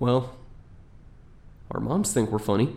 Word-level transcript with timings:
Well, 0.00 0.34
our 1.70 1.78
moms 1.78 2.12
think 2.12 2.30
we're 2.30 2.38
funny. 2.38 2.74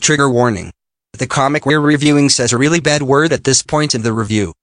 Trigger 0.00 0.28
warning. 0.30 0.72
The 1.12 1.26
comic 1.26 1.66
we're 1.66 1.80
reviewing 1.80 2.30
says 2.30 2.52
a 2.52 2.58
really 2.58 2.80
bad 2.80 3.02
word 3.02 3.32
at 3.32 3.44
this 3.44 3.62
point 3.62 3.94
in 3.94 4.02
the 4.02 4.12
review. 4.12 4.54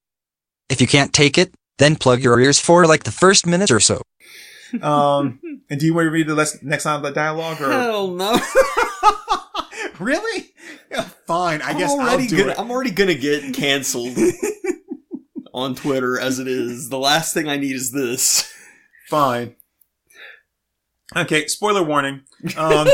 If 0.68 0.80
you 0.80 0.86
can't 0.88 1.12
take 1.12 1.38
it, 1.38 1.54
then 1.78 1.94
plug 1.96 2.20
your 2.20 2.40
ears 2.40 2.58
for 2.58 2.84
like 2.86 3.04
the 3.04 3.12
first 3.12 3.46
minute 3.46 3.70
or 3.70 3.78
so. 3.78 4.02
Um, 4.82 5.38
and 5.70 5.78
do 5.78 5.86
you 5.86 5.94
want 5.94 6.06
to 6.06 6.10
read 6.10 6.26
the 6.26 6.34
les- 6.34 6.60
next 6.62 6.84
line 6.84 6.96
of 6.96 7.02
the 7.02 7.12
dialogue 7.12 7.60
or 7.60 7.70
Hell 7.70 8.08
no. 8.08 8.36
really? 10.00 10.52
Yeah, 10.90 11.02
fine. 11.26 11.62
I 11.62 11.70
I'm 11.70 11.78
guess 11.78 11.92
I'll 11.92 12.00
already 12.00 12.26
do 12.26 12.38
gonna, 12.38 12.50
it. 12.50 12.58
I'm 12.58 12.70
already 12.72 12.90
gonna 12.90 13.14
get 13.14 13.54
canceled 13.54 14.16
on 15.54 15.76
Twitter 15.76 16.18
as 16.18 16.40
it 16.40 16.48
is. 16.48 16.88
The 16.88 16.98
last 16.98 17.32
thing 17.34 17.48
I 17.48 17.56
need 17.56 17.76
is 17.76 17.92
this. 17.92 18.52
Fine. 19.08 19.54
Okay, 21.14 21.46
spoiler 21.46 21.82
warning. 21.82 22.22
Um, 22.56 22.86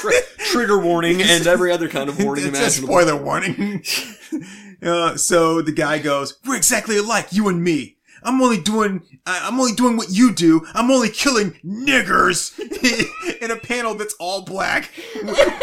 Tri- 0.00 0.20
trigger 0.50 0.78
warning 0.80 1.20
and 1.22 1.46
every 1.46 1.70
other 1.70 1.88
kind 1.88 2.08
of 2.08 2.22
warning 2.22 2.46
it's 2.46 2.58
a 2.58 2.60
imaginable. 2.62 2.88
spoiler 2.88 3.16
warning. 3.22 3.84
uh, 4.82 5.16
so 5.16 5.60
the 5.62 5.70
guy 5.72 5.98
goes, 5.98 6.38
"We're 6.46 6.56
exactly 6.56 6.96
alike, 6.96 7.28
you 7.30 7.48
and 7.48 7.62
me. 7.62 7.98
I'm 8.22 8.40
only 8.40 8.60
doing, 8.60 9.02
I- 9.26 9.46
I'm 9.46 9.60
only 9.60 9.72
doing 9.74 9.96
what 9.96 10.08
you 10.10 10.32
do. 10.32 10.66
I'm 10.74 10.90
only 10.90 11.10
killing 11.10 11.52
niggers." 11.64 12.58
in 13.42 13.50
a 13.50 13.56
panel 13.56 13.94
that's 13.94 14.14
all 14.18 14.42
black 14.44 14.90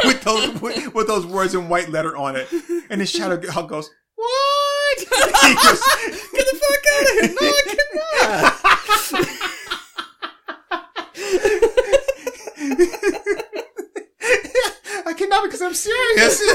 with 0.05 0.21
those 0.21 0.61
with, 0.61 0.93
with 0.93 1.07
those 1.07 1.25
words 1.25 1.53
in 1.55 1.67
white 1.69 1.89
letter 1.89 2.15
on 2.15 2.35
it, 2.35 2.47
and 2.89 3.01
the 3.01 3.05
Shadow 3.05 3.41
Hawk 3.51 3.67
goes, 3.69 3.89
"What?" 4.15 4.99
he 4.99 5.05
goes, 5.55 5.81
Get 6.33 6.45
the 6.45 6.59
fuck 6.61 6.83
out 6.93 7.01
of 7.01 7.07
here! 7.19 7.35
No, 7.41 7.47
I 7.49 7.61
cannot. 11.19 11.73
I 15.37 15.45
because 15.45 15.61
I'm 15.61 15.75
serious. 15.75 16.41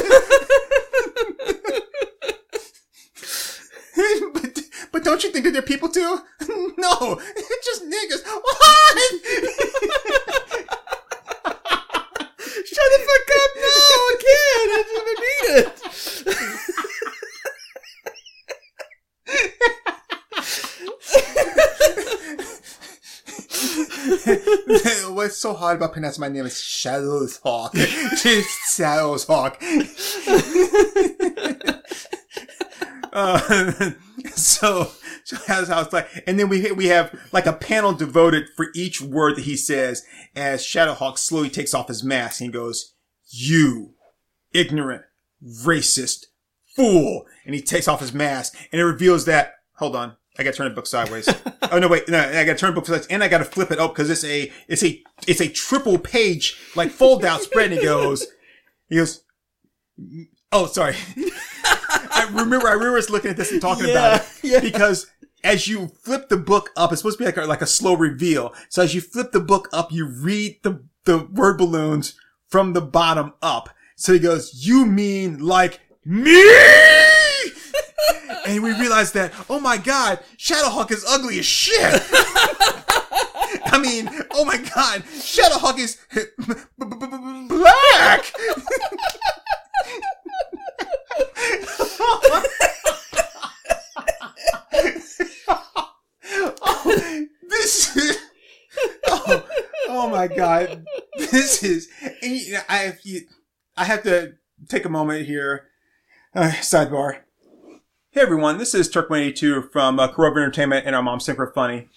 but, 4.33 4.61
but 4.91 5.05
don't 5.05 5.22
you 5.22 5.30
think 5.30 5.44
that 5.44 5.52
they're 5.52 5.62
people 5.62 5.89
too? 5.89 6.00
no, 6.78 7.20
it's 7.36 7.64
just 7.64 7.84
niggas. 7.84 8.24
What? 8.27 8.97
Shut 12.64 12.91
the 12.91 12.98
fuck 13.06 13.30
up! 13.39 13.50
No, 13.56 13.70
I 14.08 14.16
can't. 14.22 14.72
I 14.72 14.83
didn't 14.89 15.20
need 15.22 15.42
it. 15.67 15.72
What's 25.11 25.36
so 25.36 25.55
hard 25.55 25.77
about 25.77 25.92
pronouncing 25.92 26.20
my 26.20 26.28
name 26.28 26.47
is 26.47 26.61
Shadows 26.61 27.39
Hawk. 27.42 27.77
Shadows 27.77 29.25
Hawk. 29.25 29.62
uh, 33.12 33.91
so, 34.34 34.91
so 35.25 35.36
that's 35.47 35.69
how 35.69 35.83
it's 35.83 35.92
like, 35.92 36.08
and 36.27 36.39
then 36.39 36.48
we 36.48 36.73
we 36.73 36.86
have 36.86 37.14
like 37.33 37.47
a 37.47 37.53
panel 37.53 37.92
devoted 37.92 38.47
for 38.56 38.69
each 38.75 39.00
word 39.00 39.36
that 39.36 39.45
he 39.45 39.56
says 39.56 40.05
as 40.34 40.62
Shadowhawk 40.62 41.17
slowly 41.17 41.50
takes 41.50 41.75
off 41.75 41.89
his 41.89 42.03
mask 42.03 42.41
and 42.41 42.53
goes, 42.53 42.95
"You, 43.28 43.95
ignorant, 44.53 45.03
racist, 45.64 46.27
fool," 46.75 47.27
and 47.45 47.55
he 47.55 47.62
takes 47.62 47.86
off 47.86 48.00
his 48.00 48.12
mask 48.12 48.57
and 48.73 48.80
it 48.80 48.84
reveals 48.84 49.27
that. 49.27 49.55
Hold 49.77 49.96
on, 49.96 50.17
I 50.39 50.43
gotta 50.45 50.57
turn 50.57 50.69
the 50.69 50.75
book 50.75 50.87
sideways. 50.87 51.29
oh 51.70 51.79
no, 51.79 51.89
wait, 51.89 52.09
no, 52.09 52.19
I 52.19 52.45
gotta 52.45 52.57
turn 52.59 52.70
the 52.70 52.75
book 52.81 52.87
sideways, 52.87 53.07
and 53.09 53.23
I 53.23 53.29
gotta 53.29 53.45
flip 53.45 53.70
it 53.70 53.79
up 53.79 53.95
because 53.95 54.09
it's 54.11 54.25
a 54.25 54.51
it's 54.69 54.83
a 54.83 55.03
it's 55.27 55.41
a 55.41 55.48
triple 55.48 55.98
page 55.98 56.57
like 56.75 56.91
fold 56.91 57.25
out 57.25 57.41
spread. 57.43 57.70
And 57.73 57.81
he 57.81 57.85
goes, 57.85 58.27
he 58.89 58.97
goes, 58.97 59.23
oh 60.53 60.67
sorry. 60.67 60.97
I 61.65 62.29
remember 62.33 62.69
I 62.69 62.73
remember 62.73 62.98
us 62.98 63.11
looking 63.11 63.31
at 63.31 63.37
this 63.37 63.53
and 63.53 63.61
talking 63.61 63.91
about 63.91 64.20
it 64.20 64.27
Yeah, 64.43 64.53
yeah. 64.55 64.61
because 64.61 65.07
as 65.45 65.67
you 65.67 65.89
flip 66.03 66.29
the 66.29 66.37
book 66.37 66.70
up, 66.77 66.93
it's 66.93 67.01
supposed 67.03 67.19
to 67.19 67.23
be 67.25 67.27
like 67.27 67.37
a, 67.37 67.43
like 67.45 67.63
a 67.63 67.67
slow 67.67 67.95
reveal. 67.95 68.55
So 68.69 68.83
as 68.83 68.95
you 68.95 69.01
flip 69.01 69.33
the 69.33 69.41
book 69.41 69.69
up, 69.73 69.93
you 69.93 70.07
read 70.07 70.59
the 70.63 70.85
the 71.05 71.25
word 71.33 71.59
balloons 71.59 72.14
from 72.49 72.73
the 72.75 72.81
bottom 72.81 73.33
up. 73.43 73.70
So 73.97 74.13
he 74.13 74.19
goes, 74.19 74.64
"You 74.67 74.87
mean 74.87 75.41
like 75.41 75.81
me?" 76.05 76.33
And 78.52 78.63
we 78.63 78.73
realized 78.79 79.14
that, 79.14 79.33
oh 79.48 79.58
my 79.58 79.79
god, 79.79 80.20
Shadowhawk 80.36 80.90
is 80.90 81.05
ugly 81.08 81.39
as 81.39 81.46
shit. 81.46 81.80
I 83.64 83.79
mean, 83.80 84.11
oh 84.33 84.45
my 84.45 84.58
god, 84.58 85.02
Shadowhawk 85.05 85.79
is 85.79 85.96
black. 87.48 88.30
oh, 96.61 96.96
this 97.48 97.96
is. 97.96 98.19
Oh, 99.07 99.46
oh 99.89 100.08
my 100.11 100.29
god, 100.29 100.84
this 101.17 101.63
is. 101.63 101.89
I 102.69 102.92
I 103.77 103.84
have 103.84 104.02
to 104.02 104.34
take 104.69 104.84
a 104.84 104.90
moment 104.90 105.24
here. 105.27 105.69
Uh, 106.34 106.51
sidebar. 106.61 107.20
Hey 108.14 108.20
everyone, 108.20 108.58
this 108.58 108.74
is 108.74 108.90
Turk182 108.90 109.73
from 109.73 109.98
uh, 109.98 110.06
Corrupt 110.06 110.36
Entertainment 110.36 110.84
and 110.86 110.95
our 110.95 111.02
Mom 111.02 111.18
Synchro 111.18 111.50
Funny. 111.55 111.89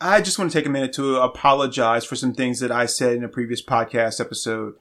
I 0.00 0.20
just 0.20 0.38
want 0.38 0.52
to 0.52 0.56
take 0.56 0.66
a 0.66 0.70
minute 0.70 0.92
to 0.92 1.16
apologize 1.16 2.04
for 2.04 2.14
some 2.14 2.32
things 2.32 2.60
that 2.60 2.70
I 2.70 2.86
said 2.86 3.16
in 3.16 3.24
a 3.24 3.28
previous 3.28 3.60
podcast 3.60 4.20
episode. 4.20 4.74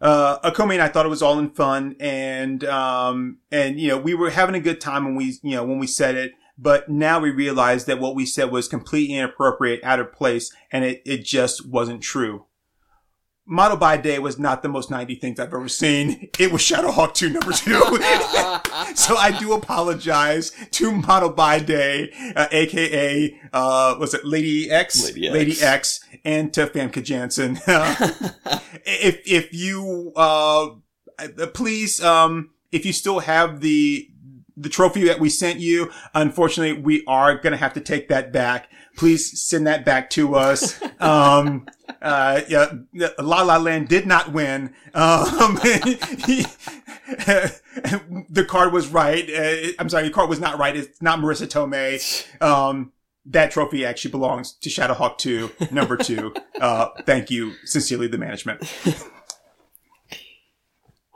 Uh, 0.00 0.38
Akome 0.38 0.72
and 0.72 0.80
I 0.80 0.88
thought 0.88 1.04
it 1.04 1.10
was 1.10 1.20
all 1.20 1.38
in 1.38 1.50
fun 1.50 1.94
and, 2.00 2.64
um, 2.64 3.36
and, 3.52 3.78
you 3.78 3.88
know, 3.88 3.98
we 3.98 4.14
were 4.14 4.30
having 4.30 4.54
a 4.54 4.60
good 4.60 4.80
time 4.80 5.04
when 5.04 5.14
we, 5.14 5.34
you 5.42 5.56
know, 5.56 5.62
when 5.62 5.78
we 5.78 5.86
said 5.86 6.14
it, 6.14 6.32
but 6.56 6.88
now 6.88 7.20
we 7.20 7.30
realize 7.30 7.84
that 7.84 8.00
what 8.00 8.14
we 8.14 8.24
said 8.24 8.50
was 8.50 8.66
completely 8.66 9.16
inappropriate, 9.16 9.84
out 9.84 10.00
of 10.00 10.10
place, 10.10 10.50
and 10.72 10.86
it, 10.86 11.02
it 11.04 11.22
just 11.22 11.68
wasn't 11.68 12.00
true. 12.00 12.46
Model 13.50 13.76
by 13.78 13.96
Day 13.96 14.20
was 14.20 14.38
not 14.38 14.62
the 14.62 14.68
most 14.68 14.92
90 14.92 15.16
things 15.16 15.40
I've 15.40 15.52
ever 15.52 15.68
seen. 15.68 16.30
It 16.38 16.52
was 16.52 16.62
Shadowhawk 16.62 17.14
2 17.14 17.30
number 17.30 17.50
2. 17.50 17.72
so 18.94 19.16
I 19.16 19.36
do 19.36 19.54
apologize 19.54 20.52
to 20.70 20.92
Model 20.92 21.30
by 21.30 21.58
Day, 21.58 22.12
uh, 22.36 22.46
aka, 22.52 23.36
uh, 23.52 23.96
was 23.98 24.14
it 24.14 24.24
Lady 24.24 24.70
X? 24.70 25.16
Lady 25.16 25.50
X. 25.50 25.62
X, 25.62 26.00
and 26.24 26.54
to 26.54 26.68
Famke 26.68 27.02
Janssen. 27.02 27.58
Uh, 27.66 27.96
if, 28.86 29.20
if 29.26 29.52
you, 29.52 30.12
uh, 30.14 30.66
uh, 31.18 31.46
please, 31.52 32.00
um, 32.04 32.50
if 32.70 32.86
you 32.86 32.92
still 32.92 33.18
have 33.18 33.60
the, 33.62 34.08
the 34.60 34.68
trophy 34.68 35.04
that 35.04 35.20
we 35.20 35.28
sent 35.28 35.60
you, 35.60 35.90
unfortunately, 36.14 36.80
we 36.80 37.04
are 37.06 37.36
going 37.36 37.52
to 37.52 37.56
have 37.56 37.72
to 37.74 37.80
take 37.80 38.08
that 38.08 38.32
back. 38.32 38.68
Please 38.96 39.40
send 39.42 39.66
that 39.66 39.84
back 39.84 40.10
to 40.10 40.34
us. 40.34 40.80
Um, 41.00 41.66
uh, 42.02 42.42
yeah, 42.46 42.72
La 43.18 43.42
La 43.42 43.56
Land 43.56 43.88
did 43.88 44.06
not 44.06 44.32
win. 44.32 44.74
Um, 44.92 45.54
the 48.28 48.44
card 48.46 48.74
was 48.74 48.88
right. 48.88 49.26
Uh, 49.30 49.72
I'm 49.78 49.88
sorry, 49.88 50.04
the 50.04 50.10
card 50.12 50.28
was 50.28 50.40
not 50.40 50.58
right. 50.58 50.76
It's 50.76 51.00
not 51.00 51.20
Marisa 51.20 51.46
Tomei. 51.48 52.42
Um, 52.42 52.92
that 53.24 53.50
trophy 53.50 53.84
actually 53.86 54.10
belongs 54.10 54.52
to 54.52 54.68
Shadowhawk 54.68 55.18
2, 55.18 55.50
number 55.70 55.96
2. 55.96 56.34
Uh, 56.60 56.90
thank 57.06 57.30
you. 57.30 57.54
Sincerely, 57.64 58.06
the 58.06 58.18
management. 58.18 58.60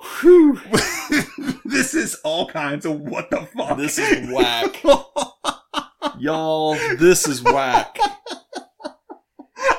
this 1.65 1.95
is 1.95 2.15
all 2.25 2.49
kinds 2.49 2.85
of 2.87 3.01
what 3.01 3.31
the 3.31 3.47
fuck. 3.57 3.77
This 3.79 3.99
is 3.99 4.31
whack. 4.33 4.83
Y'all, 6.19 6.75
this 6.97 7.27
is 7.27 7.43
whack. 7.43 7.97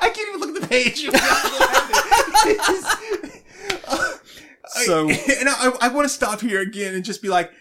I 0.02 0.10
can't 0.10 0.30
even 0.30 0.40
look 0.40 0.56
at 0.56 0.62
the 0.62 0.68
page. 0.68 1.08
Uh, 3.88 4.08
so- 4.84 5.10
and 5.10 5.48
I, 5.48 5.72
I 5.82 5.88
want 5.90 6.06
to 6.06 6.14
stop 6.14 6.42
here 6.42 6.60
again 6.60 6.96
and 6.96 7.06
just 7.06 7.22
be 7.22 7.30
like, 7.30 7.52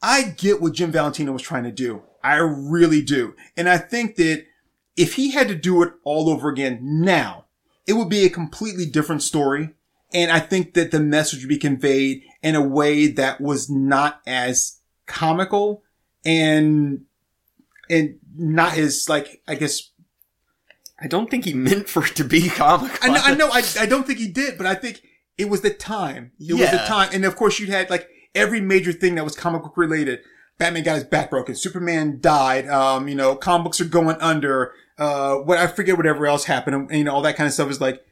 I 0.00 0.34
get 0.36 0.60
what 0.60 0.74
Jim 0.74 0.92
Valentino 0.92 1.32
was 1.32 1.42
trying 1.42 1.64
to 1.64 1.72
do. 1.72 2.02
I 2.22 2.36
really 2.36 3.02
do. 3.02 3.34
And 3.56 3.68
I 3.68 3.78
think 3.78 4.16
that 4.16 4.44
if 4.96 5.14
he 5.14 5.32
had 5.32 5.48
to 5.48 5.54
do 5.54 5.82
it 5.82 5.92
all 6.04 6.28
over 6.28 6.48
again 6.48 6.78
now, 6.82 7.46
it 7.86 7.94
would 7.94 8.08
be 8.08 8.24
a 8.24 8.30
completely 8.30 8.86
different 8.86 9.22
story. 9.22 9.70
And 10.14 10.30
I 10.30 10.40
think 10.40 10.74
that 10.74 10.90
the 10.90 11.00
message 11.00 11.40
would 11.40 11.48
be 11.48 11.58
conveyed 11.58 12.22
in 12.42 12.54
a 12.54 12.60
way 12.60 13.06
that 13.08 13.40
was 13.40 13.70
not 13.70 14.20
as 14.26 14.80
comical 15.06 15.82
and, 16.24 17.02
and 17.88 18.18
not 18.36 18.76
as 18.76 19.08
like, 19.08 19.42
I 19.48 19.54
guess, 19.54 19.90
I 21.00 21.06
don't 21.06 21.30
think 21.30 21.44
he 21.44 21.54
meant 21.54 21.88
for 21.88 22.04
it 22.04 22.14
to 22.16 22.24
be 22.24 22.48
comical. 22.48 22.96
I 23.02 23.08
know, 23.08 23.20
I 23.22 23.34
know, 23.34 23.48
I, 23.50 23.62
I 23.80 23.86
don't 23.86 24.06
think 24.06 24.18
he 24.18 24.28
did, 24.28 24.58
but 24.58 24.66
I 24.66 24.74
think 24.74 25.02
it 25.38 25.48
was 25.48 25.62
the 25.62 25.70
time. 25.70 26.32
It 26.38 26.54
was 26.54 26.70
the 26.70 26.78
time. 26.78 27.10
And 27.12 27.24
of 27.24 27.36
course 27.36 27.58
you 27.58 27.66
had 27.68 27.90
like 27.90 28.08
every 28.34 28.60
major 28.60 28.92
thing 28.92 29.14
that 29.16 29.24
was 29.24 29.36
comic 29.36 29.62
book 29.62 29.76
related. 29.76 30.20
Batman 30.58 30.84
got 30.84 30.94
his 30.94 31.04
back 31.04 31.30
broken. 31.30 31.54
Superman 31.54 32.18
died. 32.20 32.68
Um, 32.68 33.08
you 33.08 33.14
know, 33.14 33.34
comic 33.34 33.64
books 33.64 33.80
are 33.80 33.86
going 33.86 34.16
under. 34.20 34.74
Uh, 34.98 35.36
what 35.36 35.58
I 35.58 35.66
forget 35.66 35.96
whatever 35.96 36.26
else 36.26 36.44
happened. 36.44 36.76
And, 36.76 36.98
you 36.98 37.04
know, 37.04 37.14
all 37.14 37.22
that 37.22 37.36
kind 37.36 37.46
of 37.46 37.54
stuff 37.54 37.70
is 37.70 37.80
like, 37.80 38.04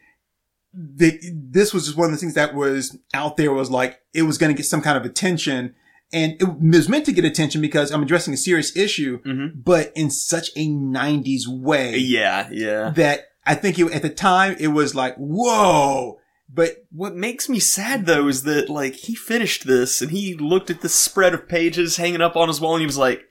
they, 0.73 1.19
this 1.33 1.73
was 1.75 1.87
just 1.87 1.97
one 1.99 2.07
of 2.07 2.13
the 2.13 2.17
things 2.19 2.35
that 2.35 2.55
was 2.55 2.97
out 3.15 3.37
there 3.37 3.53
was 3.53 3.71
like, 3.71 4.01
it 4.15 4.23
was 4.23 4.39
going 4.39 4.53
to 4.53 4.57
get 4.57 4.67
some 4.67 4.83
kind 4.83 4.97
of 4.97 5.05
attention. 5.05 5.75
And 6.13 6.33
it 6.41 6.49
was 6.61 6.89
meant 6.89 7.07
to 7.07 7.13
get 7.13 7.25
attention 7.25 7.61
because 7.61 7.91
I'm 7.93 8.03
addressing 8.03 8.35
a 8.35 8.37
serious 8.37 8.77
issue, 8.77 9.21
Mhm. 9.23 9.63
but 9.65 9.93
in 9.95 10.11
such 10.11 10.51
a 10.57 10.69
90s 10.69 11.47
way 11.47 11.97
Yeah, 11.99 12.49
yeah. 12.53 12.91
that 12.97 13.27
I 13.47 13.55
think 13.55 13.79
it, 13.79 13.93
at 13.93 14.03
the 14.03 14.11
time 14.11 14.57
it 14.61 14.69
was 14.69 14.95
like, 14.95 15.15
whoa. 15.17 16.19
But 16.53 16.85
What 16.91 17.15
makes 17.15 17.49
me 17.49 17.61
sad 17.61 18.07
though 18.07 18.27
is 18.27 18.43
that 18.43 18.69
like 18.69 18.95
he 18.95 19.15
finished 19.15 19.67
this 19.69 20.03
and 20.03 20.11
he 20.11 20.35
looked 20.35 20.69
at 20.71 20.81
the 20.81 20.89
spread 20.89 21.33
of 21.33 21.49
pages 21.49 21.97
hanging 21.97 22.21
up 22.21 22.35
on 22.37 22.49
his 22.49 22.61
wall 22.61 22.75
and 22.75 22.81
he 22.83 22.87
was 22.87 22.99
like, 22.99 23.23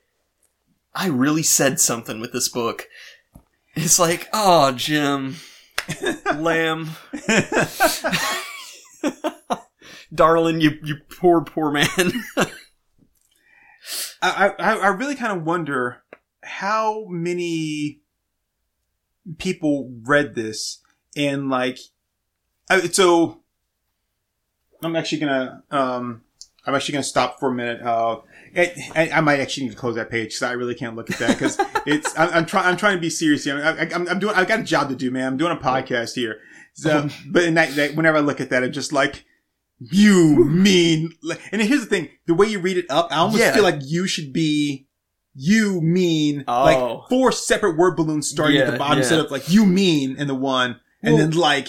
I 0.95 1.07
really 1.07 1.43
said 1.43 1.79
something 1.81 2.19
with 2.21 2.31
this 2.31 2.47
book. 2.49 2.87
It's 3.75 3.99
like, 3.99 4.27
oh 4.33 4.71
Jim, 4.71 5.35
lamb, 6.37 6.89
darling, 10.13 10.61
you 10.61 10.77
you 10.83 10.97
poor 11.19 11.41
poor 11.41 11.71
man. 11.71 11.87
I, 14.21 14.53
I, 14.59 14.75
I 14.77 14.87
really 14.89 15.15
kind 15.15 15.37
of 15.37 15.45
wonder 15.45 16.03
how 16.43 17.05
many 17.07 18.01
people 19.37 19.91
read 20.03 20.35
this 20.35 20.81
and 21.15 21.49
like, 21.49 21.79
so 22.91 23.41
I'm 24.81 24.95
actually 24.95 25.19
gonna, 25.19 25.63
um, 25.71 26.21
I'm 26.69 26.75
actually 26.75 26.93
gonna 26.93 27.03
stop 27.03 27.39
for 27.39 27.49
a 27.49 27.53
minute. 27.53 27.81
Uh, 27.81 28.21
I, 28.55 28.73
I, 28.95 29.09
I 29.15 29.21
might 29.21 29.39
actually 29.39 29.63
need 29.65 29.71
to 29.73 29.77
close 29.77 29.95
that 29.95 30.09
page 30.09 30.29
because 30.29 30.43
I 30.43 30.51
really 30.53 30.75
can't 30.75 30.95
look 30.95 31.09
at 31.11 31.17
that 31.19 31.29
because 31.37 31.57
it's, 31.85 32.17
I'm, 32.17 32.29
I'm 32.29 32.45
trying, 32.45 32.65
I'm 32.65 32.77
trying 32.77 32.95
to 32.95 33.01
be 33.01 33.09
serious 33.09 33.43
here. 33.43 33.61
I, 33.63 33.69
I, 33.71 33.89
I'm, 33.93 34.07
I'm 34.07 34.19
doing, 34.19 34.35
I've 34.35 34.47
got 34.47 34.59
a 34.61 34.63
job 34.63 34.89
to 34.89 34.95
do, 34.95 35.11
man. 35.11 35.25
I'm 35.27 35.37
doing 35.37 35.51
a 35.51 35.59
podcast 35.59 36.15
here. 36.15 36.39
So, 36.73 37.09
but 37.27 37.43
in 37.43 37.55
that, 37.55 37.75
that, 37.75 37.95
whenever 37.95 38.17
I 38.17 38.21
look 38.21 38.39
at 38.39 38.49
that, 38.51 38.63
I'm 38.63 38.71
just 38.71 38.93
like, 38.93 39.25
you 39.79 40.45
mean, 40.45 41.13
and 41.51 41.61
here's 41.61 41.81
the 41.81 41.85
thing, 41.87 42.09
the 42.25 42.33
way 42.33 42.47
you 42.47 42.59
read 42.59 42.77
it 42.77 42.85
up, 42.89 43.09
I 43.11 43.17
almost 43.17 43.39
Yeah. 43.39 43.53
feel 43.53 43.63
like 43.63 43.79
you 43.81 44.07
should 44.07 44.31
be, 44.33 44.87
you 45.35 45.81
mean, 45.81 46.43
Oh. 46.47 46.63
like 46.63 47.09
four 47.09 47.31
separate 47.31 47.77
word 47.77 47.95
balloons 47.95 48.27
starting 48.29 48.57
at 48.57 48.71
the 48.71 48.77
bottom 48.77 48.97
yeah. 48.97 49.03
instead 49.03 49.19
of 49.19 49.29
like 49.31 49.49
you 49.49 49.65
mean 49.65 50.17
in 50.17 50.27
the 50.27 50.35
one, 50.35 50.79
and 51.01 51.15
Well- 51.15 51.27
then 51.27 51.37
like, 51.37 51.67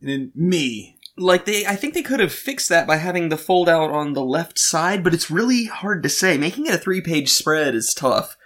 and 0.00 0.08
then 0.10 0.32
me. 0.34 0.96
Like 1.20 1.44
they 1.44 1.66
I 1.66 1.76
think 1.76 1.94
they 1.94 2.02
could 2.02 2.20
have 2.20 2.32
fixed 2.32 2.68
that 2.68 2.86
by 2.86 2.96
having 2.96 3.28
the 3.28 3.36
fold 3.36 3.68
out 3.68 3.90
on 3.90 4.14
the 4.14 4.24
left 4.24 4.58
side, 4.58 5.04
but 5.04 5.14
it's 5.14 5.30
really 5.30 5.66
hard 5.66 6.02
to 6.02 6.08
say. 6.08 6.36
Making 6.36 6.66
it 6.66 6.74
a 6.74 6.78
three 6.78 7.00
page 7.00 7.30
spread 7.30 7.74
is 7.74 7.94
tough. 7.94 8.36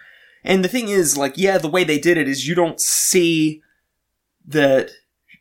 And 0.43 0.63
the 0.63 0.69
thing 0.69 0.89
is, 0.89 1.17
like, 1.17 1.39
yeah, 1.39 1.57
the 1.57 1.71
way 1.71 1.85
they 1.85 1.99
did 1.99 2.19
it 2.19 2.29
is 2.29 2.47
you 2.47 2.55
don't 2.55 2.79
see 2.79 3.63
that 4.47 4.91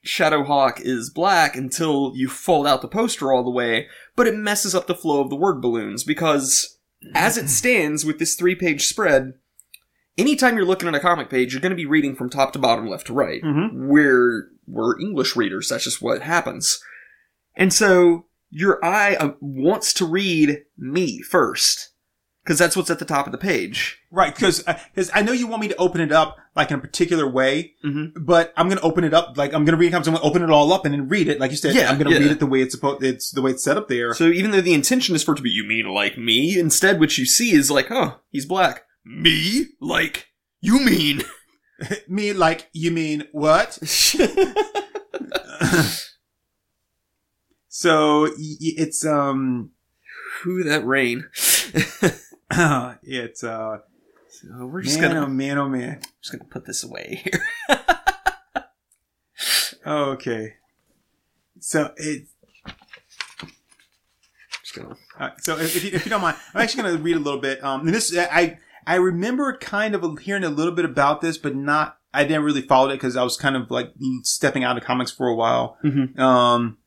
Shadowhawk 0.06 0.80
is 0.80 1.10
black 1.10 1.58
until 1.58 2.14
you 2.16 2.30
fold 2.30 2.66
out 2.66 2.82
the 2.82 2.88
poster 2.88 3.34
all 3.34 3.44
the 3.44 3.50
way, 3.50 3.88
but 4.16 4.28
it 4.28 4.36
messes 4.36 4.74
up 4.74 4.88
the 4.88 4.96
flow 4.96 5.20
of 5.20 5.30
the 5.30 5.36
word 5.36 5.62
balloons 5.62 6.06
because 6.06 6.78
as 7.14 7.38
it 7.38 7.50
stands 7.50 8.06
with 8.06 8.20
this 8.20 8.36
three 8.36 8.56
page 8.56 8.86
spread, 8.86 9.34
anytime 10.18 10.56
you're 10.56 10.66
looking 10.66 10.88
at 10.88 10.96
a 10.96 11.00
comic 11.00 11.30
page, 11.30 11.54
you're 11.54 11.62
going 11.62 11.72
to 11.72 11.76
be 11.76 11.86
reading 11.86 12.16
from 12.16 12.30
top 12.30 12.54
to 12.54 12.60
bottom, 12.60 12.88
left 12.88 13.08
to 13.08 13.14
right. 13.14 13.42
Mm-hmm. 13.42 13.88
We're 13.88 14.50
we're 14.68 15.00
English 15.00 15.36
readers. 15.36 15.70
That's 15.70 15.84
just 15.84 16.02
what 16.02 16.22
happens. 16.22 16.82
And 17.56 17.74
so 17.74 18.26
your 18.50 18.84
eye 18.84 19.16
uh, 19.16 19.34
wants 19.40 19.94
to 19.94 20.06
read 20.06 20.64
me 20.78 21.22
first 21.22 21.90
because 22.44 22.60
that's 22.60 22.76
what's 22.76 22.90
at 22.90 23.00
the 23.00 23.06
top 23.06 23.26
of 23.26 23.32
the 23.32 23.38
page. 23.38 24.00
Right, 24.12 24.36
because 24.36 24.64
because 24.94 25.10
I 25.14 25.22
know 25.24 25.32
you 25.32 25.48
want 25.48 25.62
me 25.62 25.70
to 25.70 25.76
open 25.78 26.02
it 26.02 26.12
up 26.12 26.38
like 26.56 26.70
in 26.70 26.78
a 26.78 26.82
particular 26.82 27.28
way, 27.28 27.74
Mhm. 27.84 28.12
but 28.20 28.54
I'm 28.58 28.70
gonna 28.70 28.82
open 28.82 29.04
it 29.04 29.14
up 29.14 29.38
like 29.38 29.54
I'm 29.54 29.66
gonna 29.66 29.78
read 29.78 29.94
it. 29.94 29.96
I'm 29.96 30.04
gonna 30.04 30.22
open 30.22 30.44
it 30.44 30.50
all 30.52 30.72
up 30.72 30.86
and 30.86 30.94
then 30.94 31.08
read 31.08 31.28
it, 31.28 31.40
like 31.40 31.50
you 31.52 31.58
said. 31.58 31.74
Yeah, 31.74 31.90
I'm 31.90 31.98
gonna 31.98 32.12
yeah. 32.12 32.20
read 32.20 32.32
it 32.32 32.40
the 32.40 32.46
way 32.46 32.62
it's 32.62 32.76
supposed. 32.76 33.04
It's 33.04 33.32
the 33.32 33.42
way 33.42 33.52
it's 33.52 33.64
set 33.64 33.78
up 33.78 33.88
there. 33.88 34.14
So 34.14 34.28
even 34.28 34.52
though 34.52 34.62
the 34.62 34.74
intention 34.74 35.16
is 35.16 35.24
for 35.24 35.34
it 35.34 35.38
to 35.38 35.42
be 35.42 35.50
you 35.50 35.64
mean 35.64 35.88
like 35.88 36.18
me, 36.18 36.60
instead 36.60 37.00
what 37.00 37.18
you 37.18 37.26
see 37.26 37.54
is 37.54 37.72
like, 37.72 37.88
oh, 37.90 38.20
he's 38.30 38.46
black. 38.46 38.84
Me 39.06 39.68
like 39.82 40.28
you 40.62 40.80
mean. 40.80 41.24
me 42.08 42.34
like 42.34 42.70
you 42.72 42.92
mean 42.92 43.28
what? 43.32 43.80
so 47.76 48.30
it's 48.38 49.04
um 49.04 49.72
Who 50.44 50.64
that 50.64 50.86
rain? 50.86 51.26
it's 53.02 53.44
uh 53.44 53.78
So 54.30 54.68
we're 54.68 54.84
just 54.84 55.00
man 55.00 55.10
gonna 55.14 55.26
oh 55.26 55.30
man 55.30 55.58
oh 55.58 55.68
man. 55.68 56.00
just 56.22 56.32
gonna 56.32 56.44
put 56.44 56.66
this 56.68 56.84
away 56.84 57.22
here. 57.24 57.44
Okay. 59.86 60.54
So 61.60 61.92
it 61.98 62.28
Just 64.64 64.76
gonna 64.76 64.96
Uh, 65.20 65.30
so 65.42 65.58
if, 65.58 65.76
if, 65.76 65.84
you, 65.84 65.92
if 65.94 66.06
you 66.06 66.10
don't 66.12 66.22
mind, 66.22 66.38
I'm 66.54 66.62
actually 66.62 66.84
to 66.98 67.04
read 67.04 67.16
a 67.16 67.20
little 67.20 67.42
bit. 67.42 67.64
Um, 67.64 67.88
and 67.88 67.90
this 67.96 68.16
I 68.16 68.60
I 68.86 68.96
remember 68.96 69.58
kind 69.58 69.96
of 69.96 70.20
hearing 70.20 70.44
a 70.44 70.50
little 70.50 70.74
bit 70.74 70.86
about 70.86 71.22
this, 71.22 71.38
but 71.40 71.56
not. 71.56 71.98
I 72.14 72.24
didn't 72.24 72.44
really 72.44 72.62
follow 72.62 72.90
it 72.90 72.98
because 72.98 73.18
I 73.18 73.24
was 73.24 73.36
kind 73.38 73.56
of 73.56 73.72
like 73.72 73.92
stepping 74.22 74.64
out 74.64 74.78
of 74.78 74.84
comics 74.84 75.10
for 75.12 75.28
a 75.28 75.36
while. 75.36 75.78
Mhm. 75.84 76.20
Um, 76.20 76.78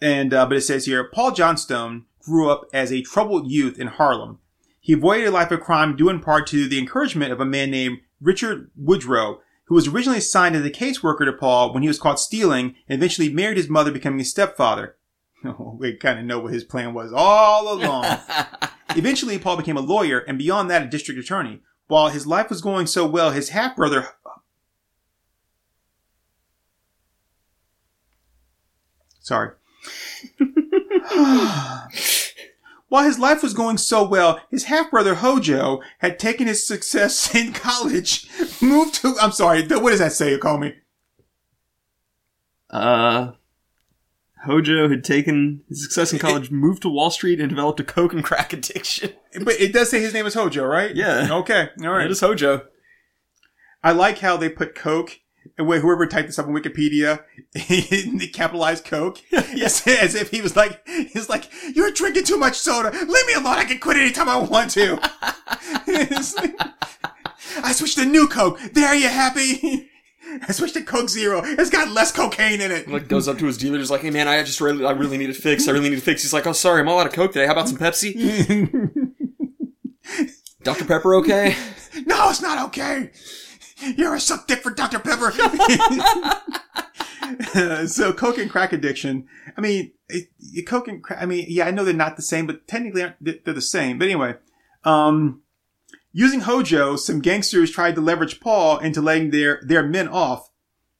and 0.00 0.32
uh, 0.32 0.46
but 0.46 0.56
it 0.56 0.62
says 0.62 0.86
here, 0.86 1.04
Paul 1.04 1.32
Johnstone 1.32 2.04
grew 2.20 2.50
up 2.50 2.68
as 2.72 2.92
a 2.92 3.02
troubled 3.02 3.50
youth 3.50 3.78
in 3.78 3.88
Harlem. 3.88 4.38
He 4.80 4.92
avoided 4.92 5.26
a 5.26 5.30
life 5.30 5.50
of 5.50 5.60
crime 5.60 5.96
due 5.96 6.08
in 6.08 6.20
part 6.20 6.46
to 6.48 6.68
the 6.68 6.78
encouragement 6.78 7.32
of 7.32 7.40
a 7.40 7.44
man 7.44 7.70
named 7.70 7.98
Richard 8.20 8.70
Woodrow, 8.76 9.40
who 9.66 9.74
was 9.74 9.88
originally 9.88 10.18
assigned 10.18 10.56
as 10.56 10.64
a 10.64 10.70
caseworker 10.70 11.24
to 11.24 11.32
Paul 11.32 11.72
when 11.74 11.82
he 11.82 11.88
was 11.88 11.98
caught 11.98 12.20
stealing 12.20 12.74
and 12.88 12.98
eventually 12.98 13.28
married 13.28 13.58
his 13.58 13.68
mother, 13.68 13.90
becoming 13.90 14.18
his 14.18 14.30
stepfather. 14.30 14.96
we 15.78 15.94
kind 15.96 16.18
of 16.18 16.24
know 16.24 16.40
what 16.40 16.52
his 16.52 16.64
plan 16.64 16.94
was 16.94 17.12
all 17.12 17.72
along. 17.72 18.18
Eventually, 18.96 19.38
Paul 19.38 19.58
became 19.58 19.76
a 19.76 19.82
lawyer 19.82 20.20
and 20.20 20.38
beyond 20.38 20.70
that, 20.70 20.82
a 20.82 20.86
district 20.86 21.20
attorney. 21.20 21.60
While 21.86 22.08
his 22.08 22.26
life 22.26 22.50
was 22.50 22.60
going 22.60 22.86
so 22.86 23.06
well, 23.06 23.30
his 23.30 23.50
half 23.50 23.76
brother. 23.76 24.08
Sorry. 29.20 29.50
While 32.88 33.04
his 33.04 33.18
life 33.18 33.42
was 33.42 33.52
going 33.52 33.76
so 33.76 34.06
well, 34.06 34.40
his 34.50 34.64
half 34.64 34.90
brother 34.90 35.16
Hojo 35.16 35.80
had 35.98 36.18
taken 36.18 36.46
his 36.46 36.66
success 36.66 37.34
in 37.34 37.52
college, 37.52 38.26
moved 38.62 38.94
to. 38.96 39.14
I'm 39.20 39.32
sorry, 39.32 39.66
what 39.66 39.90
does 39.90 39.98
that 39.98 40.12
say? 40.12 40.30
You 40.30 40.38
call 40.38 40.58
me? 40.58 40.74
Uh, 42.70 43.32
Hojo 44.44 44.88
had 44.88 45.04
taken 45.04 45.62
his 45.68 45.82
success 45.82 46.12
in 46.12 46.18
college, 46.18 46.50
moved 46.50 46.82
to 46.82 46.88
Wall 46.88 47.10
Street, 47.10 47.40
and 47.40 47.48
developed 47.48 47.80
a 47.80 47.84
coke 47.84 48.12
and 48.12 48.24
crack 48.24 48.52
addiction. 48.52 49.12
But 49.42 49.60
it 49.60 49.74
does 49.74 49.90
say 49.90 50.00
his 50.00 50.14
name 50.14 50.24
is 50.24 50.32
Hojo, 50.32 50.64
right? 50.64 50.96
Yeah. 50.96 51.28
Okay. 51.30 51.68
All 51.82 51.90
right. 51.90 52.06
It 52.06 52.10
is 52.10 52.20
Hojo. 52.20 52.62
I 53.84 53.92
like 53.92 54.18
how 54.18 54.38
they 54.38 54.48
put 54.48 54.74
Coke, 54.74 55.20
and 55.58 55.68
whoever 55.82 56.06
typed 56.06 56.28
this 56.28 56.38
up 56.38 56.46
on 56.46 56.54
Wikipedia, 56.54 57.24
they 58.18 58.26
capitalized 58.28 58.84
Coke. 58.84 59.18
Yes, 59.54 59.86
as 59.86 60.14
if 60.14 60.30
he 60.30 60.40
was 60.40 60.54
like, 60.54 60.86
he's 60.86 61.28
like, 61.28 61.50
you're 61.74 61.90
drinking 61.90 62.24
too 62.24 62.36
much 62.36 62.56
soda. 62.56 62.90
Leave 62.90 63.26
me 63.26 63.32
alone. 63.34 63.56
I 63.58 63.64
can 63.64 63.78
quit 63.80 63.96
anytime 63.96 64.28
I 64.28 64.36
want 64.36 64.70
to. 64.72 64.94
Like, 65.86 66.54
I 67.64 67.72
switched 67.72 67.98
to 67.98 68.04
new 68.04 68.28
Coke. 68.28 68.60
There, 68.72 68.94
you 68.94 69.08
happy? 69.08 69.88
I 70.46 70.52
switched 70.52 70.74
to 70.74 70.82
Coke 70.82 71.08
Zero. 71.08 71.40
It's 71.44 71.70
got 71.70 71.88
less 71.88 72.12
cocaine 72.12 72.60
in 72.60 72.70
it. 72.70 72.88
Like 72.88 73.08
goes 73.08 73.26
up 73.26 73.38
to 73.38 73.46
his 73.46 73.56
dealer, 73.56 73.78
is 73.78 73.90
like, 73.90 74.02
"Hey 74.02 74.10
man, 74.10 74.28
I 74.28 74.42
just 74.42 74.60
really, 74.60 74.84
I 74.84 74.92
really 74.92 75.16
need 75.16 75.30
it 75.30 75.36
fix. 75.36 75.66
I 75.66 75.72
really 75.72 75.88
need 75.88 75.98
it 75.98 76.02
fix." 76.02 76.22
He's 76.22 76.34
like, 76.34 76.46
"Oh, 76.46 76.52
sorry, 76.52 76.82
I'm 76.82 76.88
all 76.88 77.00
out 77.00 77.06
of 77.06 77.14
coke 77.14 77.32
today. 77.32 77.46
How 77.46 77.52
about 77.52 77.68
some 77.68 77.78
Pepsi? 77.78 78.12
Dr 80.62 80.84
Pepper, 80.84 81.14
okay?" 81.16 81.56
No, 82.06 82.28
it's 82.28 82.42
not 82.42 82.66
okay. 82.66 83.10
You're 83.96 84.14
a 84.14 84.20
suck 84.20 84.46
dick 84.46 84.62
for 84.62 84.70
Dr. 84.70 84.98
Pepper. 84.98 85.30
so 87.86 88.12
coke 88.12 88.38
and 88.38 88.50
crack 88.50 88.72
addiction. 88.72 89.26
I 89.56 89.60
mean, 89.60 89.92
it, 90.08 90.28
it- 90.40 90.66
coke 90.66 90.88
and 90.88 91.02
crack. 91.02 91.22
I 91.22 91.26
mean, 91.26 91.46
yeah, 91.48 91.66
I 91.66 91.70
know 91.70 91.84
they're 91.84 91.94
not 91.94 92.16
the 92.16 92.22
same, 92.22 92.46
but 92.46 92.66
technically 92.66 93.04
they're 93.20 93.54
the 93.54 93.60
same. 93.60 93.98
But 93.98 94.06
anyway, 94.06 94.34
um, 94.84 95.42
using 96.12 96.40
Hojo, 96.40 96.96
some 96.96 97.20
gangsters 97.20 97.70
tried 97.70 97.94
to 97.96 98.00
leverage 98.00 98.40
Paul 98.40 98.78
into 98.78 99.00
letting 99.00 99.30
their 99.30 99.60
their 99.64 99.86
men 99.86 100.08
off, 100.08 100.50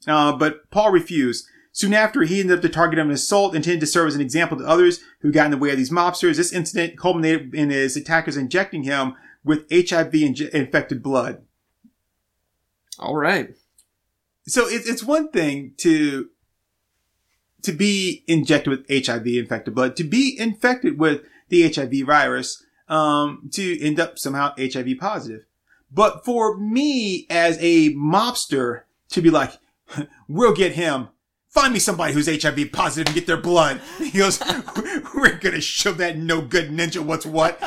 uh, 0.07 0.37
but 0.37 0.71
Paul 0.71 0.93
refused. 0.93 1.47
Soon 1.73 1.95
after, 1.95 2.23
he 2.23 2.41
ended 2.41 2.57
up 2.57 2.63
the 2.63 2.69
target 2.69 2.99
of 2.99 3.07
an 3.07 3.13
assault 3.13 3.55
intended 3.55 3.79
to 3.81 3.87
serve 3.87 4.09
as 4.09 4.17
an 4.17 4.21
example 4.21 4.59
to 4.59 4.67
others 4.67 5.01
who 5.21 5.31
got 5.31 5.45
in 5.45 5.53
the 5.53 5.57
way 5.57 5.71
of 5.71 5.77
these 5.77 5.93
mobsters. 5.93 6.37
This 6.37 6.53
incident 6.53 6.99
culminated 6.99 7.55
in 7.55 7.71
his 7.71 7.97
attackers 7.97 8.37
injecting 8.37 8.83
him 8.83 9.15
with 9.45 9.61
HIV 9.71 10.11
inje- 10.13 10.49
infected 10.51 11.05
blood. 11.05 11.43
All 12.99 13.17
right. 13.17 13.55
So 14.47 14.67
it's 14.69 14.89
it's 14.89 15.03
one 15.05 15.31
thing 15.31 15.75
to 15.79 16.31
to 17.63 17.73
be 17.73 18.25
injected 18.27 18.71
with 18.71 19.05
HIV 19.07 19.27
infected 19.27 19.75
blood, 19.75 19.97
to 19.97 20.05
be 20.05 20.37
infected 20.39 20.99
with 20.99 21.23
the 21.49 21.71
HIV 21.73 22.07
virus. 22.07 22.65
um, 22.89 23.51
to 23.53 23.79
end 23.85 24.01
up 24.01 24.19
somehow 24.19 24.55
HIV 24.59 24.97
positive. 24.99 25.45
But 25.93 26.25
for 26.25 26.57
me 26.57 27.27
as 27.29 27.59
a 27.61 27.95
mobster 27.95 28.83
to 29.11 29.21
be 29.21 29.29
like, 29.31 29.53
we'll 30.29 30.55
get 30.55 30.73
him. 30.73 31.09
Find 31.51 31.73
me 31.73 31.79
somebody 31.81 32.13
who's 32.13 32.27
HIV 32.43 32.73
positive 32.73 33.09
and 33.09 33.15
get 33.15 33.27
their 33.27 33.37
blood. 33.41 33.81
He 33.99 34.19
goes, 34.19 34.41
we're 35.15 35.39
gonna 35.39 35.61
show 35.61 35.93
that 35.93 36.17
no 36.17 36.41
good 36.41 36.71
ninja 36.71 37.01
what's 37.05 37.27
what. 37.27 37.59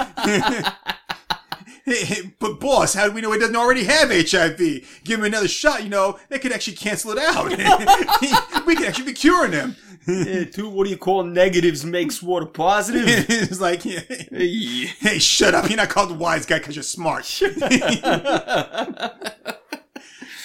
but 2.40 2.60
boss, 2.60 2.94
how 2.94 3.08
do 3.08 3.14
we 3.14 3.22
know 3.22 3.32
he 3.32 3.40
doesn't 3.40 3.56
already 3.56 3.84
have 3.86 4.10
HIV? 4.10 4.58
Give 5.04 5.20
him 5.20 5.26
another 5.26 5.48
shot, 5.48 5.84
you 5.84 5.90
know, 5.90 6.20
they 6.30 6.40
could 6.40 6.52
actually 6.52 6.78
cancel 6.78 7.12
it 7.12 7.18
out. 7.20 7.50
we 8.66 8.76
could 8.76 8.88
actually 8.88 9.06
be 9.06 9.14
curing 9.14 9.52
him. 9.52 9.76
Yeah, 10.08 10.46
two, 10.46 10.68
what 10.68 10.86
do 10.86 10.90
you 10.90 10.98
call 10.98 11.24
negatives 11.24 11.86
makes 11.86 12.24
water 12.24 12.48
positive? 12.48 13.04
it's 13.08 13.62
like, 13.62 13.84
Hey. 13.84 14.86
hey, 15.00 15.20
shut 15.20 15.54
up. 15.54 15.70
You're 15.70 15.78
not 15.78 15.90
called 15.90 16.10
the 16.10 16.16
wise 16.16 16.46
guy 16.46 16.58
because 16.58 16.76
you're 16.76 16.84
smart. 16.84 17.26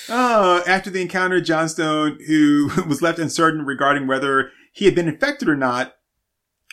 Uh, 0.08 0.62
after 0.66 0.90
the 0.90 1.02
encounter, 1.02 1.40
Johnstone, 1.40 2.18
who 2.26 2.70
was 2.86 3.02
left 3.02 3.18
uncertain 3.18 3.64
regarding 3.66 4.06
whether 4.06 4.52
he 4.72 4.84
had 4.84 4.94
been 4.94 5.08
infected 5.08 5.48
or 5.48 5.56
not, 5.56 5.96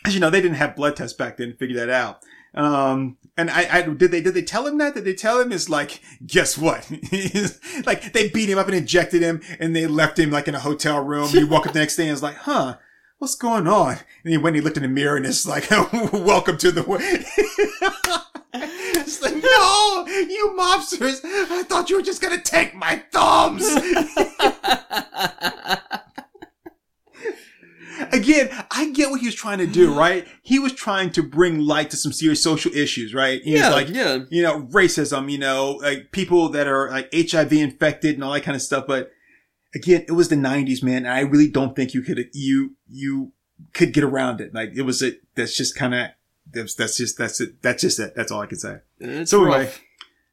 as 0.05 0.13
you 0.13 0.19
know, 0.19 0.29
they 0.29 0.41
didn't 0.41 0.57
have 0.57 0.75
blood 0.75 0.95
tests 0.95 1.17
back 1.17 1.37
then 1.37 1.51
to 1.51 1.57
figure 1.57 1.77
that 1.77 1.89
out. 1.89 2.19
Um, 2.53 3.17
and 3.35 3.49
I, 3.49 3.79
I, 3.79 3.81
did 3.81 4.11
they, 4.11 4.21
did 4.21 4.35
they 4.35 4.43
tell 4.43 4.67
him 4.67 4.77
that? 4.77 4.93
Did 4.93 5.05
they 5.05 5.13
tell 5.13 5.39
him? 5.39 5.51
It's 5.51 5.69
like, 5.69 6.01
guess 6.25 6.57
what? 6.57 6.89
like, 7.85 8.13
they 8.13 8.29
beat 8.29 8.49
him 8.49 8.59
up 8.59 8.67
and 8.67 8.75
injected 8.75 9.21
him 9.23 9.41
and 9.59 9.75
they 9.75 9.87
left 9.87 10.19
him 10.19 10.29
like 10.29 10.47
in 10.47 10.53
a 10.55 10.59
hotel 10.59 11.03
room. 11.03 11.29
You 11.31 11.47
walk 11.47 11.65
up 11.65 11.73
the 11.73 11.79
next 11.79 11.95
day 11.95 12.03
and 12.03 12.11
it's 12.11 12.21
like, 12.21 12.35
huh, 12.35 12.77
what's 13.17 13.35
going 13.35 13.67
on? 13.67 13.97
And 14.23 14.31
he 14.31 14.37
went 14.37 14.55
and 14.55 14.57
he 14.57 14.61
looked 14.61 14.77
in 14.77 14.83
the 14.83 14.89
mirror 14.89 15.17
and 15.17 15.25
it's 15.25 15.47
like, 15.47 15.69
welcome 15.71 16.57
to 16.59 16.71
the 16.71 16.83
it's 18.53 19.21
like, 19.21 19.35
no, 19.35 20.05
you 20.07 20.55
mobsters. 20.57 21.21
I 21.23 21.63
thought 21.63 21.89
you 21.89 21.95
were 21.95 22.03
just 22.03 22.21
to 22.21 22.39
take 22.43 22.75
my 22.75 23.03
thumbs. 23.11 23.63
Again, 28.13 28.49
I 28.71 28.91
get 28.91 29.09
what 29.09 29.19
he 29.19 29.25
was 29.25 29.35
trying 29.35 29.57
to 29.57 29.67
do, 29.67 29.89
mm-hmm. 29.89 29.99
right? 29.99 30.27
He 30.41 30.59
was 30.59 30.73
trying 30.73 31.11
to 31.11 31.23
bring 31.23 31.59
light 31.59 31.89
to 31.91 31.97
some 31.97 32.11
serious 32.11 32.43
social 32.43 32.71
issues, 32.73 33.13
right? 33.13 33.41
He 33.41 33.57
Yeah, 33.57 33.69
like, 33.69 33.89
yeah. 33.89 34.19
you 34.29 34.41
know, 34.41 34.61
racism, 34.67 35.31
you 35.31 35.37
know, 35.37 35.79
like 35.81 36.11
people 36.11 36.49
that 36.49 36.67
are 36.67 36.89
like 36.89 37.09
HIV 37.13 37.53
infected 37.53 38.15
and 38.15 38.23
all 38.23 38.33
that 38.33 38.43
kind 38.43 38.55
of 38.55 38.61
stuff. 38.61 38.85
But 38.87 39.11
again, 39.73 40.05
it 40.07 40.11
was 40.11 40.29
the 40.29 40.35
nineties, 40.35 40.83
man. 40.83 41.05
And 41.05 41.09
I 41.09 41.21
really 41.21 41.49
don't 41.49 41.75
think 41.75 41.93
you 41.93 42.01
could, 42.01 42.29
you, 42.33 42.75
you 42.87 43.33
could 43.73 43.93
get 43.93 44.03
around 44.03 44.41
it. 44.41 44.53
Like 44.53 44.71
it 44.75 44.83
was 44.83 45.01
a, 45.01 45.13
that's 45.35 45.57
just 45.57 45.75
kind 45.75 45.95
of, 45.95 46.07
that's, 46.51 46.75
that's 46.75 46.97
just, 46.97 47.17
that's 47.17 47.41
it. 47.41 47.61
That's 47.61 47.81
just 47.81 47.99
it. 47.99 48.13
That's 48.15 48.31
all 48.31 48.41
I 48.41 48.45
can 48.45 48.59
say. 48.59 48.79
It's 48.99 49.31
So 49.31 49.43
rough. 49.43 49.55
anyway, 49.55 49.73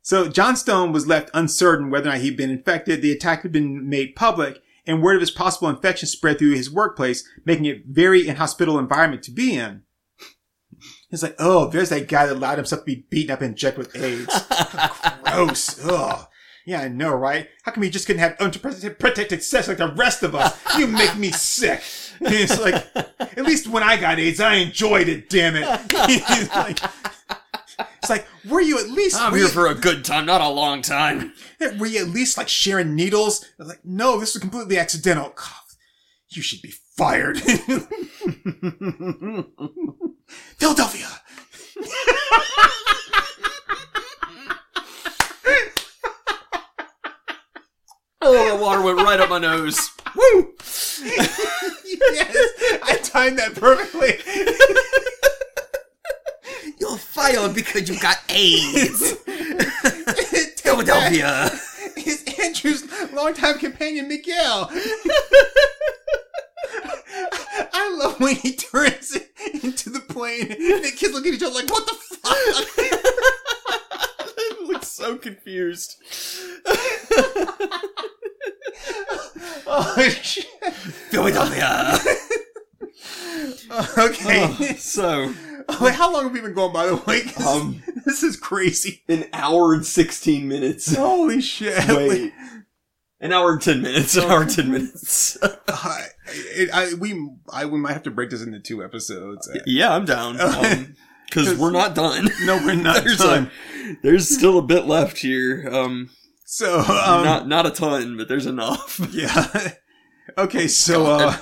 so 0.02 0.28
Johnstone 0.28 0.92
was 0.92 1.06
left 1.06 1.30
uncertain 1.34 1.90
whether 1.90 2.08
or 2.08 2.12
not 2.12 2.20
he'd 2.20 2.36
been 2.36 2.50
infected. 2.50 3.02
The 3.02 3.12
attack 3.12 3.42
had 3.42 3.52
been 3.52 3.88
made 3.88 4.16
public, 4.16 4.62
and 4.86 5.02
word 5.02 5.16
of 5.16 5.20
his 5.20 5.30
possible 5.30 5.68
infection 5.68 6.08
spread 6.08 6.38
through 6.38 6.54
his 6.54 6.70
workplace, 6.70 7.26
making 7.44 7.66
it 7.66 7.86
very 7.86 8.28
inhospitable 8.28 8.78
environment 8.78 9.22
to 9.24 9.30
be 9.30 9.56
in. 9.56 9.82
He's 11.10 11.22
like, 11.22 11.34
oh, 11.38 11.68
there's 11.68 11.88
that 11.88 12.08
guy 12.08 12.26
that 12.26 12.36
allowed 12.36 12.58
himself 12.58 12.82
to 12.82 12.86
be 12.86 13.06
beaten 13.10 13.32
up 13.32 13.40
and 13.40 13.50
injected 13.50 13.78
with 13.78 13.96
AIDS. 13.96 14.46
Gross. 15.24 15.84
Ugh. 15.84 16.26
Yeah, 16.66 16.82
I 16.82 16.88
know, 16.88 17.14
right? 17.14 17.48
How 17.64 17.72
come 17.72 17.82
he 17.82 17.90
just 17.90 18.06
couldn't 18.06 18.20
have 18.20 18.36
unprotected 18.38 19.42
sex 19.42 19.66
like 19.66 19.78
the 19.78 19.92
rest 19.92 20.22
of 20.22 20.34
us? 20.34 20.56
You 20.78 20.86
make 20.86 21.16
me 21.16 21.32
sick. 21.32 21.82
And 22.20 22.34
it's 22.34 22.60
like, 22.60 22.74
at 22.94 23.44
least 23.44 23.66
when 23.66 23.82
I 23.82 23.96
got 23.96 24.18
AIDS, 24.18 24.40
I 24.40 24.54
enjoyed 24.56 25.08
it, 25.08 25.28
damn 25.28 25.56
it. 25.56 25.66
like, 26.54 26.78
it's 27.98 28.10
like, 28.10 28.26
were 28.48 28.60
you 28.60 28.78
at 28.78 28.88
least 28.90 29.20
I'm 29.20 29.34
here 29.34 29.48
for 29.48 29.66
a 29.66 29.74
good 29.74 30.04
time, 30.04 30.26
not 30.26 30.40
a 30.40 30.48
long 30.48 30.82
time. 30.82 31.32
were 31.78 31.86
you 31.86 32.00
at 32.00 32.08
least 32.08 32.38
like 32.38 32.48
sharing 32.48 32.94
needles? 32.94 33.44
Like, 33.58 33.84
no, 33.84 34.18
this 34.18 34.34
was 34.34 34.40
completely 34.40 34.78
accidental. 34.78 35.32
God, 35.34 35.46
you 36.28 36.42
should 36.42 36.62
be 36.62 36.72
fired. 36.96 37.38
Philadelphia. 40.58 41.08
Oh, 48.22 48.56
the 48.56 48.62
water 48.62 48.82
went 48.82 48.98
right 48.98 49.18
up 49.18 49.30
my 49.30 49.38
nose. 49.38 49.90
Woo! 50.14 50.52
yes, 50.60 52.36
I 52.82 53.00
timed 53.02 53.38
that 53.38 53.54
perfectly. 53.54 54.18
You're 56.78 56.96
fired 56.96 57.54
because 57.54 57.88
you 57.88 57.98
got 58.00 58.18
AIDS. 58.28 59.12
Philadelphia. 60.60 61.50
Is 61.96 62.24
Andrew's 62.42 62.84
longtime 63.12 63.58
companion 63.58 64.08
Miguel. 64.08 64.70
I 67.72 67.96
love 67.98 68.20
when 68.20 68.36
he 68.36 68.54
turns 68.54 69.16
into 69.62 69.90
the 69.90 70.00
plane 70.00 70.50
and 70.50 70.84
the 70.84 70.92
kids 70.96 71.12
look 71.12 71.26
at 71.26 71.34
each 71.34 71.42
other 71.42 71.54
like, 71.54 71.70
what 71.70 71.86
the 71.86 71.94
fuck? 71.94 72.36
looks 74.66 74.88
so 74.88 75.16
confused. 75.16 75.96
oh, 79.66 79.94
shit. 80.22 80.46
Philadelphia. 81.10 81.98
Okay. 83.98 84.74
so, 84.76 85.32
Wait, 85.80 85.94
how 85.94 86.12
long 86.12 86.24
have 86.24 86.32
we 86.32 86.40
been 86.40 86.54
going, 86.54 86.72
by 86.72 86.86
the 86.86 86.96
way? 86.96 87.22
Um, 87.46 87.82
this 88.04 88.22
is 88.22 88.36
crazy. 88.36 89.02
an 89.08 89.26
hour 89.32 89.74
and 89.74 89.84
16 89.84 90.48
minutes. 90.48 90.94
Holy 90.94 91.40
shit. 91.40 91.86
Wait. 91.88 92.32
An 93.20 93.32
hour 93.32 93.52
and 93.52 93.60
10 93.62 93.82
minutes. 93.82 94.16
An 94.16 94.24
hour 94.30 94.42
and 94.42 94.50
10 94.50 94.70
minutes. 94.70 95.36
I, 95.68 96.06
it, 96.28 96.70
I, 96.72 96.94
we, 96.94 97.30
I, 97.52 97.66
we 97.66 97.78
might 97.78 97.92
have 97.92 98.02
to 98.04 98.10
break 98.10 98.30
this 98.30 98.42
into 98.42 98.60
two 98.60 98.82
episodes. 98.82 99.48
yeah, 99.66 99.94
I'm 99.94 100.04
down. 100.04 100.40
Um, 100.40 100.96
Because 101.26 101.56
we're 101.56 101.70
not 101.70 101.94
done. 101.94 102.28
No, 102.42 102.56
we're 102.56 102.74
not 102.74 103.04
there's, 103.04 103.18
done. 103.18 103.50
A, 103.84 103.96
there's 104.02 104.28
still 104.28 104.58
a 104.58 104.62
bit 104.62 104.86
left 104.86 105.18
here. 105.18 105.68
Um, 105.70 106.10
So, 106.44 106.78
um, 106.80 107.24
not 107.24 107.46
not 107.46 107.66
a 107.66 107.70
ton, 107.70 108.16
but 108.16 108.26
there's 108.28 108.46
enough. 108.46 108.98
Yeah. 109.12 109.46
okay, 110.36 110.66
so 110.66 111.06
uh, 111.06 111.36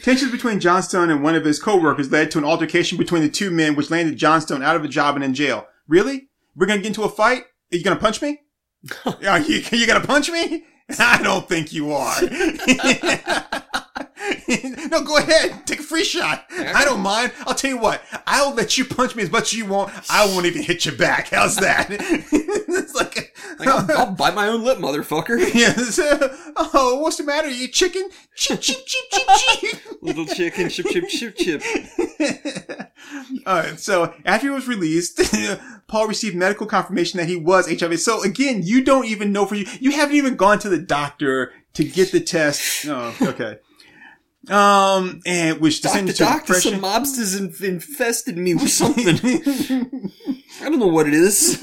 tensions 0.00 0.30
between 0.30 0.60
Johnstone 0.60 1.10
and 1.10 1.22
one 1.22 1.34
of 1.34 1.44
his 1.44 1.60
co-workers 1.60 2.10
led 2.10 2.30
to 2.30 2.38
an 2.38 2.44
altercation 2.44 2.98
between 2.98 3.22
the 3.22 3.28
two 3.28 3.50
men, 3.50 3.74
which 3.74 3.90
landed 3.90 4.16
Johnstone 4.16 4.62
out 4.62 4.76
of 4.76 4.84
a 4.84 4.88
job 4.88 5.14
and 5.14 5.24
in 5.24 5.34
jail. 5.34 5.66
Really? 5.88 6.28
We're 6.54 6.66
gonna 6.66 6.80
get 6.80 6.88
into 6.88 7.04
a 7.04 7.08
fight? 7.08 7.44
Are 7.72 7.76
you 7.76 7.84
gonna 7.84 7.96
punch 7.96 8.22
me? 8.22 8.40
Are 9.26 9.40
you, 9.40 9.62
you 9.72 9.86
gonna 9.86 10.06
punch 10.06 10.30
me? 10.30 10.64
I 10.98 11.22
don't 11.22 11.48
think 11.48 11.72
you 11.72 11.92
are. 11.92 12.20
no, 14.90 15.02
go 15.02 15.16
ahead. 15.16 15.66
Take 15.66 15.80
a 15.80 15.82
free 15.82 16.04
shot. 16.04 16.44
I 16.50 16.84
don't 16.84 17.00
mind. 17.00 17.32
I'll 17.46 17.54
tell 17.54 17.70
you 17.70 17.78
what. 17.78 18.02
I'll 18.26 18.54
let 18.54 18.76
you 18.76 18.84
punch 18.84 19.16
me 19.16 19.22
as 19.22 19.30
much 19.30 19.52
as 19.52 19.58
you 19.58 19.66
want. 19.66 19.92
I 20.10 20.26
won't 20.26 20.46
even 20.46 20.62
hit 20.62 20.84
you 20.84 20.92
back. 20.92 21.28
How's 21.28 21.56
that? 21.56 21.86
it's 21.90 22.94
like, 22.94 23.31
Like, 23.64 23.90
I'll, 23.90 23.98
I'll 23.98 24.12
bite 24.12 24.34
my 24.34 24.48
own 24.48 24.64
lip, 24.64 24.78
motherfucker. 24.78 25.38
Yes. 25.54 26.00
oh, 26.56 26.98
what's 27.00 27.18
the 27.18 27.24
matter? 27.24 27.48
You 27.48 27.68
chicken? 27.68 28.08
Chip, 28.34 28.60
chip, 28.60 28.78
chip, 28.86 29.10
chip, 29.10 29.28
chip. 29.36 29.80
Little 30.00 30.26
chicken, 30.26 30.68
chip, 30.68 30.86
chip, 30.86 31.08
chip, 31.08 31.36
chip. 31.36 31.62
All 33.46 33.56
right. 33.56 33.78
So 33.78 34.14
after 34.24 34.48
he 34.48 34.50
was 34.50 34.66
released, 34.66 35.20
Paul 35.86 36.08
received 36.08 36.34
medical 36.34 36.66
confirmation 36.66 37.18
that 37.18 37.28
he 37.28 37.36
was 37.36 37.68
HIV. 37.68 38.00
So 38.00 38.22
again, 38.22 38.62
you 38.64 38.82
don't 38.82 39.06
even 39.06 39.32
know 39.32 39.46
for 39.46 39.54
you. 39.54 39.66
You 39.80 39.92
haven't 39.92 40.16
even 40.16 40.36
gone 40.36 40.58
to 40.60 40.68
the 40.68 40.78
doctor 40.78 41.52
to 41.74 41.84
get 41.84 42.12
the 42.12 42.20
test. 42.20 42.86
Oh, 42.88 43.14
okay. 43.22 43.58
Um, 44.48 45.20
and 45.24 45.60
which 45.60 45.82
descended 45.82 46.16
to 46.16 46.24
doctor, 46.24 46.54
some 46.54 46.80
mobsters 46.80 47.38
inf- 47.38 47.62
infested 47.62 48.36
me 48.36 48.54
with 48.54 48.70
something. 48.70 50.10
I 50.60 50.68
don't 50.68 50.80
know 50.80 50.88
what 50.88 51.06
it 51.06 51.14
is. 51.14 51.62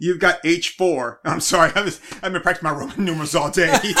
You've 0.00 0.18
got 0.20 0.42
H4. 0.42 1.18
I'm 1.24 1.40
sorry. 1.40 1.72
I 1.74 1.82
was, 1.82 2.00
I've 2.22 2.32
been 2.32 2.42
practicing 2.42 2.68
my 2.70 2.76
Roman 2.76 3.04
numerals 3.04 3.34
all 3.34 3.50
day. 3.50 3.78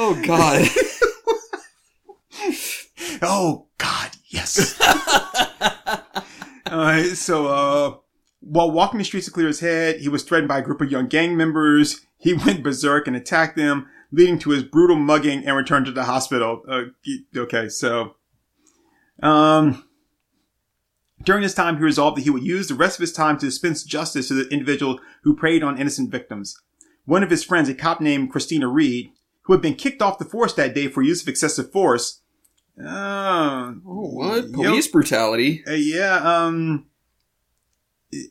Oh 0.00 0.20
God. 0.24 0.66
Oh 3.20 3.66
God, 3.78 4.10
yes. 4.28 4.80
Alright, 6.70 7.06
so 7.16 7.46
uh 7.48 7.96
while 8.40 8.70
walking 8.70 8.98
the 8.98 9.04
streets 9.04 9.26
to 9.26 9.32
clear 9.32 9.48
his 9.48 9.58
head, 9.58 9.98
he 9.98 10.08
was 10.08 10.22
threatened 10.22 10.46
by 10.48 10.58
a 10.58 10.62
group 10.62 10.80
of 10.80 10.90
young 10.90 11.08
gang 11.08 11.36
members. 11.36 12.06
He 12.16 12.34
went 12.34 12.62
berserk 12.62 13.08
and 13.08 13.16
attacked 13.16 13.56
them, 13.56 13.88
leading 14.12 14.38
to 14.40 14.50
his 14.50 14.62
brutal 14.62 14.94
mugging 14.94 15.44
and 15.44 15.56
return 15.56 15.84
to 15.84 15.90
the 15.90 16.04
hospital. 16.04 16.62
Uh, 16.68 16.82
okay, 17.36 17.68
so 17.68 18.14
um 19.20 19.84
during 21.28 21.42
this 21.42 21.52
time, 21.52 21.76
he 21.76 21.82
resolved 21.82 22.16
that 22.16 22.22
he 22.22 22.30
would 22.30 22.42
use 22.42 22.68
the 22.68 22.74
rest 22.74 22.96
of 22.96 23.02
his 23.02 23.12
time 23.12 23.36
to 23.36 23.44
dispense 23.44 23.84
justice 23.84 24.28
to 24.28 24.34
the 24.34 24.48
individual 24.48 24.98
who 25.24 25.36
preyed 25.36 25.62
on 25.62 25.76
innocent 25.78 26.10
victims. 26.10 26.56
One 27.04 27.22
of 27.22 27.28
his 27.28 27.44
friends, 27.44 27.68
a 27.68 27.74
cop 27.74 28.00
named 28.00 28.32
Christina 28.32 28.66
Reed, 28.66 29.10
who 29.42 29.52
had 29.52 29.60
been 29.60 29.74
kicked 29.74 30.00
off 30.00 30.18
the 30.18 30.24
force 30.24 30.54
that 30.54 30.74
day 30.74 30.88
for 30.88 31.02
use 31.02 31.20
of 31.20 31.28
excessive 31.28 31.70
force, 31.70 32.22
Oh, 32.82 33.74
Oh, 33.86 34.08
what? 34.08 34.44
Yep. 34.44 34.52
Police 34.54 34.88
brutality. 34.88 35.62
Uh, 35.66 35.72
yeah, 35.72 36.14
um, 36.16 36.86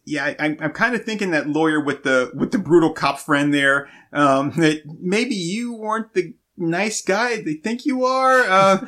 yeah, 0.04 0.26
I, 0.26 0.36
I'm- 0.40 0.58
I'm 0.60 0.72
kind 0.72 0.96
of 0.96 1.04
thinking 1.06 1.30
that 1.32 1.48
lawyer 1.48 1.80
with 1.80 2.02
the 2.02 2.32
with 2.34 2.52
the 2.52 2.58
brutal 2.58 2.94
cop 2.94 3.20
friend 3.20 3.54
there. 3.54 3.88
Um, 4.12 4.52
that 4.58 4.82
maybe 5.00 5.36
you 5.36 5.74
weren't 5.76 6.16
the 6.16 6.34
nice 6.58 7.04
guy 7.04 7.42
they 7.44 7.54
think 7.54 7.86
you 7.86 8.06
are. 8.06 8.40
Uh, 8.42 8.88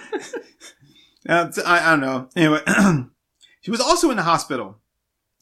uh, 1.30 1.51
I, 1.63 1.88
I 1.88 1.92
don't 1.92 2.01
know. 2.01 2.30
Anyway, 2.36 2.62
she 3.69 3.71
was 3.71 3.81
also 3.81 4.09
in 4.09 4.17
the 4.17 4.23
hospital. 4.23 4.79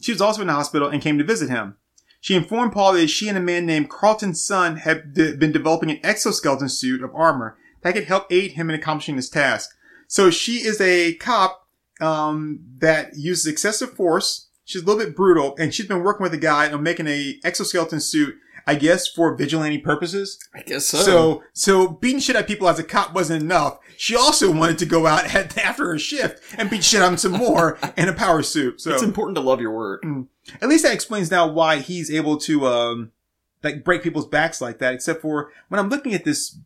She 0.01 0.11
was 0.11 0.19
also 0.19 0.41
in 0.41 0.47
the 0.47 0.53
hospital 0.53 0.89
and 0.89 1.01
came 1.01 1.17
to 1.17 1.23
visit 1.23 1.49
him. 1.49 1.77
She 2.19 2.35
informed 2.35 2.73
Paul 2.73 2.91
that 2.91 3.07
she 3.07 3.29
and 3.29 3.37
a 3.37 3.41
man 3.41 3.65
named 3.65 3.89
Carlton 3.89 4.35
Sun 4.35 4.75
had 4.75 5.13
de- 5.13 5.37
been 5.37 5.53
developing 5.53 5.89
an 5.89 6.01
exoskeleton 6.03 6.67
suit 6.67 7.01
of 7.01 7.15
armor 7.15 7.57
that 7.83 7.93
could 7.93 8.03
help 8.03 8.29
aid 8.29 8.51
him 8.51 8.69
in 8.69 8.75
accomplishing 8.75 9.15
this 9.15 9.29
task. 9.29 9.69
So 10.09 10.29
she 10.29 10.57
is 10.57 10.81
a 10.81 11.13
cop 11.13 11.69
um, 12.01 12.59
that 12.79 13.15
uses 13.15 13.47
excessive 13.47 13.93
force. 13.93 14.49
She's 14.65 14.81
a 14.81 14.85
little 14.85 15.05
bit 15.05 15.15
brutal, 15.15 15.55
and 15.57 15.73
she's 15.73 15.87
been 15.87 16.03
working 16.03 16.23
with 16.23 16.33
a 16.33 16.37
guy 16.37 16.69
on 16.69 16.83
making 16.83 17.07
a 17.07 17.39
exoskeleton 17.45 18.01
suit, 18.01 18.35
I 18.65 18.75
guess, 18.75 19.07
for 19.07 19.37
vigilante 19.37 19.77
purposes. 19.77 20.37
I 20.53 20.63
guess 20.63 20.87
so. 20.87 20.97
So, 20.97 21.43
so 21.53 21.87
beating 21.87 22.19
shit 22.19 22.35
at 22.35 22.45
people 22.45 22.67
as 22.67 22.77
a 22.77 22.83
cop 22.83 23.15
wasn't 23.15 23.41
enough. 23.41 23.79
She 23.97 24.15
also 24.15 24.51
wanted 24.51 24.77
to 24.79 24.85
go 24.85 25.07
out 25.07 25.33
at, 25.33 25.57
after 25.63 25.87
her 25.87 25.99
shift 25.99 26.41
and 26.57 26.69
beat 26.69 26.83
shit 26.83 27.01
on 27.01 27.17
some 27.17 27.33
more 27.33 27.77
in 27.97 28.07
a 28.07 28.13
power 28.13 28.43
suit. 28.43 28.79
So 28.79 28.93
it's 28.93 29.03
important 29.03 29.35
to 29.35 29.41
love 29.41 29.59
your 29.59 29.75
work. 29.75 30.03
at 30.61 30.69
least 30.69 30.83
that 30.83 30.93
explains 30.93 31.31
now 31.31 31.47
why 31.47 31.79
he's 31.79 32.11
able 32.11 32.37
to 32.37 32.67
um 32.67 33.11
like 33.63 33.83
break 33.83 34.03
people's 34.03 34.27
backs 34.27 34.61
like 34.61 34.77
that. 34.79 34.93
Except 34.93 35.21
for 35.21 35.51
when 35.67 35.79
I'm 35.79 35.89
looking 35.89 36.13
at 36.13 36.23
this, 36.23 36.57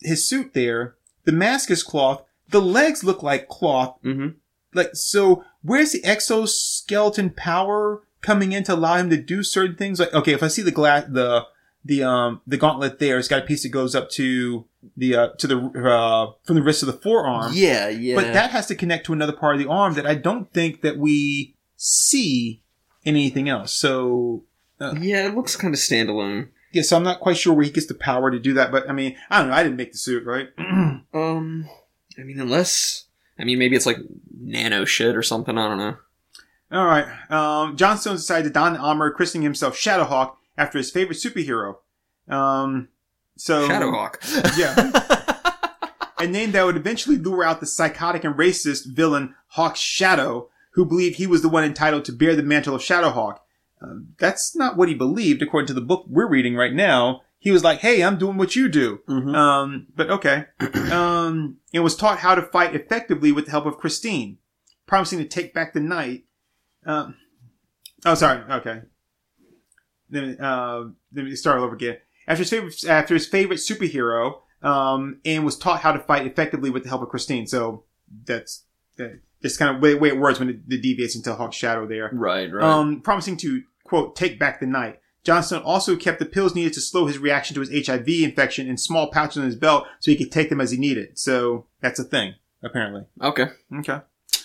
his 0.00 0.28
suit 0.28 0.52
there, 0.52 0.96
the 1.24 1.32
mask 1.32 1.70
is 1.70 1.82
cloth. 1.82 2.24
The 2.48 2.60
legs 2.60 3.04
look 3.04 3.22
like 3.22 3.48
cloth. 3.48 3.96
Mm-hmm. 4.04 4.30
Like 4.74 4.90
so, 4.94 5.44
where's 5.62 5.92
the 5.92 6.04
exoskeleton 6.04 7.30
power 7.30 8.02
coming 8.20 8.52
in 8.52 8.64
to 8.64 8.74
allow 8.74 8.96
him 8.96 9.10
to 9.10 9.16
do 9.16 9.42
certain 9.42 9.76
things? 9.76 10.00
Like 10.00 10.12
okay, 10.12 10.32
if 10.32 10.42
I 10.42 10.48
see 10.48 10.62
the 10.62 10.70
glass, 10.72 11.04
the 11.08 11.46
the 11.84 12.02
um 12.02 12.40
the 12.46 12.56
gauntlet 12.56 12.98
there, 12.98 13.18
it's 13.18 13.28
got 13.28 13.42
a 13.42 13.46
piece 13.46 13.62
that 13.62 13.70
goes 13.70 13.94
up 13.94 14.10
to 14.10 14.66
the 14.96 15.14
uh 15.16 15.28
to 15.38 15.46
the 15.46 15.56
uh 15.58 16.32
from 16.44 16.56
the 16.56 16.62
wrist 16.62 16.80
to 16.80 16.86
the 16.86 16.92
forearm. 16.92 17.52
Yeah, 17.54 17.88
yeah. 17.88 18.14
But 18.14 18.32
that 18.32 18.50
has 18.50 18.66
to 18.66 18.74
connect 18.74 19.06
to 19.06 19.12
another 19.12 19.32
part 19.32 19.56
of 19.56 19.62
the 19.62 19.68
arm 19.68 19.94
that 19.94 20.06
I 20.06 20.14
don't 20.14 20.52
think 20.52 20.82
that 20.82 20.98
we 20.98 21.54
see 21.76 22.62
in 23.04 23.16
anything 23.16 23.48
else. 23.48 23.72
So 23.72 24.44
yeah, 24.80 25.26
it 25.26 25.34
looks 25.34 25.56
kind 25.56 25.74
of 25.74 25.80
standalone. 25.80 26.48
yeah, 26.72 26.82
so 26.82 26.96
I'm 26.96 27.02
not 27.02 27.20
quite 27.20 27.36
sure 27.36 27.52
where 27.52 27.64
he 27.64 27.70
gets 27.70 27.86
the 27.86 27.94
power 27.94 28.30
to 28.30 28.38
do 28.38 28.54
that. 28.54 28.70
But 28.72 28.88
I 28.88 28.92
mean, 28.92 29.16
I 29.28 29.40
don't 29.40 29.48
know. 29.48 29.54
I 29.54 29.62
didn't 29.62 29.76
make 29.76 29.92
the 29.92 29.98
suit, 29.98 30.24
right? 30.24 30.48
Um, 31.12 31.68
I 32.18 32.22
mean, 32.22 32.38
unless 32.38 33.06
I 33.38 33.44
mean, 33.44 33.58
maybe 33.58 33.74
it's 33.74 33.86
like 33.86 33.96
nano 34.38 34.84
shit 34.84 35.16
or 35.16 35.22
something. 35.22 35.58
I 35.58 35.68
don't 35.68 35.78
know. 35.78 35.96
All 36.72 36.86
right. 36.86 37.06
Um, 37.30 37.76
Johnstone 37.76 38.14
decided 38.16 38.44
to 38.44 38.50
don 38.50 38.74
the 38.74 38.78
armor, 38.78 39.10
christening 39.10 39.42
himself 39.42 39.76
Shadowhawk 39.76 40.36
after 40.56 40.78
his 40.78 40.90
favorite 40.90 41.18
superhero. 41.18 41.76
Um, 42.28 42.88
so 43.36 43.68
Shadowhawk. 43.68 44.16
Yeah. 44.58 45.36
a 46.18 46.26
name 46.26 46.52
that 46.52 46.64
would 46.64 46.76
eventually 46.76 47.16
lure 47.16 47.42
out 47.44 47.60
the 47.60 47.66
psychotic 47.66 48.24
and 48.24 48.34
racist 48.34 48.94
villain 48.94 49.34
Hawk 49.48 49.76
Shadow, 49.76 50.50
who 50.72 50.84
believed 50.84 51.16
he 51.16 51.26
was 51.26 51.42
the 51.42 51.48
one 51.48 51.64
entitled 51.64 52.04
to 52.04 52.12
bear 52.12 52.36
the 52.36 52.42
mantle 52.42 52.74
of 52.74 52.82
Shadowhawk. 52.82 53.38
Um, 53.82 54.08
that's 54.18 54.54
not 54.54 54.76
what 54.76 54.88
he 54.88 54.94
believed, 54.94 55.42
according 55.42 55.68
to 55.68 55.74
the 55.74 55.80
book 55.80 56.04
we're 56.06 56.28
reading 56.28 56.54
right 56.54 56.74
now. 56.74 57.22
He 57.38 57.50
was 57.50 57.64
like, 57.64 57.78
"Hey, 57.78 58.02
I'm 58.02 58.18
doing 58.18 58.36
what 58.36 58.54
you 58.54 58.68
do." 58.68 59.00
Mhm. 59.08 59.34
Um, 59.34 59.86
but 59.96 60.10
okay. 60.10 60.44
um, 60.92 61.56
and 61.72 61.82
was 61.82 61.96
taught 61.96 62.18
how 62.18 62.34
to 62.34 62.42
fight 62.42 62.74
effectively 62.74 63.32
with 63.32 63.46
the 63.46 63.50
help 63.50 63.64
of 63.64 63.78
Christine, 63.78 64.36
promising 64.86 65.18
to 65.20 65.24
take 65.24 65.54
back 65.54 65.72
the 65.72 65.80
night. 65.80 66.24
Um, 66.84 67.14
oh, 68.04 68.14
sorry. 68.14 68.42
Okay. 68.50 68.82
Then, 70.10 70.40
uh, 70.40 70.84
let 71.14 71.24
me 71.24 71.34
start 71.36 71.58
all 71.58 71.64
over 71.64 71.74
again. 71.74 71.98
After 72.26 72.42
his 72.42 72.50
favorite, 72.50 72.84
after 72.84 73.14
his 73.14 73.26
favorite 73.26 73.58
superhero, 73.58 74.40
um, 74.62 75.20
and 75.24 75.44
was 75.44 75.56
taught 75.56 75.80
how 75.80 75.92
to 75.92 75.98
fight 75.98 76.26
effectively 76.26 76.70
with 76.70 76.82
the 76.82 76.88
help 76.88 77.02
of 77.02 77.08
Christine. 77.08 77.46
So 77.46 77.84
that's 78.24 78.64
that, 78.96 79.20
just 79.42 79.58
kind 79.58 79.74
of 79.74 79.82
way, 79.82 79.94
way 79.94 80.08
it 80.08 80.18
works 80.18 80.38
when 80.38 80.48
it, 80.48 80.56
it 80.68 80.82
deviates 80.82 81.16
into 81.16 81.34
Hawk 81.34 81.52
Shadow 81.52 81.86
there. 81.86 82.10
right, 82.12 82.52
right. 82.52 82.62
Um, 82.62 83.00
promising 83.00 83.36
to 83.38 83.62
quote 83.84 84.16
take 84.16 84.38
back 84.38 84.60
the 84.60 84.66
night. 84.66 85.00
Johnstone 85.22 85.62
also 85.62 85.96
kept 85.96 86.18
the 86.18 86.24
pills 86.24 86.54
needed 86.54 86.72
to 86.74 86.80
slow 86.80 87.06
his 87.06 87.18
reaction 87.18 87.54
to 87.54 87.60
his 87.60 87.86
HIV 87.86 88.08
infection 88.08 88.66
in 88.66 88.78
small 88.78 89.10
pouches 89.10 89.36
on 89.36 89.44
his 89.44 89.56
belt 89.56 89.86
so 89.98 90.10
he 90.10 90.16
could 90.16 90.32
take 90.32 90.48
them 90.48 90.62
as 90.62 90.70
he 90.70 90.78
needed. 90.78 91.18
So 91.18 91.66
that's 91.82 91.98
a 91.98 92.04
thing, 92.04 92.34
apparently. 92.62 93.02
okay. 93.20 93.48
Okay. 93.80 94.00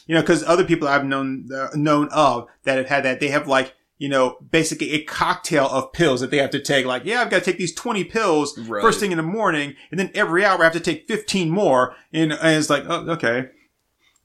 You 0.07 0.15
know, 0.15 0.21
because 0.21 0.43
other 0.43 0.65
people 0.65 0.87
I've 0.87 1.05
known 1.05 1.49
uh, 1.53 1.69
known 1.73 2.09
of 2.11 2.47
that 2.63 2.77
have 2.77 2.87
had 2.87 3.05
that, 3.05 3.19
they 3.19 3.29
have 3.29 3.47
like 3.47 3.73
you 3.97 4.09
know 4.09 4.37
basically 4.51 4.91
a 4.91 5.03
cocktail 5.03 5.67
of 5.67 5.93
pills 5.93 6.21
that 6.21 6.31
they 6.31 6.37
have 6.37 6.49
to 6.51 6.59
take. 6.61 6.85
Like, 6.85 7.05
yeah, 7.05 7.21
I've 7.21 7.29
got 7.29 7.39
to 7.39 7.45
take 7.45 7.57
these 7.57 7.73
twenty 7.73 8.03
pills 8.03 8.57
Right. 8.57 8.81
first 8.81 8.99
thing 8.99 9.11
in 9.11 9.17
the 9.17 9.23
morning, 9.23 9.75
and 9.91 9.99
then 9.99 10.11
every 10.13 10.43
hour 10.43 10.59
I 10.59 10.63
have 10.65 10.73
to 10.73 10.79
take 10.79 11.07
fifteen 11.07 11.49
more. 11.49 11.95
And, 12.13 12.33
and 12.33 12.57
it's 12.57 12.69
like, 12.69 12.83
oh, 12.87 13.09
okay. 13.11 13.49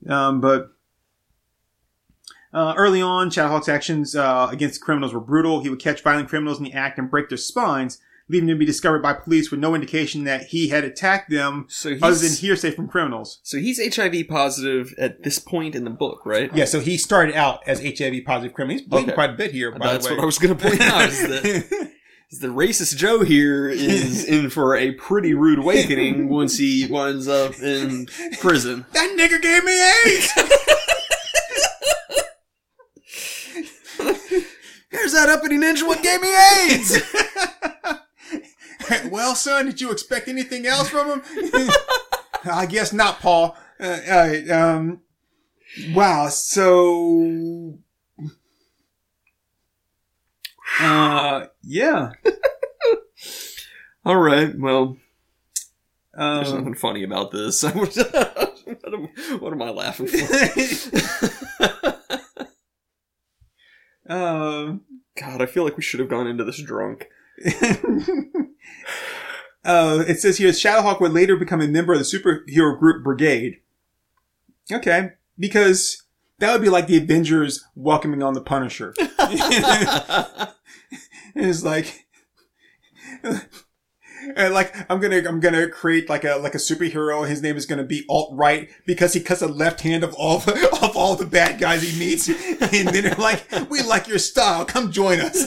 Um, 0.08 0.40
but 0.40 0.70
uh, 2.52 2.74
early 2.76 3.00
on, 3.00 3.30
Shadowhawk's 3.30 3.68
actions 3.68 4.16
uh, 4.16 4.48
against 4.50 4.80
criminals 4.80 5.14
were 5.14 5.20
brutal. 5.20 5.60
He 5.60 5.68
would 5.68 5.78
catch 5.78 6.02
violent 6.02 6.28
criminals 6.28 6.58
in 6.58 6.64
the 6.64 6.72
act 6.72 6.98
and 6.98 7.08
break 7.10 7.28
their 7.28 7.38
spines, 7.38 7.98
leaving 8.30 8.46
them 8.48 8.56
to 8.56 8.60
be 8.60 8.64
discovered 8.66 9.02
by 9.02 9.12
police 9.12 9.50
with 9.50 9.58
no 9.60 9.74
indication 9.74 10.24
that 10.24 10.44
he 10.44 10.68
had 10.68 10.84
attacked 10.84 11.30
them, 11.30 11.66
So 11.68 11.90
he's 11.90 12.02
other 12.02 12.14
than 12.14 12.32
hearsay 12.32 12.70
from 12.70 12.86
criminals. 12.88 13.40
so 13.42 13.58
he's 13.58 13.80
HIV 13.94 14.28
positive 14.28 14.94
at 14.98 15.22
this 15.24 15.38
point 15.38 15.74
in 15.74 15.84
the 15.84 15.90
book, 15.90 16.20
right? 16.24 16.54
Yeah, 16.54 16.64
so 16.66 16.80
he 16.80 16.96
started 16.96 17.34
out 17.34 17.60
as 17.66 17.80
HIV 17.80 18.24
positive 18.24 18.54
criminal. 18.54 18.78
He's 18.78 18.86
bleeding 18.86 19.08
Okay. 19.10 19.14
quite 19.14 19.30
a 19.30 19.34
bit 19.34 19.52
here, 19.52 19.72
by 19.72 19.78
That's 19.92 20.06
the 20.06 20.12
way. 20.12 20.16
what 20.18 20.22
I 20.22 20.26
was 20.26 20.38
going 20.38 20.56
to 20.56 20.62
point 20.68 20.80
out. 20.80 21.08
Is 21.08 21.20
that, 21.20 21.90
the 22.40 22.46
racist 22.48 22.96
Joe 22.96 23.24
here 23.24 23.68
is 23.68 24.24
in 24.28 24.50
for 24.50 24.76
a 24.76 24.92
pretty 24.92 25.34
rude 25.34 25.58
awakening 25.58 26.28
once 26.28 26.56
he 26.58 26.86
winds 26.88 27.26
up 27.26 27.58
in 27.60 28.06
prison. 28.40 28.86
that 28.92 29.16
nigga 29.18 29.42
gave 29.42 29.64
me 29.64 29.72
AIDS! 30.06 30.32
Here's 34.90 35.12
that 35.12 35.28
uppity 35.28 35.56
ninja 35.56 35.86
what 35.86 36.02
gave 36.02 36.20
me 36.20 36.28
AIDS. 36.68 37.00
Well, 39.10 39.34
son, 39.34 39.66
did 39.66 39.80
you 39.80 39.90
expect 39.90 40.28
anything 40.28 40.66
else 40.66 40.88
from 40.88 41.20
him? 41.22 41.22
I 42.44 42.66
guess 42.66 42.92
not, 42.92 43.20
Paul. 43.20 43.56
Uh, 43.78 43.98
all 44.10 44.18
right, 44.26 44.50
um, 44.50 45.00
wow, 45.92 46.28
so... 46.28 47.78
Uh, 50.80 51.46
yeah. 51.62 52.12
All 54.04 54.16
right. 54.16 54.58
Well, 54.58 54.96
there's 56.14 56.52
Um, 56.52 56.58
nothing 56.58 56.74
funny 56.74 57.02
about 57.02 57.32
this. 57.32 57.62
what, 57.64 57.96
am, 57.98 59.08
what 59.40 59.52
am 59.52 59.60
I 59.62 59.70
laughing 59.70 60.06
for? 60.06 60.16
um, 64.08 64.82
God, 65.18 65.42
I 65.42 65.46
feel 65.46 65.64
like 65.64 65.76
we 65.76 65.82
should 65.82 66.00
have 66.00 66.08
gone 66.08 66.26
into 66.26 66.44
this 66.44 66.62
drunk. 66.62 67.08
uh, 69.64 70.04
it 70.06 70.20
says 70.20 70.38
here 70.38 70.50
Shadowhawk 70.50 71.00
would 71.00 71.12
later 71.12 71.36
become 71.36 71.60
a 71.60 71.68
member 71.68 71.92
of 71.92 71.98
the 71.98 72.04
superhero 72.04 72.78
group 72.78 73.02
Brigade. 73.02 73.60
Okay, 74.70 75.12
because 75.38 76.02
that 76.38 76.52
would 76.52 76.62
be 76.62 76.68
like 76.68 76.86
the 76.86 76.98
Avengers 76.98 77.64
welcoming 77.74 78.22
on 78.22 78.34
the 78.34 78.40
Punisher. 78.40 78.94
it's 81.34 81.64
like, 81.64 82.06
and 84.36 84.54
like 84.54 84.74
I'm 84.90 85.00
gonna 85.00 85.22
I'm 85.26 85.40
gonna 85.40 85.68
create 85.68 86.08
like 86.08 86.24
a 86.24 86.36
like 86.36 86.54
a 86.54 86.58
superhero. 86.58 87.26
His 87.28 87.42
name 87.42 87.56
is 87.56 87.66
gonna 87.66 87.84
be 87.84 88.04
Alt 88.08 88.30
Right 88.34 88.70
because 88.86 89.12
he 89.12 89.20
cuts 89.20 89.40
the 89.40 89.48
left 89.48 89.80
hand 89.80 90.04
of 90.04 90.14
all 90.14 90.36
of 90.82 90.96
all 90.96 91.16
the 91.16 91.26
bad 91.26 91.60
guys 91.60 91.82
he 91.82 91.98
meets, 91.98 92.28
and 92.28 92.88
then 92.88 93.04
they're 93.04 93.14
like, 93.16 93.44
"We 93.70 93.82
like 93.82 94.08
your 94.08 94.18
style. 94.18 94.64
Come 94.64 94.92
join 94.92 95.20
us." 95.20 95.46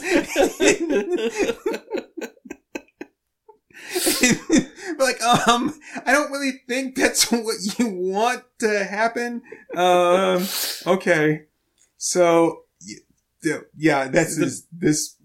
but 4.97 4.99
like, 4.99 5.21
um, 5.21 5.79
I 6.05 6.11
don't 6.11 6.31
really 6.31 6.61
think 6.67 6.95
that's 6.95 7.31
what 7.31 7.55
you 7.77 7.89
want 7.89 8.43
to 8.59 8.83
happen. 8.83 9.41
Um, 9.75 10.45
okay, 10.87 11.43
so 11.97 12.63
yeah, 13.43 13.59
yeah, 13.77 14.07
that's 14.07 14.37
this, 14.37 14.63
this 14.71 15.15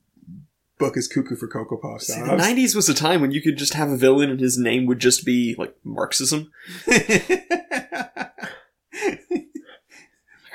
book 0.78 0.96
is 0.96 1.08
cuckoo 1.08 1.36
for 1.36 1.48
cocoa 1.48 1.76
puffs. 1.76 2.06
See, 2.06 2.20
the 2.20 2.28
90s 2.28 2.74
was 2.74 2.88
a 2.88 2.94
time 2.94 3.20
when 3.20 3.32
you 3.32 3.42
could 3.42 3.58
just 3.58 3.74
have 3.74 3.90
a 3.90 3.96
villain 3.96 4.30
and 4.30 4.40
his 4.40 4.56
name 4.56 4.86
would 4.86 4.98
just 5.00 5.24
be, 5.24 5.54
like, 5.58 5.74
Marxism. 5.84 6.50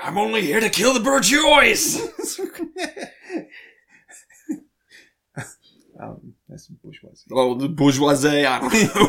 I'm 0.04 0.18
only 0.18 0.42
here 0.42 0.60
to 0.60 0.70
kill 0.70 0.94
the 0.94 1.00
bourgeois! 1.00 1.76
um, 6.02 6.34
that's 6.50 6.68
bourgeoisie. 6.68 7.28
oh, 7.32 7.56
the 7.56 7.70
bourgeoisie, 7.70 8.46
I 8.46 8.60
don't 8.60 8.74
know. 8.74 9.08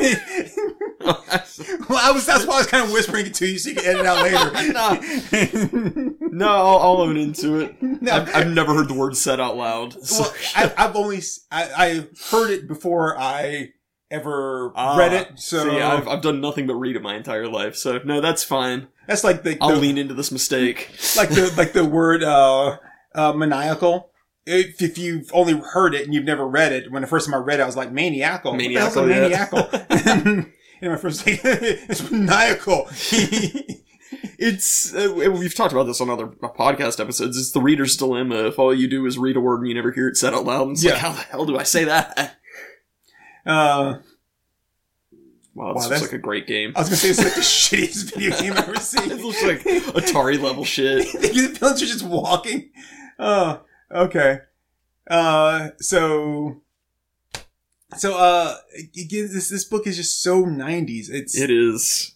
Well, 1.89 1.99
I 2.03 2.11
was 2.13 2.25
that's 2.27 2.47
why 2.47 2.55
I 2.55 2.59
was 2.59 2.67
kind 2.67 2.85
of 2.85 2.93
whispering 2.93 3.27
it 3.27 3.35
to 3.35 3.47
you 3.47 3.59
so 3.59 3.69
you 3.71 3.77
can 3.77 3.85
edit 3.85 4.01
it 4.01 4.07
out 4.07 4.23
later. 4.23 6.17
no, 6.33 6.49
I'll, 6.49 6.79
I'll 6.79 7.01
own 7.03 7.17
into 7.17 7.61
it. 7.61 7.81
No. 7.83 8.11
I've, 8.13 8.35
I've 8.35 8.49
never 8.49 8.75
heard 8.75 8.89
the 8.89 8.95
word 8.95 9.17
said 9.17 9.39
out 9.41 9.57
loud. 9.57 9.93
so- 10.05 10.23
well, 10.25 10.33
I, 10.57 10.73
I've 10.85 10.97
only 10.97 11.21
I, 11.53 11.71
I 11.77 12.07
heard 12.31 12.51
it 12.51 12.67
before 12.67 13.19
I 13.19 13.73
ever 14.11 14.73
Ah, 14.75 14.97
read 14.97 15.13
it, 15.13 15.39
so 15.39 15.65
See, 15.71 15.81
I've, 15.81 16.09
I've 16.09 16.23
done 16.23 16.41
nothing 16.41 16.67
but 16.67 16.75
read 16.75 16.97
it 16.97 17.03
my 17.03 17.15
entire 17.17 17.47
life, 17.49 17.77
so 17.77 17.99
no, 18.05 18.21
that's 18.21 18.43
fine. 18.45 18.89
that's 19.07 19.23
like 19.25 19.43
the, 19.43 19.57
I'll 19.61 19.71
the 19.71 19.77
lean 19.77 19.99
into 19.99 20.15
this 20.15 20.33
mistake. 20.33 20.91
like 21.17 21.29
the 21.31 21.53
like 21.57 21.73
the 21.73 21.85
word 21.85 22.23
uh, 22.23 22.79
uh, 23.15 23.33
maniacal. 23.33 24.11
If, 24.47 24.83
if 24.83 24.99
you've 24.99 25.31
only 25.33 25.55
heard 25.59 25.95
it 25.95 26.05
and 26.05 26.13
you've 26.15 26.25
never 26.25 26.47
read 26.47 26.73
it, 26.73 26.91
when 26.91 27.03
the 27.03 27.09
first 27.09 27.27
time 27.27 27.35
I 27.35 27.39
read 27.39 27.61
it, 27.61 27.63
I 27.63 27.67
was 27.67 27.77
like 27.77 27.93
maniacal. 27.93 28.53
What 28.53 28.59
the 28.59 28.75
hell's 28.75 28.97
a 28.97 29.07
Maniacal, 29.07 29.69
maniacal. 29.73 30.51
And 30.85 30.93
my 30.93 30.99
first 30.99 31.27
like 31.27 31.41
it's 31.45 32.11
maniacal. 32.11 32.89
It's 34.39 34.95
uh, 34.95 35.13
we've 35.15 35.55
talked 35.55 35.73
about 35.73 35.85
this 35.85 36.01
on 36.01 36.09
other 36.11 36.27
podcast 36.27 37.01
episodes. 37.01 37.37
It's 37.39 37.51
the 37.53 37.61
reader's 37.61 37.97
dilemma. 37.97 38.47
If 38.49 38.59
all 38.59 38.73
you 38.75 38.89
do 38.89 39.07
is 39.07 39.19
read 39.19 39.37
a 39.37 39.41
word 39.41 39.61
and 39.61 39.69
you 39.69 39.75
never 39.75 39.91
hear 39.91 40.07
it 40.09 40.17
said 40.17 40.35
out 40.35 40.45
loud, 40.45 40.71
it's 40.71 40.85
Yeah. 40.85 40.93
like, 40.93 41.01
how 41.01 41.13
the 41.13 41.21
hell 41.23 41.47
do 41.47 41.57
I 41.59 41.63
say 41.63 41.85
that? 41.85 42.37
uh, 43.47 43.99
Wow, 45.55 45.73
this 45.75 45.85
Wow, 45.85 45.89
looks 45.89 46.03
like 46.03 46.13
a 46.13 46.19
great 46.19 46.47
game. 46.47 46.73
I 46.77 46.81
was 46.81 46.89
gonna 46.89 46.97
say 46.97 47.09
it's 47.11 47.19
like 47.25 47.35
the 47.35 47.41
shittiest 47.41 48.15
video 48.15 48.39
game 48.39 48.53
I've 48.53 48.69
ever 48.69 48.77
seen. 48.81 49.11
It 49.11 49.21
looks 49.21 49.43
like 49.43 49.61
Atari 49.63 50.41
level 50.41 50.65
shit. 50.65 51.11
the 51.13 51.29
villains 51.59 51.83
are 51.83 51.87
just 51.87 52.05
walking. 52.05 52.71
Oh, 53.19 53.63
okay. 53.91 54.41
Uh, 55.09 55.71
so, 55.81 56.61
so, 57.97 58.17
uh, 58.17 58.57
again, 58.77 59.29
this, 59.33 59.49
this 59.49 59.65
book 59.65 59.87
is 59.87 59.97
just 59.97 60.23
so 60.23 60.45
90s. 60.45 61.11
It's, 61.11 61.39
It 61.39 61.51
is. 61.51 62.15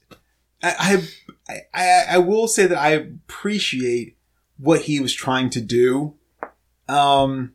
I, 0.63 1.03
I, 1.49 1.63
I, 1.75 2.05
I 2.11 2.19
will 2.19 2.49
say 2.49 2.67
that 2.67 2.79
I 2.79 2.91
appreciate 2.91 4.17
what 4.59 4.83
he 4.83 5.01
was 5.01 5.15
trying 5.15 5.51
to 5.51 5.61
do. 5.61 6.15
Um, 6.89 7.53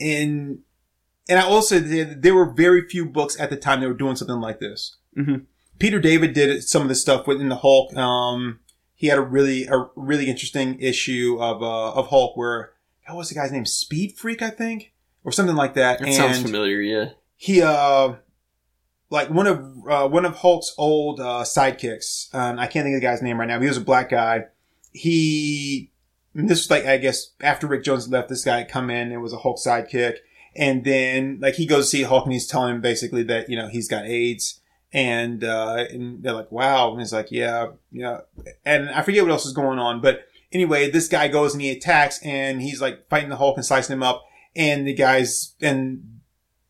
and, 0.00 0.60
and 1.28 1.38
I 1.38 1.42
also, 1.42 1.78
there, 1.78 2.04
there 2.14 2.34
were 2.34 2.52
very 2.52 2.86
few 2.88 3.06
books 3.06 3.38
at 3.40 3.50
the 3.50 3.56
time 3.56 3.80
that 3.80 3.88
were 3.88 3.94
doing 3.94 4.16
something 4.16 4.40
like 4.40 4.60
this. 4.60 4.96
Mhm. 5.16 5.46
Peter 5.78 6.00
David 6.00 6.32
did 6.32 6.62
some 6.64 6.82
of 6.82 6.88
the 6.88 6.94
stuff 6.94 7.26
within 7.26 7.48
the 7.48 7.56
Hulk. 7.56 7.94
Um, 7.96 8.60
he 8.94 9.08
had 9.08 9.18
a 9.18 9.22
really, 9.22 9.66
a 9.66 9.86
really 9.94 10.28
interesting 10.28 10.78
issue 10.80 11.38
of, 11.40 11.62
uh, 11.62 11.92
of 11.92 12.08
Hulk 12.08 12.36
where, 12.36 12.72
what 13.06 13.16
was 13.18 13.28
the 13.28 13.34
guy's 13.34 13.52
name? 13.52 13.66
Speed 13.66 14.16
Freak, 14.16 14.42
I 14.42 14.50
think? 14.50 14.92
Or 15.26 15.32
something 15.32 15.56
like 15.56 15.74
that. 15.74 15.98
That 15.98 16.14
sounds 16.14 16.40
familiar. 16.40 16.80
Yeah. 16.80 17.10
he 17.36 17.60
uh 17.60 18.14
like 19.10 19.28
one 19.28 19.46
of 19.48 19.58
uh, 19.88 20.08
one 20.08 20.24
of 20.24 20.36
Hulk's 20.36 20.72
old 20.78 21.18
uh, 21.20 21.42
sidekicks. 21.42 22.32
Um, 22.32 22.58
I 22.58 22.66
can't 22.68 22.84
think 22.84 22.94
of 22.94 23.00
the 23.00 23.06
guy's 23.06 23.22
name 23.22 23.38
right 23.38 23.46
now. 23.48 23.60
He 23.60 23.66
was 23.66 23.76
a 23.76 23.80
black 23.82 24.10
guy. 24.10 24.44
He 24.92 25.90
and 26.34 26.48
this 26.48 26.60
was 26.60 26.70
like 26.70 26.86
I 26.86 26.96
guess 26.98 27.32
after 27.40 27.66
Rick 27.66 27.82
Jones 27.82 28.08
left, 28.08 28.28
this 28.28 28.44
guy 28.44 28.62
come 28.64 28.88
in 28.88 29.10
and 29.12 29.20
was 29.20 29.32
a 29.32 29.38
Hulk 29.38 29.58
sidekick. 29.58 30.18
And 30.54 30.84
then 30.84 31.38
like 31.40 31.54
he 31.54 31.66
goes 31.66 31.86
to 31.86 31.90
see 31.90 32.02
Hulk 32.04 32.24
and 32.24 32.32
he's 32.32 32.46
telling 32.46 32.76
him 32.76 32.80
basically 32.80 33.24
that 33.24 33.50
you 33.50 33.56
know 33.56 33.68
he's 33.68 33.88
got 33.88 34.06
AIDS. 34.06 34.60
And 34.92 35.42
uh, 35.42 35.86
and 35.90 36.22
they're 36.22 36.32
like, 36.32 36.52
wow. 36.52 36.92
And 36.92 37.00
he's 37.00 37.12
like, 37.12 37.32
yeah, 37.32 37.72
yeah. 37.90 38.20
And 38.64 38.88
I 38.90 39.02
forget 39.02 39.24
what 39.24 39.32
else 39.32 39.44
is 39.44 39.52
going 39.52 39.80
on, 39.80 40.00
but 40.00 40.26
anyway, 40.52 40.90
this 40.90 41.08
guy 41.08 41.28
goes 41.28 41.52
and 41.52 41.60
he 41.60 41.70
attacks 41.70 42.20
and 42.22 42.62
he's 42.62 42.80
like 42.80 43.08
fighting 43.08 43.28
the 43.28 43.36
Hulk 43.36 43.56
and 43.56 43.66
slicing 43.66 43.94
him 43.94 44.02
up. 44.02 44.24
And 44.56 44.86
the 44.86 44.94
guys 44.94 45.54
and 45.60 46.20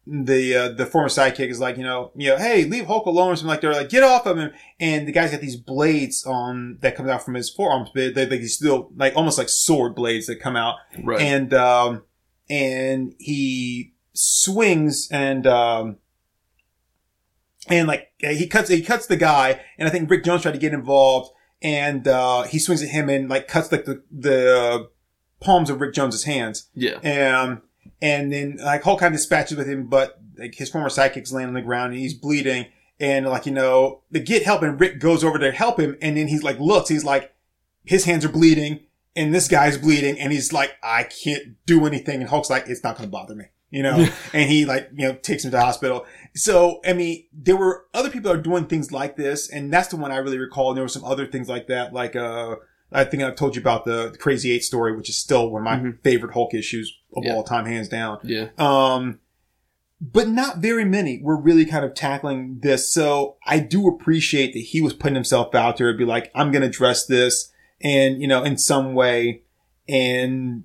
the 0.07 0.55
uh, 0.55 0.69
the 0.69 0.87
former 0.87 1.09
sidekick 1.09 1.51
is 1.51 1.59
like, 1.59 1.77
you 1.77 1.83
know, 1.83 2.13
you 2.15 2.31
know, 2.31 2.37
hey, 2.37 2.65
leave 2.65 2.87
Hulk 2.87 3.07
alone 3.07 3.33
or 3.33 3.37
something 3.37 3.49
like. 3.49 3.61
They're 3.61 3.73
like, 3.73 3.89
get 3.89 4.05
off 4.05 4.27
of 4.27 4.39
him. 4.39 4.53
And 4.79 5.07
the 5.07 5.13
guy's 5.13 5.33
got 5.33 5.41
these 5.41 5.57
blades 5.57 6.25
on 6.25 6.79
that 6.81 6.97
comes 6.97 7.09
out 7.09 7.25
from 7.25 7.35
his 7.35 7.51
forearms, 7.51 7.91
but 7.93 8.15
they 8.15 8.25
they 8.25 8.43
still 8.45 8.91
like 8.97 9.17
almost 9.17 9.39
like 9.39 9.49
sword 9.49 9.95
blades 9.95 10.27
that 10.27 10.41
come 10.41 10.57
out. 10.57 10.77
Right. 11.03 11.21
And 11.21 11.53
um 11.53 12.05
and 12.49 13.15
he 13.19 13.95
swings 14.13 15.09
and 15.11 15.47
um 15.47 15.97
and 17.69 17.89
like 17.89 18.13
he 18.21 18.47
cuts 18.47 18.69
he 18.69 18.83
cuts 18.83 19.07
the 19.07 19.17
guy, 19.17 19.61
and 19.77 19.89
I 19.89 19.91
think 19.91 20.09
Rick 20.09 20.25
Jones 20.25 20.43
tried 20.43 20.53
to 20.53 20.59
get 20.59 20.73
involved, 20.73 21.33
and 21.61 22.07
uh 22.07 22.45
he 22.45 22.61
swings 22.61 22.83
at 22.83 22.91
him 22.91 23.09
and 23.09 23.29
like 23.29 23.49
cuts 23.49 23.73
like 23.73 23.87
the 23.87 24.05
the 24.11 24.57
uh, 24.57 24.79
palms 25.41 25.69
of 25.69 25.81
Rick 25.81 25.95
Jones's 25.95 26.25
hands. 26.25 26.69
yeah. 26.75 27.41
Um, 27.41 27.63
and 28.01 28.33
then 28.33 28.59
like 28.63 28.83
Hulk 28.83 29.01
kind 29.01 29.15
of 29.15 29.19
dispatches 29.19 29.57
with 29.57 29.69
him, 29.69 29.87
but 29.87 30.21
like 30.39 30.55
his 30.55 30.69
former 30.69 30.89
sidekick's 30.89 31.33
laying 31.33 31.49
on 31.49 31.55
the 31.55 31.63
ground 31.63 31.93
and 31.93 32.01
he's 32.01 32.15
bleeding. 32.15 32.67
And 32.99 33.27
like, 33.27 33.47
you 33.47 33.53
know, 33.53 34.03
to 34.13 34.21
get 34.21 34.45
help 34.45 34.63
and 34.63 34.81
Rick 34.81 35.01
goes 35.01 35.23
over 35.23 35.39
to 35.39 35.53
help 35.53 35.79
him. 35.79 35.97
And 36.01 36.17
then 36.17 36.29
he's 36.29 36.43
like, 36.43 36.59
looks, 36.59 36.89
he's 36.89 37.05
like, 37.05 37.35
his 37.85 38.05
hands 38.05 38.25
are 38.25 38.31
bleeding 38.31 38.81
and 39.15 39.35
this 39.35 39.49
guy's 39.49 39.79
bleeding. 39.79 40.19
And 40.19 40.33
he's 40.33 40.53
like, 40.53 40.77
I 40.83 41.05
can't 41.05 41.57
do 41.67 41.87
anything. 41.87 42.21
And 42.21 42.29
Hulk's 42.29 42.51
like, 42.51 42.69
it's 42.69 42.83
not 42.83 42.97
going 42.97 43.09
to 43.09 43.13
bother 43.13 43.35
me, 43.35 43.47
you 43.71 43.83
know? 43.83 44.09
and 44.33 44.51
he 44.51 44.65
like, 44.65 44.91
you 44.95 45.09
know, 45.09 45.15
takes 45.15 45.45
him 45.45 45.51
to 45.51 45.57
the 45.57 45.63
hospital. 45.63 46.07
So, 46.35 46.81
I 46.87 46.95
mean, 46.95 47.25
there 47.33 47.57
were 47.57 47.85
other 47.93 48.11
people 48.11 48.31
that 48.31 48.39
are 48.39 48.43
doing 48.43 48.67
things 48.67 48.93
like 48.93 49.17
this. 49.17 49.51
And 49.51 49.73
that's 49.73 49.89
the 49.89 49.97
one 49.97 50.11
I 50.11 50.17
really 50.17 50.39
recall. 50.39 50.71
And 50.71 50.77
there 50.77 50.85
were 50.85 50.89
some 50.89 51.05
other 51.05 51.27
things 51.27 51.49
like 51.49 51.67
that, 51.67 51.93
like, 51.93 52.17
uh, 52.17 52.57
I 52.93 53.05
think 53.05 53.23
I've 53.23 53.37
told 53.37 53.57
you 53.57 53.61
about 53.61 53.85
the, 53.85 54.11
the 54.11 54.19
Crazy 54.19 54.53
Eight 54.53 54.63
story, 54.65 54.97
which 54.97 55.09
is 55.09 55.19
still 55.19 55.51
one 55.51 55.63
of 55.63 55.65
my 55.65 55.77
Mhm. 55.77 55.99
favorite 56.03 56.33
Hulk 56.33 56.55
issues 56.55 56.93
of 57.17 57.25
Yeah. 57.25 57.35
all 57.35 57.43
time, 57.43 57.67
hands 57.67 57.89
down. 57.89 58.19
Yeah. 58.23 58.49
Um, 58.59 59.19
but 60.01 60.29
not 60.29 60.59
very 60.59 60.85
many 60.85 61.21
were 61.23 61.37
really 61.41 61.65
kind 61.65 61.85
of 61.85 61.95
tackling 61.95 62.59
this. 62.63 62.93
So 62.93 63.37
I 63.47 63.59
do 63.61 63.89
appreciate 63.89 64.53
that 64.53 64.61
he 64.61 64.81
was 64.81 64.93
putting 64.93 65.15
himself 65.15 65.55
out 65.55 65.79
there 65.79 65.91
to 65.91 65.97
be 65.99 66.05
like, 66.05 66.31
I'm 66.35 66.53
going 66.53 66.63
to 66.63 66.69
address 66.69 67.07
this 67.07 67.51
and, 67.81 68.21
you 68.21 68.29
know, 68.29 68.45
in 68.45 68.59
some 68.59 68.95
way 68.95 69.43
and, 69.89 70.65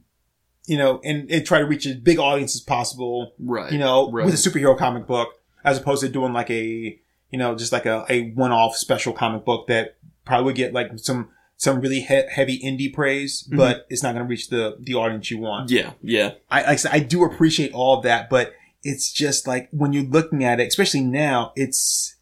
you 0.67 0.77
know, 0.77 0.99
and, 1.03 1.29
and 1.31 1.45
try 1.45 1.59
to 1.59 1.65
reach 1.65 1.85
as 1.85 1.95
big 1.95 2.19
audience 2.19 2.55
as 2.55 2.61
possible, 2.61 3.33
Right. 3.39 3.71
you 3.71 3.79
know, 3.79 4.11
right. 4.11 4.25
with 4.25 4.33
a 4.33 4.37
superhero 4.37 4.77
comic 4.77 5.07
book 5.07 5.29
as 5.63 5.77
opposed 5.77 6.01
to 6.01 6.09
doing 6.09 6.33
like 6.33 6.49
a, 6.49 6.99
you 7.31 7.39
know, 7.39 7.55
just 7.55 7.71
like 7.71 7.85
a, 7.85 8.05
a 8.09 8.31
one-off 8.31 8.75
special 8.75 9.13
comic 9.13 9.45
book 9.45 9.67
that 9.67 9.95
probably 10.25 10.45
would 10.45 10.55
get 10.55 10.73
like 10.73 10.91
some, 10.97 11.29
some 11.61 11.79
really 11.79 11.99
he- 12.01 12.23
heavy 12.31 12.59
indie 12.59 12.91
praise, 12.91 13.47
Mhm. 13.47 13.55
but 13.55 13.85
it's 13.87 14.01
not 14.01 14.15
going 14.15 14.25
to 14.25 14.27
reach 14.29 14.49
the, 14.49 14.77
the 14.79 14.95
audience 14.95 15.29
you 15.29 15.37
want. 15.37 15.69
Yeah. 15.69 15.91
Yeah. 16.01 16.31
I, 16.49 16.61
like 16.61 16.67
I 16.69 16.75
said, 16.77 16.91
I 16.91 16.97
do 17.01 17.23
appreciate 17.23 17.71
all 17.71 17.97
of 17.97 18.03
that, 18.03 18.31
but 18.31 18.53
it's 18.81 19.13
just 19.13 19.45
like 19.45 19.69
when 19.71 19.93
you're 19.93 20.01
looking 20.03 20.43
at 20.43 20.59
it, 20.59 20.67
especially 20.67 21.01
now, 21.01 21.53
it's, 21.55 22.15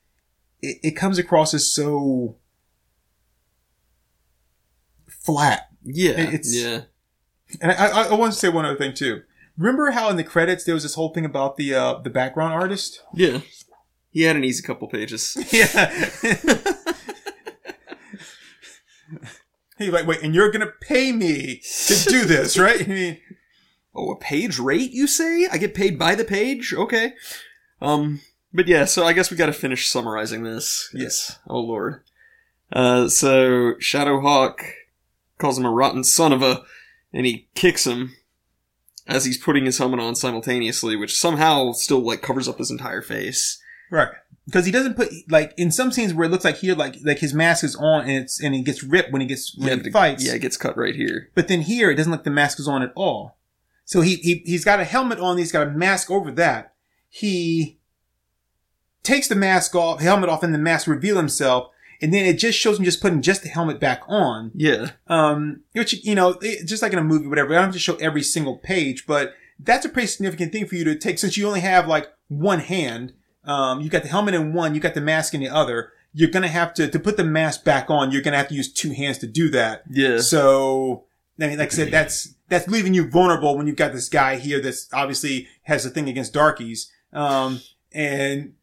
it, 0.62 0.80
it 0.84 0.92
comes 0.92 1.18
across 1.18 1.54
as 1.54 1.72
so 1.72 2.36
flat. 5.08 5.70
Yeah. 5.86 6.20
It's- 6.20 6.54
yeah. 6.54 6.82
And 7.62 7.72
I, 7.72 7.76
I, 7.88 8.04
I 8.10 8.14
want 8.16 8.34
to 8.34 8.38
say 8.40 8.50
one 8.50 8.66
other 8.66 8.78
thing 8.78 8.94
too. 8.94 9.22
Remember 9.58 9.92
how 9.92 10.10
in 10.10 10.18
the 10.18 10.24
credits 10.26 10.66
there 10.66 10.74
was 10.76 10.84
this 10.84 10.96
whole 10.96 11.14
thing 11.14 11.24
about 11.24 11.56
the, 11.56 11.74
uh, 11.74 12.00
the 12.00 12.10
background 12.10 12.54
artist? 12.54 13.02
Yeah. 13.14 13.40
He 14.12 14.24
had 14.24 14.36
an 14.36 14.44
easy 14.44 14.64
couple 14.64 14.90
pages. 14.90 15.38
Yeah. 15.54 16.10
He's 19.78 19.92
like, 19.94 20.06
wait, 20.08 20.22
and 20.22 20.36
you're 20.36 20.52
gonna 20.52 20.74
pay 20.82 21.12
me 21.12 21.62
to 21.88 21.96
do 22.10 22.26
this, 22.26 22.58
right? 22.58 22.82
I 22.86 22.88
mean, 22.88 23.18
Oh, 23.96 24.12
a 24.12 24.16
page 24.20 24.60
rate, 24.60 24.92
you 24.92 25.08
say? 25.08 25.48
I 25.52 25.58
get 25.58 25.74
paid 25.74 25.98
by 25.98 26.14
the 26.16 26.24
page? 26.24 26.74
Okay. 26.74 27.14
Um, 27.82 28.22
but 28.54 28.68
yeah, 28.68 28.86
so 28.86 29.04
I 29.04 29.14
guess 29.14 29.32
we 29.32 29.38
gotta 29.38 29.52
finish 29.54 29.90
summarizing 29.90 30.44
this. 30.44 30.90
Yes. 30.94 31.40
Oh 31.48 31.60
lord. 31.60 32.02
Uh, 32.72 33.08
so 33.08 33.74
Shadowhawk 33.82 34.60
calls 35.40 35.58
him 35.58 35.66
a 35.66 35.72
rotten 35.72 36.04
son 36.04 36.32
of 36.32 36.44
a, 36.44 36.62
and 37.12 37.26
he 37.26 37.48
kicks 37.56 37.88
him 37.88 38.16
as 39.08 39.26
he's 39.26 39.40
putting 39.44 39.66
his 39.66 39.80
helmet 39.80 40.00
on 40.00 40.14
simultaneously, 40.16 40.96
which 40.96 41.18
somehow 41.18 41.72
still 41.72 42.00
like 42.02 42.22
covers 42.22 42.48
up 42.48 42.60
his 42.60 42.70
entire 42.70 43.02
face. 43.02 43.60
Right. 43.90 44.10
Because 44.50 44.66
he 44.66 44.72
doesn't 44.72 44.96
put 44.96 45.10
like 45.30 45.54
in 45.58 45.72
some 45.72 45.92
scenes 45.92 46.14
where 46.14 46.26
it 46.26 46.30
looks 46.30 46.44
like 46.44 46.58
here 46.58 46.76
like 46.76 46.96
like 47.04 47.20
his 47.20 47.34
mask 47.34 47.64
is 47.64 47.76
on 47.76 48.02
and 48.02 48.12
it's 48.24 48.42
and 48.42 48.56
it 48.56 48.62
gets 48.62 48.84
ripped 48.84 49.12
when 49.12 49.22
he 49.22 49.28
gets 49.28 49.56
when 49.58 49.78
he 49.78 49.84
the- 49.84 49.92
fights. 49.92 50.26
Yeah, 50.26 50.34
it 50.34 50.40
gets 50.42 50.58
cut 50.58 50.76
right 50.78 50.96
here. 50.96 51.30
But 51.36 51.48
then 51.48 51.62
here 51.62 51.92
it 51.92 51.96
doesn't 51.96 52.12
look 52.12 52.24
the 52.24 52.32
mask 52.32 52.60
is 52.60 52.68
on 52.68 52.82
at 52.82 52.92
all. 52.96 53.38
So 53.86 54.02
he 54.02 54.16
he 54.16 54.42
he's 54.46 54.66
got 54.66 54.80
a 54.80 54.84
helmet 54.86 55.20
on, 55.20 55.38
he's 55.38 55.52
got 55.52 55.68
a 55.68 55.72
mask 55.72 56.10
over 56.12 56.32
that. 56.32 56.74
He 57.10 57.80
takes 59.04 59.28
the 59.28 59.36
mask 59.36 59.76
off, 59.76 60.00
helmet 60.02 60.30
off, 60.30 60.44
and 60.44 60.54
the 60.54 60.58
mask 60.60 60.88
reveal 60.88 61.18
himself, 61.18 61.70
and 62.02 62.14
then 62.14 62.26
it 62.26 62.38
just 62.38 62.58
shows 62.60 62.78
him 62.78 62.86
just 62.86 63.02
putting 63.02 63.22
just 63.22 63.44
the 63.44 63.50
helmet 63.50 63.80
back 63.80 64.02
on. 64.08 64.52
Yeah. 64.54 64.92
Um, 65.08 65.62
which 65.74 65.94
you 66.06 66.16
know, 66.16 66.38
it- 66.42 66.68
just 66.68 66.82
like 66.82 66.94
in 66.94 67.00
a 67.00 67.04
movie, 67.04 67.28
whatever. 67.28 67.52
I 67.54 67.56
don't 67.56 67.66
have 67.66 67.74
to 67.74 67.80
show 67.80 67.96
every 67.96 68.24
single 68.24 68.58
page, 68.58 69.06
but 69.08 69.34
that's 69.60 69.86
a 69.86 69.90
pretty 69.90 70.08
significant 70.08 70.52
thing 70.52 70.66
for 70.68 70.76
you 70.76 70.84
to 70.86 70.96
take 70.96 71.20
since 71.20 71.36
you 71.38 71.48
only 71.48 71.62
have 71.62 71.88
like 71.88 72.08
one 72.28 72.60
hand. 72.60 73.14
Um, 73.50 73.82
you 73.82 73.90
got 73.90 74.04
the 74.04 74.10
helmet 74.10 74.36
in 74.36 74.54
one, 74.54 74.76
you 74.76 74.80
got 74.80 74.94
the 74.94 75.02
mask 75.02 75.34
in 75.34 75.42
the 75.42 75.50
other. 75.50 75.92
You're 76.14 76.30
gonna 76.30 76.48
have 76.48 76.74
to 76.76 76.88
to 76.88 77.00
put 77.00 77.18
the 77.18 77.24
mask 77.24 77.64
back 77.64 77.90
on. 77.90 78.12
You're 78.12 78.22
gonna 78.22 78.38
have 78.38 78.50
to 78.50 78.54
use 78.54 78.72
two 78.72 78.92
hands 78.92 79.18
to 79.20 79.28
do 79.28 79.50
that. 79.50 79.84
Yeah. 79.90 80.20
So, 80.20 81.06
I 81.42 81.48
mean, 81.48 81.58
like 81.58 81.70
I 81.70 81.76
said, 81.76 81.92
that's 81.92 82.36
that's 82.48 82.68
leaving 82.68 82.94
you 82.94 83.10
vulnerable 83.10 83.58
when 83.58 83.66
you've 83.66 83.76
got 83.76 83.92
this 83.92 84.08
guy 84.08 84.36
here 84.36 84.60
that's 84.60 84.88
obviously 84.94 85.48
has 85.64 85.84
a 85.84 85.90
thing 85.90 86.08
against 86.08 86.32
darkies. 86.32 86.92
Um, 87.12 87.62
and 87.92 88.54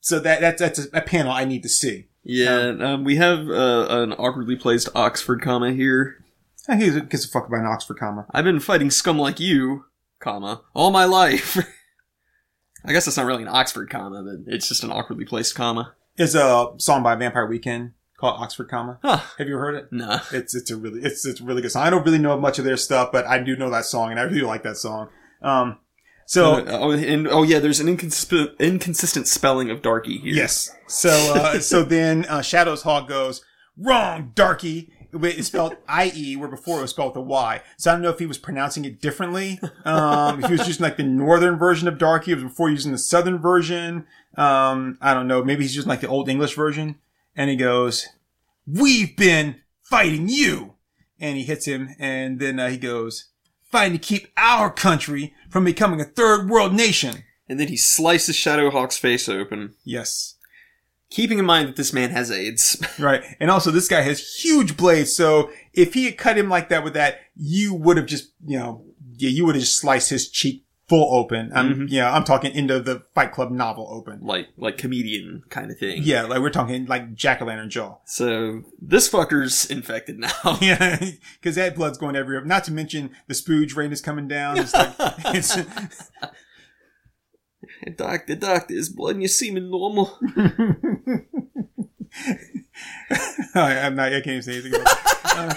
so 0.00 0.18
that 0.18 0.42
that's 0.42 0.60
that's 0.60 0.88
a, 0.92 1.00
panel 1.00 1.32
I 1.32 1.46
need 1.46 1.62
to 1.62 1.68
see. 1.70 2.08
Yeah, 2.22 2.74
um, 2.80 3.04
we 3.04 3.16
have 3.16 3.48
uh, 3.48 3.86
an 3.88 4.12
awkwardly 4.12 4.56
placed 4.56 4.90
Oxford 4.94 5.40
comma 5.40 5.72
here. 5.72 6.22
He 6.68 7.00
gives 7.00 7.24
a 7.24 7.28
fuck 7.28 7.48
about 7.48 7.60
an 7.60 7.66
Oxford 7.66 7.98
comma. 7.98 8.26
I've 8.30 8.44
been 8.44 8.60
fighting 8.60 8.90
scum 8.90 9.18
like 9.18 9.40
you, 9.40 9.86
comma, 10.20 10.60
all 10.74 10.90
my 10.90 11.06
life. 11.06 11.56
I 12.84 12.92
guess 12.92 13.06
it's 13.06 13.16
not 13.16 13.26
really 13.26 13.42
an 13.42 13.48
Oxford 13.48 13.90
comma, 13.90 14.22
but 14.22 14.52
it's 14.52 14.68
just 14.68 14.82
an 14.84 14.90
awkwardly 14.90 15.24
placed 15.24 15.54
comma. 15.54 15.94
It's 16.16 16.34
a 16.34 16.72
song 16.78 17.02
by 17.02 17.14
Vampire 17.14 17.46
Weekend 17.46 17.92
called 18.18 18.40
Oxford 18.40 18.68
comma. 18.68 18.98
Huh. 19.02 19.20
Have 19.38 19.48
you 19.48 19.56
heard 19.56 19.74
it? 19.74 19.88
No. 19.90 20.20
It's 20.32 20.54
it's 20.54 20.70
a 20.70 20.76
really 20.76 21.00
it's 21.00 21.24
it's 21.24 21.40
a 21.40 21.44
really 21.44 21.62
good 21.62 21.72
song. 21.72 21.86
I 21.86 21.90
don't 21.90 22.04
really 22.04 22.18
know 22.18 22.38
much 22.38 22.58
of 22.58 22.64
their 22.64 22.76
stuff, 22.76 23.10
but 23.12 23.26
I 23.26 23.42
do 23.42 23.56
know 23.56 23.70
that 23.70 23.84
song, 23.84 24.10
and 24.10 24.20
I 24.20 24.24
really 24.24 24.42
like 24.42 24.62
that 24.64 24.76
song. 24.76 25.08
Um, 25.42 25.78
so 26.26 26.54
Uh, 26.54 26.78
oh, 26.80 26.90
and, 26.92 27.26
oh 27.28 27.42
yeah, 27.42 27.58
there's 27.58 27.80
an 27.80 27.88
inconsistent, 27.88 28.52
inconsistent 28.60 29.26
spelling 29.26 29.70
of 29.70 29.82
darky 29.82 30.18
here. 30.18 30.34
yes, 30.34 30.70
so 30.86 31.10
uh, 31.34 31.58
so 31.60 31.82
then 31.82 32.24
uh, 32.26 32.42
Shadows 32.42 32.82
Hawk 32.82 33.08
goes 33.08 33.44
wrong, 33.76 34.32
Darky. 34.34 34.92
It's 35.12 35.48
spelled 35.48 35.76
I 35.86 36.10
E, 36.14 36.36
where 36.36 36.48
before 36.48 36.78
it 36.78 36.82
was 36.82 36.90
spelled 36.90 37.10
with 37.16 37.24
a 37.24 37.26
Y. 37.26 37.60
So 37.76 37.90
I 37.90 37.94
don't 37.94 38.02
know 38.02 38.10
if 38.10 38.18
he 38.18 38.26
was 38.26 38.38
pronouncing 38.38 38.84
it 38.84 39.00
differently. 39.00 39.60
Um, 39.84 40.42
if 40.42 40.46
he 40.46 40.52
was 40.56 40.66
using 40.66 40.82
like 40.82 40.96
the 40.96 41.02
northern 41.02 41.58
version 41.58 41.88
of 41.88 41.98
Darky, 41.98 42.32
it 42.32 42.36
was 42.36 42.44
before 42.44 42.70
using 42.70 42.92
the 42.92 42.98
southern 42.98 43.38
version. 43.38 44.06
Um, 44.36 44.96
I 45.00 45.12
don't 45.12 45.28
know. 45.28 45.44
Maybe 45.44 45.64
he's 45.64 45.76
using 45.76 45.88
like 45.88 46.00
the 46.00 46.08
old 46.08 46.28
English 46.28 46.54
version. 46.54 46.96
And 47.36 47.50
he 47.50 47.56
goes, 47.56 48.06
"We've 48.66 49.16
been 49.16 49.56
fighting 49.82 50.28
you," 50.28 50.74
and 51.18 51.36
he 51.36 51.44
hits 51.44 51.66
him, 51.66 51.94
and 51.98 52.38
then 52.38 52.58
uh, 52.58 52.68
he 52.68 52.76
goes, 52.78 53.26
"Fighting 53.62 53.98
to 53.98 53.98
keep 53.98 54.28
our 54.36 54.70
country 54.70 55.34
from 55.50 55.64
becoming 55.64 56.00
a 56.00 56.04
third 56.04 56.48
world 56.48 56.74
nation." 56.74 57.24
And 57.48 57.58
then 57.60 57.68
he 57.68 57.76
slices 57.76 58.36
Shadowhawk's 58.36 58.96
face 58.96 59.28
open, 59.28 59.74
Yes. 59.84 60.31
Keeping 61.12 61.38
in 61.38 61.44
mind 61.44 61.68
that 61.68 61.76
this 61.76 61.92
man 61.92 62.10
has 62.10 62.30
AIDS. 62.30 62.82
Right. 62.98 63.22
And 63.40 63.50
also 63.50 63.70
this 63.70 63.88
guy 63.88 64.00
has 64.02 64.20
huge 64.36 64.76
blades. 64.76 65.14
So 65.14 65.50
if 65.72 65.94
he 65.94 66.04
had 66.06 66.16
cut 66.18 66.36
him 66.38 66.48
like 66.48 66.68
that 66.70 66.84
with 66.84 66.94
that, 66.94 67.20
you 67.36 67.74
would 67.74 67.96
have 67.96 68.06
just, 68.06 68.32
you 68.46 68.58
know, 68.58 68.84
yeah, 69.16 69.30
you 69.30 69.44
would 69.46 69.54
have 69.54 69.62
just 69.64 69.78
sliced 69.78 70.10
his 70.10 70.28
cheek 70.28 70.64
full 70.88 71.14
open. 71.16 71.50
I'm, 71.54 71.74
Mhm. 71.74 71.86
yeah, 71.90 72.12
I'm 72.12 72.24
talking 72.24 72.52
into 72.52 72.78
the 72.80 73.02
Fight 73.14 73.32
Club 73.32 73.50
novel 73.50 73.88
open. 73.90 74.20
like, 74.22 74.48
like 74.58 74.76
comedian 74.76 75.42
kind 75.48 75.70
of 75.70 75.78
thing. 75.78 76.02
Yeah, 76.02 76.22
like 76.24 76.40
we're 76.40 76.50
talking 76.50 76.86
like 76.86 77.14
Jack-o'-lantern 77.14 77.68
jaw. 77.70 77.96
So, 78.04 78.62
this 78.80 79.08
fucker's 79.08 79.64
infected 79.70 80.18
now. 80.18 80.58
Yeah, 80.60 80.98
because 81.40 81.54
that 81.56 81.76
blood's 81.76 81.98
going 81.98 82.14
everywhere. 82.16 82.44
Not 82.44 82.64
to 82.64 82.72
mention 82.72 83.10
the 83.26 83.34
spooge 83.34 83.74
rain 83.76 83.90
is 83.92 84.00
coming 84.02 84.28
down. 84.28 84.58
It's 84.58 84.74
like, 84.74 84.92
it's, 85.34 85.56
doctor, 87.90 88.34
doctor, 88.34 88.74
is 88.74 88.88
blood 88.88 89.16
in 89.16 89.22
your 89.22 89.28
semen 89.28 89.70
normal? 89.70 90.18
I, 93.54 93.80
I'm 93.80 93.96
not, 93.96 94.08
I 94.08 94.20
can't 94.20 94.28
even 94.28 94.42
say 94.42 94.52
anything 94.52 94.74
about. 94.80 94.96
Uh, 95.24 95.54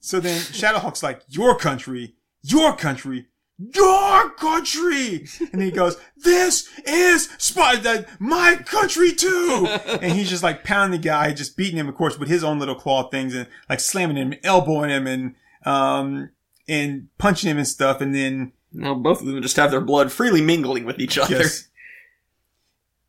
so 0.00 0.20
then 0.20 0.38
Shadowhawk's 0.40 1.02
like, 1.02 1.22
your 1.28 1.56
country, 1.56 2.14
your 2.42 2.76
country, 2.76 3.26
your 3.58 4.30
country. 4.30 5.26
And 5.52 5.62
he 5.62 5.70
goes, 5.70 5.96
this 6.16 6.68
is 6.84 7.28
Sp- 7.40 7.82
that 7.82 8.06
my 8.20 8.56
country 8.56 9.12
too. 9.12 9.66
And 9.86 10.12
he's 10.12 10.28
just 10.28 10.42
like 10.42 10.64
pounding 10.64 11.00
the 11.00 11.06
guy, 11.06 11.32
just 11.32 11.56
beating 11.56 11.78
him, 11.78 11.88
of 11.88 11.94
course, 11.94 12.18
with 12.18 12.28
his 12.28 12.44
own 12.44 12.58
little 12.58 12.74
claw 12.74 13.08
things 13.08 13.34
and 13.34 13.48
like 13.68 13.80
slamming 13.80 14.16
him, 14.16 14.34
elbowing 14.44 14.90
him 14.90 15.06
and, 15.06 15.34
um, 15.64 16.30
and 16.68 17.08
punching 17.18 17.50
him 17.50 17.58
and 17.58 17.66
stuff. 17.66 18.00
And 18.00 18.14
then, 18.14 18.52
Now 18.76 18.94
both 18.94 19.20
of 19.20 19.26
them 19.26 19.40
just 19.42 19.56
have 19.56 19.70
their 19.70 19.80
blood 19.80 20.12
freely 20.12 20.40
mingling 20.40 20.84
with 20.84 20.98
each 20.98 21.18
other. 21.18 21.38
yes. 21.38 21.68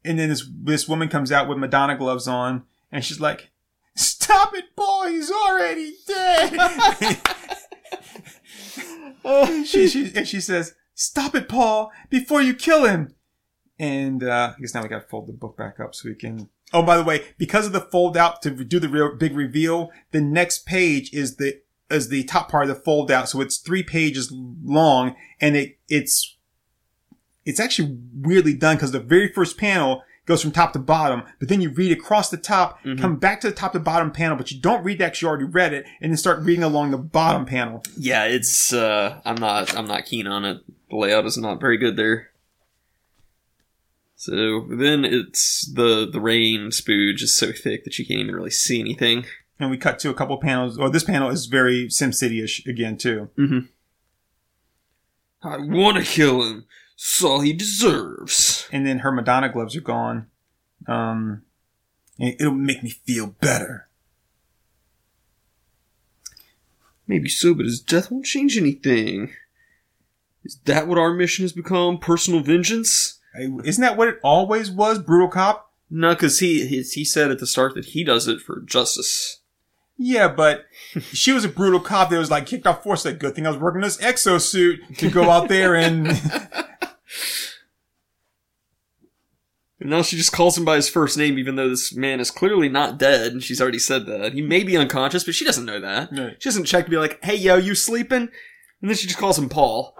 And 0.05 0.17
then 0.17 0.29
this, 0.29 0.47
this 0.63 0.87
woman 0.87 1.09
comes 1.09 1.31
out 1.31 1.49
with 1.49 1.57
Madonna 1.57 1.97
gloves 1.97 2.27
on 2.27 2.63
and 2.91 3.03
she's 3.03 3.19
like, 3.19 3.51
stop 3.95 4.55
it, 4.55 4.75
boy. 4.75 5.09
He's 5.09 5.31
already 5.31 5.93
dead. 6.07 7.17
she, 9.65 9.87
she, 9.87 10.11
and 10.15 10.27
she 10.27 10.39
says, 10.39 10.75
"Stop 10.93 11.35
it, 11.35 11.49
Paul, 11.49 11.91
before 12.09 12.41
you 12.41 12.53
kill 12.53 12.85
him." 12.85 13.13
And 13.79 14.23
uh, 14.23 14.53
I 14.57 14.61
guess 14.61 14.73
now 14.73 14.81
we 14.81 14.89
got 14.89 15.01
to 15.01 15.07
fold 15.07 15.27
the 15.27 15.33
book 15.33 15.57
back 15.57 15.79
up 15.79 15.93
so 15.93 16.09
we 16.09 16.15
can. 16.15 16.49
Oh, 16.73 16.83
by 16.83 16.97
the 16.97 17.03
way, 17.03 17.23
because 17.37 17.65
of 17.65 17.73
the 17.73 17.79
fold 17.79 18.17
out 18.17 18.41
to 18.41 18.51
do 18.51 18.79
the 18.79 18.89
real 18.89 19.15
big 19.15 19.35
reveal, 19.35 19.91
the 20.11 20.21
next 20.21 20.65
page 20.65 21.13
is 21.13 21.37
the 21.37 21.61
is 21.89 22.09
the 22.09 22.23
top 22.25 22.49
part 22.49 22.69
of 22.69 22.75
the 22.75 22.83
fold 22.83 23.11
out, 23.11 23.29
so 23.29 23.41
it's 23.41 23.57
three 23.57 23.83
pages 23.83 24.31
long, 24.31 25.15
and 25.39 25.55
it 25.55 25.77
it's 25.87 26.35
it's 27.45 27.59
actually 27.59 27.97
weirdly 28.13 28.53
done 28.53 28.75
because 28.75 28.91
the 28.91 28.99
very 28.99 29.31
first 29.31 29.57
panel 29.57 30.03
goes 30.25 30.41
from 30.41 30.51
top 30.51 30.73
to 30.73 30.79
bottom, 30.79 31.23
but 31.39 31.47
then 31.47 31.61
you 31.61 31.69
read 31.69 31.91
across 31.91 32.29
the 32.29 32.35
top, 32.35 32.83
come 32.97 33.15
back 33.15 33.39
to 33.39 33.47
the 33.47 33.55
top 33.55 33.71
to 33.71 33.79
bottom 33.79 34.11
panel, 34.11 34.35
but 34.35 34.51
you 34.51 34.59
don't 34.59 34.83
read 34.83 34.99
that 34.99 35.07
because 35.07 35.21
you 35.21 35.27
already 35.29 35.45
read 35.45 35.73
it, 35.73 35.85
and 36.01 36.11
then 36.11 36.17
start 36.17 36.41
reading 36.41 36.63
along 36.63 36.91
the 36.91 36.97
bottom 36.97 37.45
panel. 37.45 37.81
Yeah, 37.97 38.25
it's 38.25 38.73
uh 38.73 39.21
I'm 39.23 39.35
not 39.35 39.75
I'm 39.77 39.87
not 39.87 40.05
keen 40.05 40.27
on 40.27 40.43
it. 40.43 40.61
The 40.89 40.97
layout 40.97 41.25
is 41.25 41.37
not 41.37 41.61
very 41.61 41.77
good 41.77 41.95
there. 41.95 42.31
So 44.17 44.67
then 44.69 45.05
it's 45.05 45.71
the 45.71 46.09
the 46.11 46.19
rain 46.19 46.71
spooge 46.71 47.21
is 47.21 47.33
so 47.35 47.51
thick 47.53 47.85
that 47.85 47.97
you 47.97 48.05
can't 48.05 48.19
even 48.19 48.35
really 48.35 48.49
see 48.49 48.79
anything. 48.79 49.25
And 49.59 49.69
we 49.69 49.77
cut 49.77 49.99
to 49.99 50.09
a 50.09 50.13
couple 50.13 50.37
panels. 50.37 50.77
Or 50.77 50.89
this 50.89 51.03
panel 51.03 51.29
is 51.29 51.45
very 51.45 51.87
SimCity-ish 51.87 52.65
again 52.65 52.97
too. 52.97 53.29
I 55.43 55.57
wanna 55.57 56.03
kill 56.03 56.43
him. 56.43 56.65
It's 56.95 57.23
all 57.23 57.41
he 57.41 57.53
deserves. 57.53 58.67
And 58.71 58.85
then 58.85 58.99
her 58.99 59.11
Madonna 59.11 59.49
gloves 59.49 59.75
are 59.75 59.81
gone. 59.81 60.27
Um, 60.87 61.43
it'll 62.19 62.51
make 62.51 62.83
me 62.83 62.89
feel 62.89 63.27
better. 63.27 63.87
Maybe 67.07 67.29
so, 67.29 67.53
but 67.53 67.65
his 67.65 67.79
death 67.79 68.11
won't 68.11 68.25
change 68.25 68.57
anything. 68.57 69.31
Is 70.43 70.59
that 70.65 70.87
what 70.87 70.97
our 70.97 71.13
mission 71.13 71.43
has 71.43 71.53
become? 71.53 71.99
Personal 71.99 72.41
vengeance? 72.41 73.19
Isn't 73.39 73.81
that 73.81 73.97
what 73.97 74.07
it 74.07 74.19
always 74.23 74.71
was, 74.71 74.99
brutal 74.99 75.29
cop? 75.29 75.71
No, 75.89 76.13
because 76.13 76.39
he, 76.39 76.67
he 76.67 76.81
he 76.81 77.05
said 77.05 77.31
at 77.31 77.39
the 77.39 77.47
start 77.47 77.75
that 77.75 77.85
he 77.85 78.03
does 78.03 78.27
it 78.27 78.41
for 78.41 78.61
justice. 78.61 79.36
Yeah, 79.97 80.27
but 80.27 80.65
she 81.11 81.31
was 81.31 81.43
a 81.43 81.49
brutal 81.49 81.79
cop 81.79 82.09
that 82.09 82.19
was 82.19 82.29
like 82.29 82.45
kicked 82.45 82.67
off 82.67 82.83
force. 82.83 83.03
Like, 83.03 83.17
good 83.17 83.33
thing 83.33 83.47
I 83.47 83.49
was 83.49 83.59
working 83.59 83.81
this 83.81 83.97
exosuit 83.97 84.97
to 84.97 85.09
go 85.09 85.29
out 85.29 85.49
there 85.49 85.75
and 85.75 86.07
And 89.79 89.91
now 89.91 90.01
she 90.01 90.17
just 90.17 90.31
calls 90.31 90.57
him 90.57 90.65
by 90.65 90.75
his 90.75 90.89
first 90.89 91.17
name, 91.17 91.37
even 91.37 91.55
though 91.55 91.69
this 91.69 91.95
man 91.95 92.19
is 92.19 92.31
clearly 92.31 92.67
not 92.67 92.97
dead, 92.97 93.31
and 93.31 93.43
she's 93.43 93.61
already 93.61 93.79
said 93.79 94.05
that. 94.07 94.33
He 94.33 94.41
may 94.41 94.63
be 94.63 94.75
unconscious, 94.75 95.23
but 95.23 95.35
she 95.35 95.45
doesn't 95.45 95.65
know 95.65 95.79
that. 95.79 96.09
Right. 96.11 96.35
She 96.39 96.49
doesn't 96.49 96.65
check 96.65 96.85
to 96.85 96.91
be 96.91 96.97
like, 96.97 97.23
hey, 97.23 97.35
yo, 97.35 97.57
you 97.57 97.75
sleeping? 97.75 98.29
And 98.81 98.89
then 98.89 98.95
she 98.95 99.07
just 99.07 99.19
calls 99.19 99.37
him 99.37 99.49
Paul. 99.49 99.95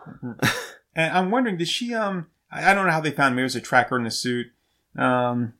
And 0.95 1.15
I'm 1.15 1.29
wondering, 1.29 1.57
did 1.57 1.67
she, 1.67 1.93
um, 1.93 2.25
I 2.51 2.71
I 2.71 2.73
don't 2.73 2.85
know 2.85 2.91
how 2.91 3.01
they 3.01 3.11
found 3.11 3.35
maybe 3.35 3.43
it 3.43 3.45
was 3.45 3.55
a 3.55 3.61
tracker 3.61 3.97
in 3.97 4.03
the 4.03 4.11
suit. 4.11 4.47
Um, 4.97 5.53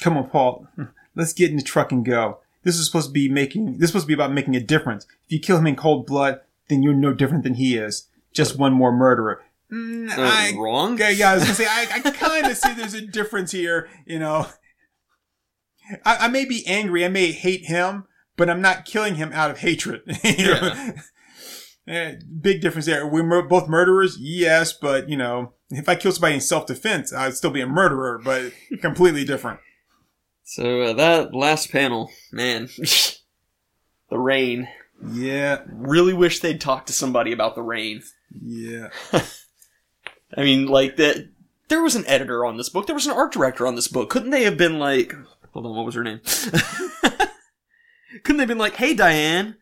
come 0.00 0.16
on, 0.16 0.30
Paul, 0.30 0.66
let's 1.14 1.34
get 1.34 1.50
in 1.50 1.56
the 1.56 1.62
truck 1.62 1.92
and 1.92 2.04
go. 2.04 2.38
This 2.64 2.76
is 2.78 2.86
supposed 2.86 3.08
to 3.08 3.12
be 3.12 3.28
making, 3.28 3.74
this 3.78 3.84
is 3.84 3.88
supposed 3.90 4.04
to 4.04 4.08
be 4.08 4.14
about 4.14 4.32
making 4.32 4.54
a 4.56 4.60
difference. 4.60 5.04
If 5.26 5.32
you 5.32 5.40
kill 5.40 5.58
him 5.58 5.66
in 5.66 5.76
cold 5.76 6.06
blood, 6.06 6.40
then 6.68 6.82
you're 6.82 6.94
no 6.94 7.12
different 7.12 7.42
than 7.44 7.54
he 7.54 7.76
is. 7.76 8.08
Just 8.32 8.58
one 8.58 8.72
more 8.72 8.92
murderer. 8.92 9.42
Mm, 9.72 10.10
Uh, 10.10 10.14
I, 10.18 10.54
wrong? 10.58 10.94
okay, 10.94 11.12
yeah, 11.14 11.30
I 11.30 11.34
was 11.34 11.42
gonna 11.44 11.54
say, 11.54 11.66
I, 11.66 11.86
I 12.04 12.10
kind 12.12 12.46
of 12.46 12.56
see 12.56 12.72
there's 12.74 12.94
a 12.94 13.00
difference 13.06 13.50
here, 13.52 13.88
you 14.06 14.18
know. 14.18 14.46
I, 16.04 16.16
I 16.26 16.28
may 16.28 16.44
be 16.44 16.64
angry, 16.66 17.04
I 17.04 17.08
may 17.08 17.32
hate 17.32 17.64
him, 17.66 18.04
but 18.36 18.48
I'm 18.48 18.60
not 18.62 18.84
killing 18.84 19.16
him 19.16 19.32
out 19.32 19.50
of 19.50 19.58
hatred. 19.58 20.02
you 20.24 20.46
know? 20.46 20.60
Yeah. 20.62 20.92
Eh, 21.88 22.14
big 22.40 22.60
difference 22.60 22.86
there. 22.86 23.04
We're 23.08 23.24
mur- 23.24 23.42
both 23.42 23.68
murderers, 23.68 24.16
yes, 24.20 24.72
but 24.72 25.08
you 25.08 25.16
know, 25.16 25.54
if 25.68 25.88
I 25.88 25.96
kill 25.96 26.12
somebody 26.12 26.34
in 26.34 26.40
self-defense, 26.40 27.12
I'd 27.12 27.34
still 27.34 27.50
be 27.50 27.60
a 27.60 27.66
murderer, 27.66 28.20
but 28.24 28.52
completely 28.80 29.24
different. 29.24 29.58
So 30.54 30.82
uh, 30.82 30.92
that 30.92 31.34
last 31.34 31.72
panel, 31.72 32.10
man, 32.30 32.68
the 34.10 34.18
rain. 34.18 34.68
Yeah, 35.10 35.62
Really 35.66 36.12
wish 36.12 36.40
they'd 36.40 36.60
talk 36.60 36.84
to 36.86 36.92
somebody 36.92 37.32
about 37.32 37.54
the 37.54 37.62
rain. 37.62 38.02
yeah. 38.38 38.90
I 40.36 40.42
mean, 40.42 40.66
like 40.66 40.96
that. 40.96 41.30
There 41.68 41.82
was 41.82 41.96
an 41.96 42.06
editor 42.06 42.44
on 42.44 42.58
this 42.58 42.68
book. 42.68 42.86
There 42.86 42.94
was 42.94 43.06
an 43.06 43.16
art 43.16 43.32
director 43.32 43.66
on 43.66 43.76
this 43.76 43.88
book. 43.88 44.10
Couldn't 44.10 44.28
they 44.28 44.44
have 44.44 44.58
been 44.58 44.78
like, 44.78 45.14
hold 45.54 45.64
on, 45.64 45.74
what 45.74 45.86
was 45.86 45.94
her 45.94 46.04
name? 46.04 46.20
Couldn't 48.22 48.36
they 48.36 48.42
have 48.42 48.48
been 48.48 48.58
like, 48.58 48.74
hey, 48.74 48.92
Diane, 48.92 49.56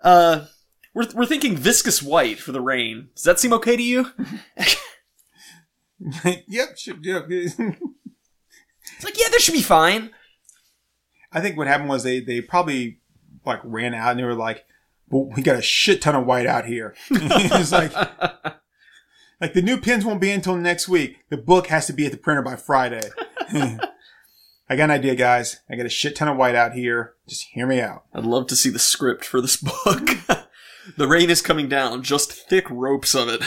uh, 0.00 0.46
we're 0.94 1.08
we're 1.12 1.26
thinking 1.26 1.56
viscous 1.56 2.00
white 2.00 2.38
for 2.38 2.52
the 2.52 2.60
rain. 2.60 3.08
Does 3.16 3.24
that 3.24 3.40
seem 3.40 3.52
okay 3.54 3.76
to 3.76 3.82
you? 3.82 4.12
yep, 6.46 6.78
sure, 6.78 6.94
yep. 7.02 7.26
It's 7.28 7.58
like, 9.02 9.18
yeah, 9.18 9.26
that 9.32 9.40
should 9.40 9.52
be 9.52 9.62
fine. 9.62 10.12
I 11.36 11.40
think 11.42 11.58
what 11.58 11.66
happened 11.66 11.90
was 11.90 12.02
they 12.02 12.20
they 12.20 12.40
probably 12.40 12.98
like 13.44 13.60
ran 13.62 13.92
out 13.92 14.12
and 14.12 14.18
they 14.18 14.24
were 14.24 14.32
like, 14.32 14.64
"Well, 15.10 15.28
we 15.36 15.42
got 15.42 15.56
a 15.56 15.62
shit 15.62 16.00
ton 16.00 16.14
of 16.14 16.24
white 16.24 16.46
out 16.46 16.64
here." 16.64 16.94
it's 17.10 17.72
like, 17.72 17.92
like 19.38 19.52
the 19.52 19.60
new 19.60 19.76
pins 19.76 20.06
won't 20.06 20.22
be 20.22 20.30
until 20.30 20.56
next 20.56 20.88
week. 20.88 21.18
The 21.28 21.36
book 21.36 21.66
has 21.66 21.86
to 21.88 21.92
be 21.92 22.06
at 22.06 22.12
the 22.12 22.16
printer 22.16 22.40
by 22.40 22.56
Friday. 22.56 23.10
I 23.52 24.76
got 24.76 24.84
an 24.84 24.90
idea, 24.92 25.14
guys. 25.14 25.60
I 25.70 25.76
got 25.76 25.84
a 25.84 25.90
shit 25.90 26.16
ton 26.16 26.28
of 26.28 26.38
white 26.38 26.54
out 26.54 26.72
here. 26.72 27.16
Just 27.28 27.48
hear 27.52 27.66
me 27.66 27.82
out. 27.82 28.06
I'd 28.14 28.24
love 28.24 28.46
to 28.46 28.56
see 28.56 28.70
the 28.70 28.78
script 28.78 29.26
for 29.26 29.42
this 29.42 29.56
book. 29.84 30.08
the 30.96 31.06
rain 31.06 31.28
is 31.28 31.42
coming 31.42 31.68
down, 31.68 32.02
just 32.02 32.32
thick 32.32 32.64
ropes 32.70 33.14
of 33.14 33.28
it. 33.28 33.42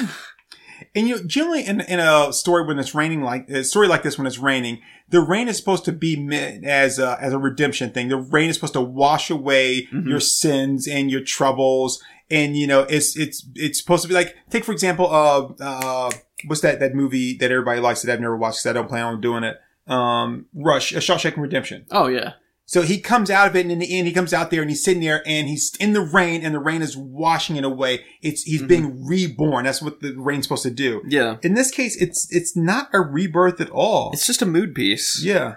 And 0.96 1.08
you 1.08 1.16
know, 1.16 1.24
generally 1.24 1.66
in, 1.66 1.82
in 1.82 2.00
a 2.00 2.32
story 2.34 2.66
when 2.66 2.80
it's 2.80 2.96
raining 2.96 3.22
like 3.22 3.50
a 3.50 3.64
story 3.64 3.88
like 3.88 4.04
this 4.04 4.18
when 4.18 4.28
it's 4.28 4.38
raining, 4.38 4.82
the 5.10 5.22
rain 5.22 5.48
is 5.48 5.58
supposed 5.58 5.86
to 5.86 5.92
be 5.92 6.16
meant 6.16 6.66
as 6.66 7.00
a, 7.00 7.18
as 7.20 7.34
a 7.34 7.40
redemption 7.40 7.92
thing. 7.92 8.10
The 8.10 8.18
rain 8.18 8.50
is 8.50 8.56
supposed 8.56 8.74
to 8.74 8.82
wash 8.82 9.30
away 9.30 9.88
your 9.92 10.20
sins 10.20 10.88
and 10.88 11.10
your 11.10 11.22
troubles. 11.22 12.02
And 12.30 12.56
you 12.56 12.68
know, 12.68 12.82
it's 12.82 13.18
it's 13.18 13.48
it's 13.56 13.80
supposed 13.80 14.04
to 14.04 14.08
be 14.08 14.14
like 14.14 14.36
take 14.50 14.64
for 14.64 14.72
example, 14.72 15.08
uh, 15.08 15.48
uh, 15.60 16.12
what's 16.46 16.62
that 16.62 16.80
that 16.80 16.94
movie 16.94 17.38
that 17.38 17.52
everybody 17.52 17.80
likes 17.82 18.02
that 18.02 18.12
I've 18.12 18.22
never 18.22 18.38
watched 18.38 18.64
because 18.64 18.70
I 18.70 18.74
don't 18.74 18.88
plan 18.88 19.06
on 19.06 19.22
doing 19.22 19.44
it. 19.44 19.58
Um, 19.88 20.46
Rush, 20.54 20.92
a 20.92 20.98
Shawshank 20.98 21.36
Redemption. 21.38 21.86
Oh 21.92 22.08
yeah. 22.08 22.34
So 22.70 22.84
he 22.84 23.00
comes 23.00 23.32
out 23.32 23.48
of 23.48 23.56
it, 23.56 23.62
and 23.62 23.72
in 23.72 23.80
the 23.80 23.98
end, 23.98 24.06
he 24.06 24.14
comes 24.14 24.32
out 24.32 24.52
there 24.52 24.62
and 24.62 24.70
he's 24.70 24.84
sitting 24.84 25.02
there, 25.02 25.24
and 25.26 25.48
he's 25.48 25.76
in 25.80 25.94
the 25.94 26.02
rain, 26.02 26.46
and 26.46 26.54
the 26.54 26.60
rain 26.60 26.84
is 26.84 26.96
washing 26.96 27.56
it 27.56 27.64
away. 27.64 28.06
It's 28.22 28.44
he's 28.44 28.60
mm-hmm. 28.60 28.68
being 28.68 29.08
reborn. 29.08 29.66
That's 29.66 29.82
what 29.82 30.02
the 30.02 30.14
rain's 30.16 30.46
supposed 30.46 30.62
to 30.62 30.70
do. 30.70 31.02
Yeah. 31.08 31.38
In 31.42 31.56
this 31.56 31.72
case, 31.72 32.00
it's 32.00 32.28
it's 32.30 32.56
not 32.56 32.88
a 32.94 33.02
rebirth 33.02 33.60
at 33.60 33.72
all. 33.72 34.12
It's 34.14 34.28
just 34.28 34.44
a 34.44 34.46
mood 34.46 34.76
piece. 34.76 35.20
yeah, 35.24 35.56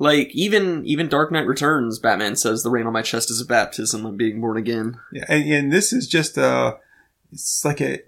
Like 0.00 0.30
even 0.32 0.84
even 0.84 1.08
Dark 1.08 1.30
Knight 1.30 1.46
Returns, 1.46 2.00
Batman 2.00 2.34
says 2.34 2.64
the 2.64 2.70
rain 2.70 2.88
on 2.88 2.92
my 2.92 3.02
chest 3.02 3.30
is 3.30 3.40
a 3.40 3.46
baptism 3.46 4.04
of 4.04 4.16
being 4.16 4.40
born 4.40 4.56
again. 4.56 4.98
yeah, 5.12 5.26
and, 5.28 5.48
and 5.48 5.72
this 5.72 5.92
is 5.92 6.08
just 6.08 6.36
a 6.36 6.76
it's 7.30 7.64
like 7.64 7.80
a 7.80 8.00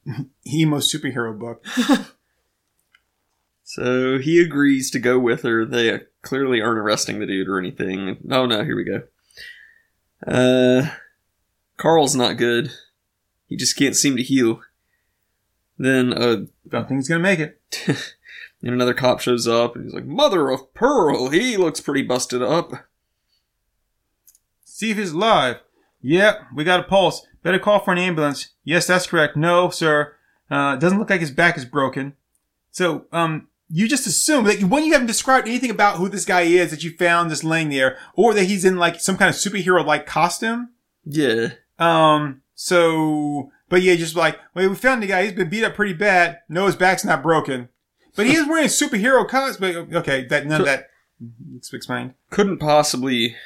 emo 0.50 0.78
superhero 0.78 1.38
book. 1.38 1.62
So 3.68 4.16
he 4.16 4.40
agrees 4.40 4.90
to 4.92 4.98
go 4.98 5.18
with 5.18 5.42
her. 5.42 5.66
They 5.66 6.00
clearly 6.22 6.62
aren't 6.62 6.78
arresting 6.78 7.18
the 7.18 7.26
dude 7.26 7.48
or 7.48 7.58
anything. 7.58 8.16
Oh 8.30 8.46
no, 8.46 8.64
here 8.64 8.74
we 8.74 8.82
go. 8.82 9.02
Uh, 10.26 10.94
Carl's 11.76 12.16
not 12.16 12.38
good. 12.38 12.72
He 13.46 13.58
just 13.58 13.76
can't 13.76 13.94
seem 13.94 14.16
to 14.16 14.22
heal. 14.22 14.62
Then 15.76 16.14
uh, 16.14 16.46
Don't 16.66 16.88
think 16.88 17.00
he's 17.00 17.08
gonna 17.08 17.20
make 17.20 17.40
it. 17.40 17.60
and 18.62 18.72
another 18.72 18.94
cop 18.94 19.20
shows 19.20 19.46
up 19.46 19.76
and 19.76 19.84
he's 19.84 19.92
like, 19.92 20.06
"Mother 20.06 20.48
of 20.48 20.72
pearl, 20.72 21.28
he 21.28 21.58
looks 21.58 21.82
pretty 21.82 22.02
busted 22.02 22.40
up." 22.40 22.72
See 24.64 24.92
if 24.92 24.96
he's 24.96 25.12
alive. 25.12 25.56
Yep, 26.00 26.40
we 26.54 26.64
got 26.64 26.80
a 26.80 26.84
pulse. 26.84 27.26
Better 27.42 27.58
call 27.58 27.80
for 27.80 27.92
an 27.92 27.98
ambulance. 27.98 28.54
Yes, 28.64 28.86
that's 28.86 29.06
correct. 29.06 29.36
No, 29.36 29.68
sir. 29.68 30.14
Uh, 30.50 30.76
doesn't 30.76 30.98
look 30.98 31.10
like 31.10 31.20
his 31.20 31.30
back 31.30 31.58
is 31.58 31.66
broken. 31.66 32.14
So, 32.70 33.04
um, 33.12 33.48
you 33.70 33.86
just 33.88 34.06
assume 34.06 34.44
that 34.44 34.62
when 34.64 34.84
you 34.84 34.92
haven't 34.92 35.06
described 35.08 35.46
anything 35.48 35.70
about 35.70 35.96
who 35.96 36.08
this 36.08 36.24
guy 36.24 36.42
is 36.42 36.70
that 36.70 36.82
you 36.84 36.90
found 36.96 37.30
just 37.30 37.44
laying 37.44 37.68
there, 37.68 37.98
or 38.14 38.32
that 38.34 38.44
he's 38.44 38.64
in 38.64 38.76
like 38.76 39.00
some 39.00 39.16
kind 39.16 39.28
of 39.28 39.34
superhero 39.36 39.84
like 39.84 40.06
costume. 40.06 40.70
Yeah, 41.04 41.48
Um, 41.78 42.42
so, 42.54 43.50
but 43.68 43.82
yeah, 43.82 43.94
just 43.96 44.16
like, 44.16 44.38
well, 44.54 44.68
we 44.68 44.74
found 44.74 45.02
the 45.02 45.06
guy. 45.06 45.24
He's 45.24 45.32
been 45.32 45.48
beat 45.48 45.64
up 45.64 45.74
pretty 45.74 45.92
bad. 45.94 46.40
No, 46.48 46.66
his 46.66 46.76
back's 46.76 47.04
not 47.04 47.22
broken, 47.22 47.68
but 48.16 48.26
he 48.26 48.34
is 48.34 48.46
wearing 48.48 48.64
a 48.64 48.68
superhero 48.68 49.26
costume. 49.28 49.94
Okay, 49.94 50.26
that 50.26 50.46
none 50.46 50.60
of 50.60 50.66
that 50.66 50.88
explained. 51.72 52.14
couldn't 52.30 52.58
possibly. 52.58 53.36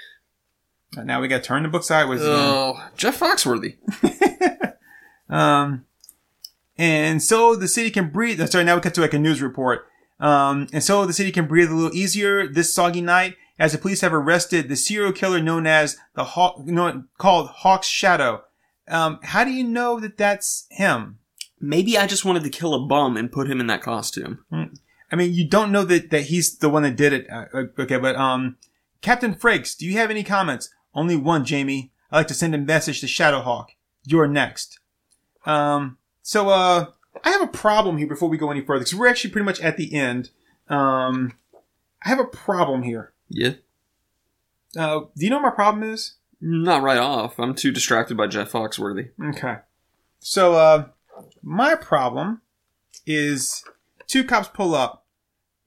Now 0.97 1.21
we 1.21 1.29
got 1.29 1.39
to 1.39 1.43
turn 1.43 1.63
the 1.63 1.69
book 1.71 1.85
sideways. 1.85 2.21
Oh, 2.23 2.79
Jeff 2.97 3.19
Foxworthy. 3.19 3.77
Um, 5.29 5.87
and 6.77 7.23
so 7.23 7.57
the 7.57 7.69
city 7.69 7.91
can 7.91 8.11
breathe. 8.11 8.41
uh, 8.41 8.47
Sorry, 8.47 8.65
now 8.65 8.75
we 8.75 8.81
cut 8.83 8.93
to 8.95 9.01
like 9.01 9.15
a 9.15 9.19
news 9.19 9.41
report. 9.41 9.87
Um, 10.23 10.69
and 10.73 10.83
so 10.83 11.05
the 11.05 11.13
city 11.13 11.33
can 11.33 11.47
breathe 11.47 11.71
a 11.71 11.75
little 11.75 11.95
easier 11.95 12.47
this 12.47 12.73
soggy 12.73 13.01
night 13.01 13.37
as 13.59 13.73
the 13.73 13.79
police 13.79 14.01
have 14.01 14.15
arrested 14.15 14.69
the 14.69 14.77
serial 14.77 15.13
killer 15.13 15.41
known 15.41 15.67
as 15.67 15.99
the 16.15 16.25
Hawk, 16.25 16.65
known, 16.65 17.09
called 17.19 17.49
Hawk's 17.49 17.89
Shadow. 17.89 18.45
Um, 18.89 19.19
how 19.23 19.45
do 19.45 19.51
you 19.51 19.65
know 19.65 20.01
that 20.01 20.17
that's 20.17 20.67
him? 20.71 21.19
Maybe 21.61 21.99
I 21.99 22.07
just 22.07 22.25
wanted 22.25 22.45
to 22.45 22.51
kill 22.51 22.73
a 22.73 22.87
bum 22.87 23.17
and 23.17 23.33
put 23.33 23.51
him 23.51 23.61
in 23.61 23.67
that 23.67 23.83
costume. 23.83 24.45
I 25.11 25.17
mean, 25.17 25.35
you 25.35 25.47
don't 25.47 25.73
know 25.73 25.85
that, 25.85 26.11
that 26.11 26.23
he's 26.23 26.57
the 26.59 26.71
one 26.71 26.85
that 26.85 26.97
did 26.97 27.13
it. 27.13 27.27
Uh, 27.31 27.45
uh, 27.53 27.65
okay, 27.81 27.99
but, 27.99 28.17
um, 28.17 28.57
Captain 29.01 29.35
Frakes, 29.35 29.77
do 29.77 29.87
you 29.87 29.93
have 29.99 30.11
any 30.11 30.25
comments? 30.25 30.71
Only 30.95 31.17
one, 31.17 31.45
Jamie. 31.45 31.93
I'd 32.11 32.19
like 32.19 32.29
to 32.29 32.35
send 32.35 32.55
a 32.55 32.59
message 32.59 33.01
to 33.01 33.07
Shadowhawk. 33.07 33.67
You're 34.05 34.29
next. 34.29 34.79
Um, 35.45 35.99
so, 36.23 36.49
uh, 36.49 36.87
I 37.25 37.31
have 37.31 37.42
a 37.42 37.46
problem 37.46 37.98
here 37.98 38.07
before 38.07 38.29
we 38.29 38.38
go 38.38 38.51
any 38.51 38.62
further, 38.62 38.81
because 38.81 38.94
we're 38.94 39.09
actually 39.09 39.31
pretty 39.31 39.44
much 39.44 39.61
at 39.61 39.77
the 39.77 39.94
end. 39.94 40.31
Um, 40.68 41.35
I 42.05 42.09
have 42.09 42.20
a 42.20 42.25
problem 42.25 42.83
here. 42.83 43.12
Yeah. 43.29 43.55
Uh, 44.77 45.01
do 45.16 45.25
you 45.25 45.31
know 45.31 45.37
what 45.37 45.51
my 45.51 45.55
problem 45.55 45.85
is? 45.85 46.14
Not 46.40 46.83
right 46.83 46.98
off. 46.98 47.38
I'm 47.38 47.55
too 47.55 47.70
distracted 47.70 48.16
by 48.16 48.27
Jeff 48.27 48.51
Foxworthy. 48.51 49.11
Okay. 49.22 49.57
So, 50.18 50.55
uh, 50.55 50.87
my 51.42 51.75
problem 51.75 52.40
is 53.07 53.64
two 54.07 54.25
cops 54.25 54.48
pull 54.48 54.75
up. 54.75 55.07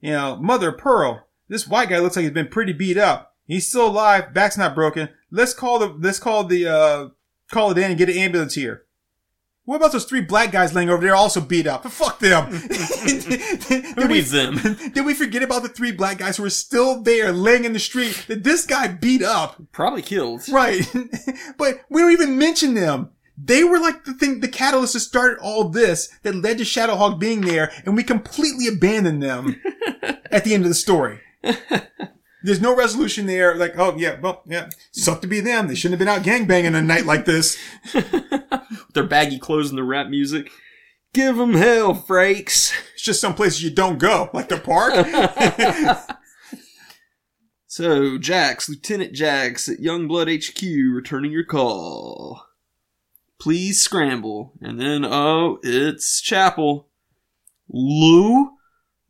You 0.00 0.12
know, 0.12 0.36
Mother 0.36 0.72
Pearl, 0.72 1.26
this 1.48 1.66
white 1.66 1.88
guy 1.88 1.98
looks 1.98 2.16
like 2.16 2.24
he's 2.24 2.32
been 2.32 2.48
pretty 2.48 2.72
beat 2.72 2.98
up. 2.98 3.34
He's 3.46 3.68
still 3.68 3.86
alive, 3.86 4.34
back's 4.34 4.58
not 4.58 4.74
broken. 4.74 5.08
Let's 5.30 5.54
call 5.54 5.78
the, 5.78 5.86
let's 5.86 6.18
call 6.18 6.44
the, 6.44 6.66
uh, 6.66 7.08
call 7.50 7.70
it 7.70 7.78
in 7.78 7.84
and 7.84 7.98
get 7.98 8.08
an 8.08 8.16
ambulance 8.16 8.54
here. 8.54 8.85
What 9.66 9.76
about 9.76 9.90
those 9.90 10.04
three 10.04 10.20
black 10.20 10.52
guys 10.52 10.74
laying 10.74 10.88
over 10.88 11.02
there 11.02 11.16
also 11.16 11.40
beat 11.40 11.66
up? 11.66 11.84
Fuck 11.90 12.20
them. 12.20 12.50
did, 13.06 13.84
Who 13.96 14.02
we, 14.06 14.14
needs 14.14 14.30
them? 14.30 14.54
did 14.94 15.04
we 15.04 15.12
forget 15.12 15.42
about 15.42 15.64
the 15.64 15.68
three 15.68 15.90
black 15.90 16.18
guys 16.18 16.36
who 16.36 16.44
were 16.44 16.50
still 16.50 17.02
there 17.02 17.32
laying 17.32 17.64
in 17.64 17.72
the 17.72 17.80
street 17.80 18.26
that 18.28 18.44
this 18.44 18.64
guy 18.64 18.86
beat 18.86 19.22
up? 19.22 19.60
Probably 19.72 20.02
killed. 20.02 20.48
Right. 20.48 20.88
but 21.58 21.80
we 21.90 22.00
don't 22.00 22.12
even 22.12 22.38
mention 22.38 22.74
them. 22.74 23.10
They 23.36 23.64
were 23.64 23.80
like 23.80 24.04
the 24.04 24.14
thing, 24.14 24.38
the 24.38 24.48
catalyst 24.48 24.94
that 24.94 25.00
started 25.00 25.38
all 25.42 25.68
this 25.68 26.08
that 26.22 26.36
led 26.36 26.58
to 26.58 26.64
Shadowhawk 26.64 27.18
being 27.18 27.40
there, 27.42 27.70
and 27.84 27.96
we 27.96 28.04
completely 28.04 28.68
abandoned 28.68 29.22
them 29.22 29.60
at 30.30 30.44
the 30.44 30.54
end 30.54 30.62
of 30.62 30.70
the 30.70 30.74
story. 30.74 31.20
There's 32.46 32.60
no 32.60 32.76
resolution 32.76 33.26
there. 33.26 33.56
Like, 33.56 33.76
oh 33.76 33.96
yeah, 33.96 34.20
well, 34.20 34.42
yeah, 34.46 34.68
sucked 34.92 35.22
to 35.22 35.28
be 35.28 35.40
them. 35.40 35.66
They 35.66 35.74
shouldn't 35.74 36.00
have 36.00 36.06
been 36.06 36.08
out 36.08 36.22
gangbanging 36.22 36.76
a 36.76 36.80
night 36.80 37.04
like 37.04 37.24
this. 37.24 37.58
With 37.92 38.08
their 38.94 39.04
baggy 39.04 39.38
clothes 39.38 39.70
and 39.70 39.78
the 39.78 39.82
rap 39.82 40.08
music. 40.08 40.50
Give 41.12 41.36
them 41.36 41.54
hell, 41.54 41.94
Frakes. 41.94 42.72
It's 42.94 43.02
just 43.02 43.20
some 43.20 43.34
places 43.34 43.64
you 43.64 43.70
don't 43.70 43.98
go, 43.98 44.30
like 44.32 44.48
the 44.48 44.58
park. 44.58 44.94
So, 47.76 48.16
Jax, 48.16 48.70
Lieutenant 48.70 49.12
Jax 49.12 49.68
at 49.68 49.80
Youngblood 49.80 50.34
HQ, 50.34 50.62
returning 50.94 51.30
your 51.30 51.44
call. 51.44 52.46
Please 53.38 53.82
scramble. 53.82 54.54
And 54.62 54.80
then, 54.80 55.04
oh, 55.04 55.58
it's 55.62 56.22
Chapel. 56.22 56.88
Lou? 57.68 58.52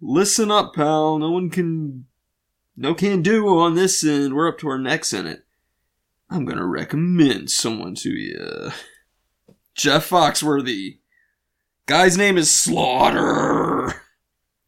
Listen 0.00 0.50
up, 0.50 0.74
pal. 0.74 1.16
No 1.20 1.30
one 1.30 1.48
can. 1.48 2.06
No 2.76 2.94
can 2.94 3.22
do 3.22 3.48
on 3.58 3.74
this 3.74 4.04
end. 4.04 4.34
We're 4.34 4.48
up 4.48 4.58
to 4.58 4.68
our 4.68 4.78
necks 4.78 5.12
in 5.12 5.26
it. 5.26 5.44
I'm 6.28 6.44
gonna 6.44 6.66
recommend 6.66 7.50
someone 7.50 7.94
to 7.96 8.10
you. 8.10 8.70
Jeff 9.74 10.08
Foxworthy. 10.08 10.98
Guy's 11.86 12.18
name 12.18 12.36
is 12.36 12.50
Slaughter. 12.50 14.02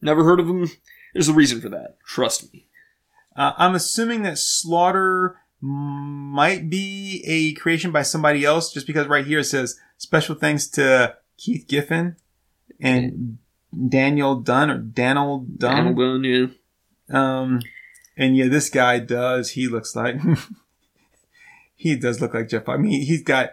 Never 0.01 0.25
heard 0.25 0.38
of 0.40 0.49
him? 0.49 0.71
There's 1.12 1.29
a 1.29 1.35
reason 1.35 1.61
for 1.61 1.68
that. 1.71 1.99
Trust 2.05 2.53
me. 2.53 2.66
Uh, 3.35 3.53
I'm 3.57 3.75
assuming 3.75 4.23
that 4.23 4.38
Slaughter 4.38 5.40
might 5.61 6.71
be 6.71 7.25
a 7.27 7.55
creation 7.55 7.90
by 7.90 8.03
somebody 8.03 8.44
else, 8.44 8.73
just 8.73 8.87
because 8.87 9.09
right 9.09 9.27
here 9.27 9.40
it 9.40 9.44
says 9.44 9.79
special 9.97 10.35
thanks 10.37 10.68
to 10.68 11.16
Keith 11.37 11.66
Giffen 11.66 12.16
and 12.80 13.39
Daniel 13.89 14.37
Dunn 14.37 14.70
or 14.70 14.78
Daniel 14.78 15.41
Dunn. 15.41 15.95
Daniel 15.95 15.95
Dunn, 15.95 16.24
yeah. 16.24 16.47
Um, 17.11 17.61
and 18.19 18.37
yeah, 18.37 18.49
this 18.49 18.69
guy 18.69 18.99
does. 18.99 19.53
He 19.53 19.69
looks 19.69 19.97
like 19.97 20.16
he 21.77 21.97
does 21.97 22.21
look 22.21 22.35
like 22.35 22.49
Jeff. 22.49 22.69
I 22.69 22.77
mean, 22.77 23.03
he's 23.03 23.23
got 23.23 23.53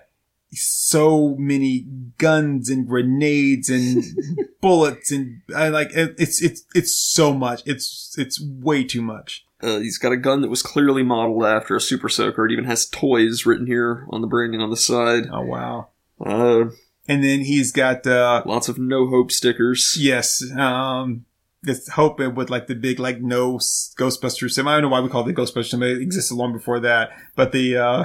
so 0.51 1.35
many 1.37 1.85
guns 2.17 2.69
and 2.69 2.87
grenades 2.87 3.69
and 3.69 4.03
bullets 4.61 5.11
and 5.11 5.41
I 5.55 5.67
like 5.69 5.91
it, 5.93 6.15
it's 6.17 6.41
it's 6.41 6.63
it's 6.73 6.97
so 6.97 7.33
much. 7.33 7.61
It's 7.65 8.15
it's 8.17 8.41
way 8.41 8.83
too 8.83 9.01
much. 9.01 9.45
Uh, 9.61 9.79
he's 9.79 9.97
got 9.97 10.11
a 10.11 10.17
gun 10.17 10.41
that 10.41 10.49
was 10.49 10.61
clearly 10.61 11.01
modeled 11.03 11.43
after 11.45 11.75
a 11.75 11.81
Super 11.81 12.09
Soaker. 12.09 12.45
It 12.45 12.51
even 12.51 12.65
has 12.65 12.85
toys 12.87 13.45
written 13.45 13.65
here 13.67 14.05
on 14.09 14.21
the 14.21 14.27
branding 14.27 14.61
on 14.61 14.69
the 14.69 14.77
side. 14.77 15.27
Oh 15.31 15.41
wow. 15.41 15.87
Uh, 16.23 16.65
And 17.07 17.23
then 17.23 17.41
he's 17.41 17.71
got 17.71 18.05
uh 18.07 18.43
lots 18.45 18.69
of 18.69 18.77
no 18.77 19.07
hope 19.07 19.31
stickers. 19.31 19.97
yes, 19.99 20.43
um 20.57 21.25
this 21.65 21.87
hope 21.89 22.19
with 22.19 22.49
like 22.49 22.67
the 22.67 22.75
big 22.75 22.99
like 22.99 23.21
no 23.21 23.57
s- 23.57 23.93
Ghostbuster 23.97 24.49
symbol. 24.49 24.71
I 24.71 24.75
don't 24.75 24.83
know 24.83 24.89
why 24.89 25.01
we 25.01 25.09
call 25.09 25.27
it 25.27 25.33
the 25.33 25.41
Ghostbuster 25.41 25.69
symbol. 25.71 25.87
It 25.87 26.01
existed 26.01 26.35
long 26.35 26.53
before 26.53 26.79
that, 26.79 27.11
but 27.35 27.51
the 27.51 27.77
uh 27.77 28.03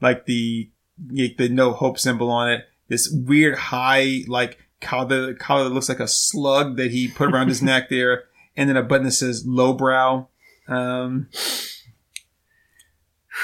like 0.00 0.26
the 0.26 0.70
the 0.98 1.48
no 1.50 1.72
hope 1.72 1.98
symbol 1.98 2.30
on 2.30 2.50
it. 2.50 2.64
This 2.88 3.10
weird 3.10 3.56
high 3.56 4.24
like 4.26 4.58
collar, 4.80 5.34
collar 5.34 5.64
that 5.64 5.70
looks 5.70 5.88
like 5.88 6.00
a 6.00 6.08
slug 6.08 6.76
that 6.76 6.90
he 6.90 7.08
put 7.08 7.32
around 7.32 7.48
his 7.48 7.62
neck 7.70 7.88
there. 7.90 8.24
and 8.56 8.68
then 8.68 8.76
a 8.76 8.82
button 8.82 9.04
that 9.04 9.12
says 9.12 9.44
lowbrow. 9.46 10.26
Um, 10.68 11.28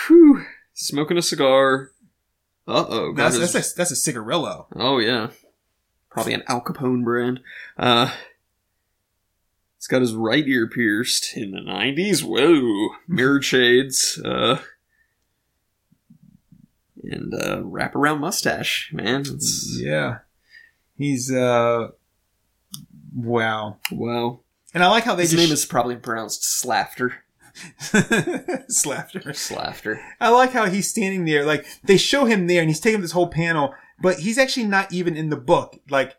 Whew. 0.08 0.44
Smoking 0.74 1.16
a 1.18 1.22
cigar. 1.22 1.92
Uh 2.68 2.84
oh. 2.88 3.12
that's, 3.14 3.38
that's, 3.38 3.54
a, 3.72 3.76
that's 3.76 3.90
a 3.92 3.96
cigarillo. 3.96 4.66
Oh 4.74 4.98
yeah, 4.98 5.30
probably 6.10 6.34
an 6.34 6.42
Al 6.48 6.60
Capone 6.60 7.04
brand. 7.04 7.40
Uh, 7.78 8.10
it's 9.86 9.92
got 9.92 10.00
his 10.00 10.14
right 10.14 10.44
ear 10.48 10.66
pierced 10.66 11.36
in 11.36 11.52
the 11.52 11.60
'90s. 11.60 12.24
Whoa, 12.24 12.96
mirror 13.06 13.40
shades. 13.42 14.20
Uh, 14.20 14.58
and 17.04 17.32
uh, 17.32 17.58
wraparound 17.58 18.18
mustache. 18.18 18.90
Man, 18.92 19.20
it's 19.20 19.78
Yeah. 19.80 20.18
He's, 20.96 21.30
uh, 21.32 21.90
wow. 23.14 23.76
wow. 23.92 24.40
And 24.74 24.82
I 24.82 24.88
like 24.88 25.04
how 25.04 25.14
they 25.14 25.22
His 25.22 25.34
name 25.34 25.52
is 25.52 25.64
probably 25.64 25.94
pronounced 25.94 26.42
Slafter. 26.42 27.18
Slafter. 27.78 29.22
Slafter. 29.28 30.02
I 30.20 30.30
like 30.30 30.50
how 30.50 30.66
he's 30.66 30.90
standing 30.90 31.26
there. 31.26 31.44
Like 31.44 31.64
they 31.84 31.96
show 31.96 32.24
him 32.24 32.48
there, 32.48 32.60
and 32.60 32.68
he's 32.68 32.80
taking 32.80 33.02
this 33.02 33.12
whole 33.12 33.28
panel, 33.28 33.72
but 34.00 34.18
he's 34.18 34.36
actually 34.36 34.66
not 34.66 34.92
even 34.92 35.16
in 35.16 35.30
the 35.30 35.36
book. 35.36 35.78
Like 35.88 36.16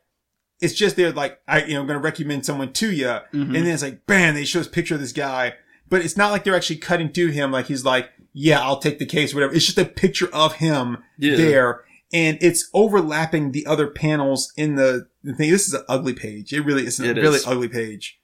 it's 0.61 0.73
just 0.73 0.95
there. 0.95 1.11
Like 1.11 1.39
I, 1.47 1.63
you 1.65 1.73
know, 1.73 1.81
I'm 1.81 1.87
going 1.87 1.99
to 1.99 2.03
recommend 2.03 2.45
someone 2.45 2.73
to 2.73 2.91
you, 2.91 3.05
Mm-hmm. 3.05 3.41
and 3.41 3.55
then 3.55 3.67
it's 3.67 3.83
like, 3.83 4.05
bam, 4.07 4.35
they 4.35 4.45
show 4.45 4.59
this 4.59 4.67
picture 4.67 4.95
of 4.95 5.01
this 5.01 5.11
guy, 5.13 5.53
but 5.89 6.01
it's 6.03 6.17
not 6.17 6.31
like 6.31 6.43
they're 6.43 6.55
actually 6.55 6.77
cutting 6.77 7.11
to 7.13 7.27
him. 7.27 7.51
Like 7.51 7.67
he's 7.67 7.85
like, 7.85 8.09
yeah, 8.33 8.61
I'll 8.61 8.79
take 8.79 8.99
the 8.99 9.05
case, 9.05 9.33
whatever. 9.33 9.53
It's 9.53 9.65
just 9.65 9.77
a 9.77 9.85
picture 9.85 10.29
of 10.33 10.53
him 10.53 10.97
Yeah. 11.17 11.35
there, 11.37 11.81
and 12.13 12.37
it's 12.41 12.69
overlapping 12.73 13.51
the 13.51 13.65
other 13.65 13.87
panels 13.87 14.51
in 14.57 14.75
the, 14.75 15.07
the 15.23 15.33
thing. 15.33 15.51
This 15.51 15.67
is 15.67 15.73
an 15.73 15.83
ugly 15.89 16.13
page. 16.13 16.53
It 16.53 16.61
really 16.61 16.85
is 16.85 16.99
a 16.99 17.09
It 17.09 17.17
really 17.17 17.37
is. 17.37 17.47
ugly 17.47 17.67
page. 17.69 18.19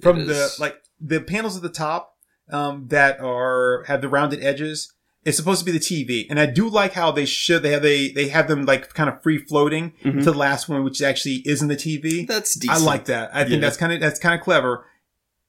From 0.00 0.20
It 0.20 0.24
the 0.26 0.44
is. 0.44 0.60
like 0.60 0.76
the 1.00 1.20
panels 1.20 1.56
at 1.56 1.62
the 1.62 1.68
top 1.68 2.16
um, 2.50 2.88
that 2.88 3.20
are 3.20 3.84
have 3.86 4.00
the 4.00 4.08
rounded 4.08 4.42
edges. 4.42 4.92
It's 5.24 5.36
supposed 5.36 5.58
to 5.58 5.66
be 5.66 5.72
the 5.72 5.78
TV, 5.78 6.26
and 6.30 6.40
I 6.40 6.46
do 6.46 6.66
like 6.68 6.94
how 6.94 7.10
they 7.10 7.26
should 7.26 7.62
they 7.62 7.72
have 7.72 7.82
they 7.82 8.10
they 8.10 8.28
have 8.28 8.48
them 8.48 8.64
like 8.64 8.94
kind 8.94 9.10
of 9.10 9.22
free 9.22 9.36
floating 9.38 9.92
Mhm. 10.02 10.20
to 10.24 10.30
the 10.32 10.38
last 10.38 10.66
one, 10.68 10.82
which 10.82 11.02
actually 11.02 11.42
isn't 11.46 11.68
the 11.68 11.76
TV. 11.76 12.26
That's 12.26 12.58
I 12.68 12.78
like 12.78 13.04
that. 13.06 13.30
I 13.34 13.40
think 13.42 13.54
Yeah. 13.56 13.60
that's 13.60 13.76
kind 13.76 13.92
of 13.92 14.00
that's 14.00 14.18
kind 14.18 14.34
of 14.34 14.40
clever, 14.42 14.86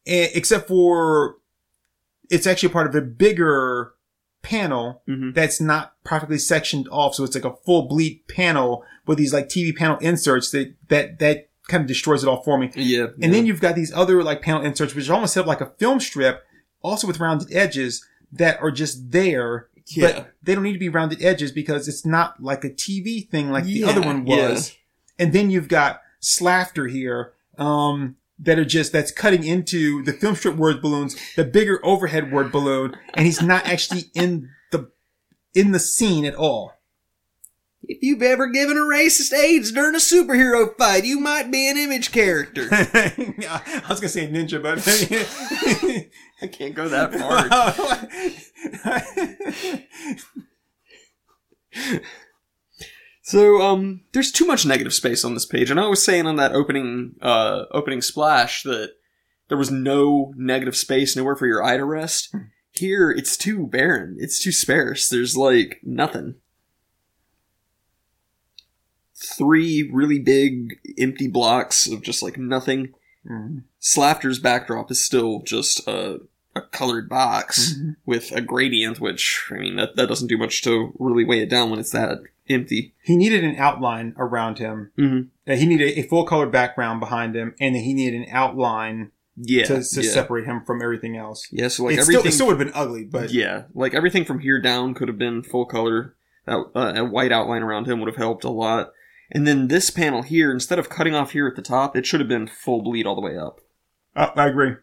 Eh, 0.06 0.28
except 0.34 0.68
for 0.68 1.38
it's 2.30 2.46
actually 2.48 2.70
part 2.70 2.88
of 2.88 2.96
a 2.96 3.02
bigger 3.02 3.94
panel 4.42 5.04
Mhm. 5.08 5.34
that's 5.36 5.62
not 5.62 5.94
perfectly 6.04 6.38
sectioned 6.40 6.88
off, 6.92 7.16
so 7.16 7.24
it's 7.24 7.36
like 7.36 7.46
a 7.46 7.56
full 7.66 7.88
bleed 7.88 8.28
panel 8.28 8.84
with 9.06 9.18
these 9.20 9.32
like 9.34 9.48
TV 9.48 9.72
panel 9.74 9.98
inserts 10.00 10.52
that 10.52 10.74
that 10.90 11.20
that 11.20 11.48
kind 11.70 11.82
of 11.82 11.88
destroys 11.88 12.24
it 12.24 12.28
all 12.28 12.42
for 12.44 12.58
me. 12.58 12.72
Yeah. 12.76 13.08
And 13.22 13.34
then 13.34 13.46
you've 13.46 13.62
got 13.62 13.76
these 13.76 13.94
other 13.94 14.22
like 14.24 14.42
panel 14.42 14.62
inserts, 14.64 14.94
which 14.96 15.08
are 15.10 15.14
almost 15.14 15.34
set 15.34 15.42
up 15.42 15.48
like 15.48 15.62
a 15.62 15.72
film 15.80 16.00
strip, 16.02 16.44
also 16.82 17.08
with 17.08 17.20
rounded 17.22 17.54
edges 17.54 18.06
that 18.32 18.62
are 18.62 18.72
just 18.72 19.12
there. 19.12 19.68
Yeah. 19.88 20.12
But 20.12 20.34
they 20.42 20.56
don't 20.56 20.64
need 20.64 20.74
to 20.74 20.80
be 20.80 20.90
rounded 20.90 21.22
edges 21.22 21.52
because 21.52 21.88
it's 21.88 22.06
not 22.06 22.42
like 22.42 22.64
a 22.64 22.70
TV 22.70 23.28
thing 23.28 23.50
like 23.50 23.66
the 23.66 23.84
other 23.84 24.02
one 24.02 24.26
yeah. 24.26 24.50
was. 24.50 24.76
And 25.20 25.34
then 25.34 25.52
you've 25.52 25.68
got 25.68 26.02
Slafter 26.22 26.90
here, 26.90 27.34
um, 27.58 28.16
that 28.40 28.58
are 28.58 28.66
just, 28.66 28.92
that's 28.92 29.12
cutting 29.12 29.44
into 29.44 30.02
the 30.04 30.14
film 30.14 30.36
strip 30.36 30.56
word 30.56 30.82
balloons, 30.82 31.16
the 31.36 31.44
bigger 31.44 31.80
overhead 31.86 32.32
word 32.32 32.52
balloon, 32.52 32.96
and 33.14 33.26
he's 33.26 33.42
not 33.42 33.66
actually 33.68 34.06
in 34.16 34.50
the, 34.72 34.90
in 35.54 35.72
the 35.72 35.80
scene 35.80 36.26
at 36.26 36.36
all. 36.36 36.74
If 37.92 38.02
you've 38.02 38.22
ever 38.22 38.48
given 38.48 38.78
a 38.78 38.82
racist 38.82 39.34
AIDS 39.34 39.72
during 39.72 39.96
a 39.96 40.00
superhero 40.00 40.76
fight, 40.78 41.04
you 41.04 41.20
might 41.20 41.52
be 41.52 41.70
an 41.70 41.78
image 41.78 42.12
character. 42.12 42.68
I 42.72 43.84
was 43.90 44.00
gonna 44.00 44.08
say 44.08 44.28
ninja, 44.28 44.62
but 44.64 44.80
I 46.42 46.48
can't 46.48 46.74
go 46.74 46.88
that 46.88 47.14
far. 47.14 47.48
So, 53.24 53.62
um, 53.62 54.02
there's 54.12 54.32
too 54.32 54.46
much 54.46 54.66
negative 54.66 54.94
space 54.94 55.24
on 55.24 55.36
this 55.36 55.46
page, 55.46 55.72
and 55.72 55.80
I 55.80 55.88
was 55.88 56.04
saying 56.04 56.26
on 56.26 56.36
that 56.36 56.52
opening, 56.54 57.14
uh, 57.22 57.64
opening 57.72 58.02
splash 58.02 58.64
that 58.64 58.94
there 59.48 59.58
was 59.58 59.72
no 59.72 60.34
negative 60.36 60.76
space, 60.76 61.16
nowhere 61.16 61.38
for 61.38 61.48
your 61.48 61.64
eye 61.64 61.78
to 61.78 61.86
rest. 61.86 62.36
Here, 62.72 63.12
it's 63.12 63.38
too 63.38 63.68
barren. 63.68 64.18
It's 64.20 64.42
too 64.42 64.52
sparse. 64.52 65.08
There's 65.08 65.38
like 65.38 65.80
nothing. 65.84 66.36
Three 69.38 69.90
really 69.92 70.20
big 70.20 70.80
empty 70.98 71.28
blocks 71.28 71.88
of 71.88 72.02
just 72.02 72.22
like 72.24 72.38
nothing. 72.38 72.94
Mhm. 73.30 73.64
Slafter's 73.80 74.40
backdrop 74.40 74.92
is 74.92 75.04
still 75.04 75.42
just 75.44 75.88
a, 75.88 76.20
a 76.56 76.62
colored 76.62 77.08
box 77.08 77.74
Mhm. 77.74 77.96
with 78.06 78.32
a 78.32 78.42
gradient, 78.42 79.00
which, 79.00 79.44
I 79.52 79.56
mean, 79.60 79.76
that, 79.78 79.96
that 79.96 80.08
doesn't 80.10 80.28
do 80.28 80.38
much 80.38 80.62
to 80.64 80.94
really 81.00 81.24
weigh 81.24 81.42
it 81.42 81.50
down 81.50 81.70
when 81.70 81.80
it's 81.80 81.92
that 81.92 82.20
empty. 82.50 82.94
he 83.04 83.16
needed 83.16 83.44
an 83.44 83.56
outline 83.58 84.14
around 84.18 84.58
him. 84.60 84.92
Mm-hmm. 84.98 85.52
Uh, 85.52 85.56
he 85.56 85.66
needed 85.66 85.98
a 85.98 86.04
full 86.04 86.26
color 86.26 86.48
background 86.48 87.00
behind 87.00 87.36
him, 87.36 87.54
and 87.60 87.76
then 87.76 87.84
he 87.84 87.94
needed 87.94 88.20
an 88.22 88.28
outline 88.32 89.12
Yeah. 89.38 89.66
to, 89.66 89.84
to 89.84 90.02
yeah. 90.02 90.12
separate 90.12 90.46
him 90.46 90.64
from 90.66 90.82
everything 90.82 91.16
else. 91.16 91.48
yeah, 91.52 91.70
so 91.70 91.86
like 91.86 91.94
it, 91.98 92.04
still, 92.04 92.16
everything. 92.16 92.30
it 92.30 92.34
still 92.34 92.48
would 92.48 92.60
have 92.60 92.68
been 92.68 92.76
ugly, 92.76 93.06
but 93.06 93.32
yeah, 93.32 93.64
like 93.74 93.94
everything 93.94 94.26
from 94.26 94.40
here 94.40 94.60
down 94.60 94.94
could 94.94 95.08
have 95.08 95.18
been 95.18 95.44
full 95.44 95.66
color. 95.66 96.16
That 96.46 96.58
uh, 96.76 96.94
a 96.96 97.06
white 97.06 97.32
outline 97.32 97.62
around 97.62 97.86
him 97.88 98.00
would 98.00 98.08
have 98.10 98.18
helped 98.18 98.44
a 98.44 98.50
lot. 98.50 98.92
And 99.32 99.48
then 99.48 99.68
this 99.70 99.90
panel 99.90 100.24
here, 100.24 100.52
instead 100.52 100.78
of 100.80 100.90
cutting 100.90 101.16
off 101.16 101.32
here 101.32 101.48
at 101.48 101.56
the 101.56 101.62
top, 101.62 101.96
it 101.96 102.06
should 102.06 102.20
have 102.20 102.28
been 102.30 102.48
full 102.48 102.82
bleed 102.82 103.06
all 103.08 103.16
the 103.16 103.22
way 103.22 103.38
up. 103.38 103.62
Uh, 104.16 104.30
I 104.36 104.48
agree. 104.48 104.76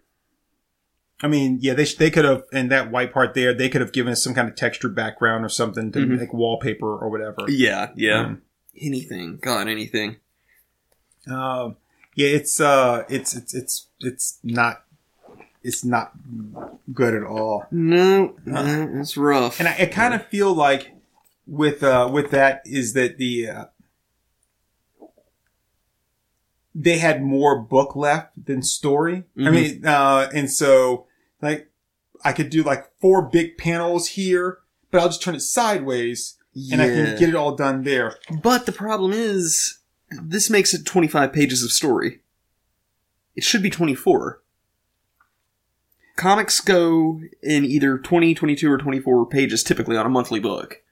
I 1.20 1.26
mean, 1.28 1.58
yeah, 1.60 1.74
they 1.74 1.84
sh- 1.84 1.96
they 1.96 2.10
could 2.10 2.24
have, 2.24 2.44
and 2.52 2.70
that 2.70 2.90
white 2.90 3.12
part 3.12 3.34
there, 3.34 3.52
they 3.52 3.68
could 3.68 3.80
have 3.80 3.92
given 3.92 4.12
us 4.12 4.22
some 4.22 4.34
kind 4.34 4.48
of 4.48 4.54
textured 4.56 4.94
background 4.94 5.44
or 5.44 5.48
something 5.48 5.90
to 5.92 5.98
Mhm. 5.98 6.20
like 6.20 6.32
wallpaper 6.32 6.96
or 6.96 7.10
whatever. 7.10 7.38
Yeah, 7.48 7.90
yeah. 7.96 8.20
Um, 8.20 8.42
anything. 8.80 9.38
God, 9.42 9.68
anything. 9.68 10.16
Um, 11.26 11.76
yeah, 12.14 12.28
it's 12.28 12.60
uh, 12.60 13.04
it's 13.08 13.34
it's 13.34 13.52
it's 13.54 13.88
it's 14.00 14.38
not 14.42 14.84
it's 15.62 15.84
not 15.84 16.12
good 16.94 17.14
at 17.14 17.24
all. 17.24 17.66
No, 17.70 18.36
no, 18.46 18.90
it's 19.00 19.16
rough. 19.16 19.58
And 19.58 19.68
I, 19.68 19.76
I 19.80 19.86
kind 19.86 20.14
of 20.14 20.24
feel 20.28 20.54
like 20.54 20.92
with 21.46 21.82
uh 21.82 22.08
with 22.10 22.30
that 22.30 22.62
is 22.64 22.92
that 22.94 23.18
the 23.18 23.48
uh, 23.48 23.64
they 26.74 26.98
had 26.98 27.22
more 27.22 27.58
book 27.60 27.96
left 27.96 28.32
than 28.46 28.62
story. 28.62 29.24
I 29.36 29.40
Mhm. 29.40 29.52
mean, 29.54 29.86
uh, 29.86 30.30
and 30.34 30.50
so 30.50 31.06
like 31.42 31.70
I 32.24 32.32
could 32.32 32.50
do 32.50 32.62
like 32.62 32.90
four 33.00 33.22
big 33.22 33.56
panels 33.58 34.08
here, 34.08 34.58
but 34.90 35.00
I'll 35.00 35.08
just 35.08 35.22
turn 35.22 35.34
it 35.34 35.40
sideways 35.40 36.36
and 36.72 36.82
I 36.82 36.88
can 36.88 37.16
get 37.18 37.28
it 37.28 37.34
all 37.36 37.54
done 37.54 37.84
there. 37.84 38.16
But 38.42 38.66
the 38.66 38.72
problem 38.72 39.12
is, 39.12 39.78
this 40.10 40.50
makes 40.50 40.74
it 40.74 40.84
25 40.84 41.32
pages 41.32 41.62
of 41.62 41.70
story. 41.70 42.20
It 43.36 43.44
should 43.44 43.62
be 43.62 43.70
24. 43.70 44.42
Comics 46.16 46.60
go 46.60 47.20
in 47.42 47.64
either 47.64 47.96
20, 47.98 48.34
22, 48.34 48.70
or 48.72 48.78
24 48.78 49.26
pages 49.26 49.62
typically 49.62 49.96
on 49.96 50.04
a 50.06 50.08
monthly 50.08 50.40
book. 50.40 50.82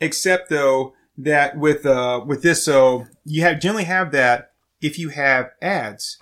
Except 0.00 0.48
though 0.48 0.94
that 1.18 1.58
with 1.58 1.84
uh 1.84 2.22
with 2.26 2.42
this, 2.42 2.64
so 2.64 3.06
you 3.26 3.42
have 3.42 3.60
generally 3.60 3.84
have 3.84 4.12
that 4.12 4.49
if 4.80 4.98
you 4.98 5.10
have 5.10 5.50
ads, 5.62 6.18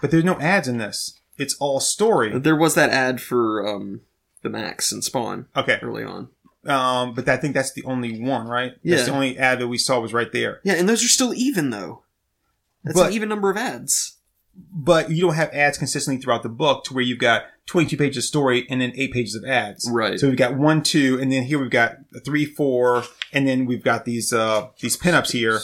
but 0.00 0.10
there's 0.10 0.24
no 0.24 0.38
ads 0.40 0.68
in 0.68 0.78
this. 0.78 1.18
It's 1.38 1.54
all 1.54 1.80
story. 1.80 2.38
There 2.38 2.56
was 2.56 2.74
that 2.74 2.90
ad 2.90 3.20
for 3.20 3.66
um, 3.66 4.02
the 4.42 4.50
Max 4.50 4.92
and 4.92 5.02
Spawn 5.02 5.46
Okay. 5.56 5.78
early 5.82 6.04
on. 6.04 6.28
Um, 6.66 7.14
but 7.14 7.26
I 7.28 7.38
think 7.38 7.54
that's 7.54 7.72
the 7.72 7.84
only 7.84 8.20
one, 8.20 8.46
right? 8.46 8.72
That's 8.84 9.00
Yeah. 9.00 9.04
the 9.06 9.12
only 9.12 9.38
ad 9.38 9.58
that 9.60 9.68
we 9.68 9.78
saw 9.78 10.00
was 10.00 10.12
right 10.12 10.30
there. 10.32 10.60
Yeah, 10.64 10.74
and 10.74 10.86
those 10.88 11.02
are 11.02 11.08
still 11.08 11.32
even 11.34 11.70
though. 11.70 12.02
That's 12.84 12.98
But- 12.98 13.08
an 13.08 13.12
even 13.14 13.28
number 13.30 13.48
of 13.50 13.56
ads. 13.56 14.16
But 14.72 15.10
you 15.10 15.22
don't 15.22 15.34
have 15.34 15.50
ads 15.54 15.78
consistently 15.78 16.20
throughout 16.22 16.42
the 16.42 16.48
book 16.48 16.84
to 16.84 16.94
where 16.94 17.02
you've 17.02 17.18
got 17.18 17.44
22 17.66 17.96
pages 17.96 18.16
of 18.18 18.24
story 18.24 18.66
and 18.68 18.80
then 18.80 18.92
eight 18.96 19.12
pages 19.12 19.34
of 19.34 19.44
ads. 19.44 19.88
Right. 19.90 20.18
So 20.18 20.28
we've 20.28 20.36
got 20.36 20.56
one, 20.56 20.82
two, 20.82 21.18
and 21.20 21.30
then 21.32 21.44
here 21.44 21.58
we've 21.58 21.70
got 21.70 21.96
three, 22.24 22.44
four, 22.44 23.04
and 23.32 23.46
then 23.46 23.64
we've 23.64 23.82
got 23.82 24.04
these, 24.04 24.32
uh, 24.32 24.68
these 24.80 24.96
pinups 24.96 25.32
here, 25.32 25.60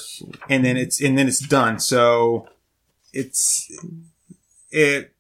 and 0.49 0.65
then 0.65 0.77
it's, 0.77 1.01
and 1.03 1.19
then 1.19 1.29
it's 1.29 1.41
done. 1.41 1.79
So 1.79 2.49
it's, 3.13 3.71
it, 4.71 5.13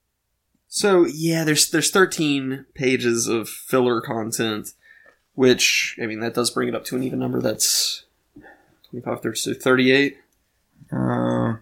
So 0.68 1.06
yeah, 1.06 1.44
there's 1.44 1.70
there's 1.70 1.90
13 1.90 2.66
pages 2.74 3.26
of 3.28 3.48
filler 3.48 4.00
content, 4.00 4.70
which 5.34 5.96
I 6.02 6.06
mean 6.06 6.20
that 6.20 6.34
does 6.34 6.50
bring 6.50 6.68
it 6.68 6.74
up 6.74 6.84
to 6.86 6.96
an 6.96 7.02
even 7.02 7.18
number. 7.18 7.40
That's 7.40 8.04
25, 8.90 9.22
30, 9.22 9.36
so 9.38 9.54
38. 9.54 10.18
uh, 10.92 11.54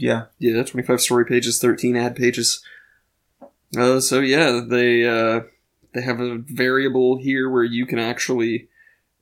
yeah. 0.00 0.24
Yeah, 0.38 0.62
25 0.62 1.00
story 1.00 1.24
pages, 1.24 1.60
13 1.60 1.96
ad 1.96 2.16
pages. 2.16 2.62
Uh, 3.76 4.00
so 4.00 4.20
yeah, 4.20 4.60
they 4.66 5.06
uh, 5.06 5.42
they 5.92 6.02
have 6.02 6.20
a 6.20 6.38
variable 6.38 7.18
here 7.18 7.48
where 7.48 7.64
you 7.64 7.86
can 7.86 7.98
actually 7.98 8.68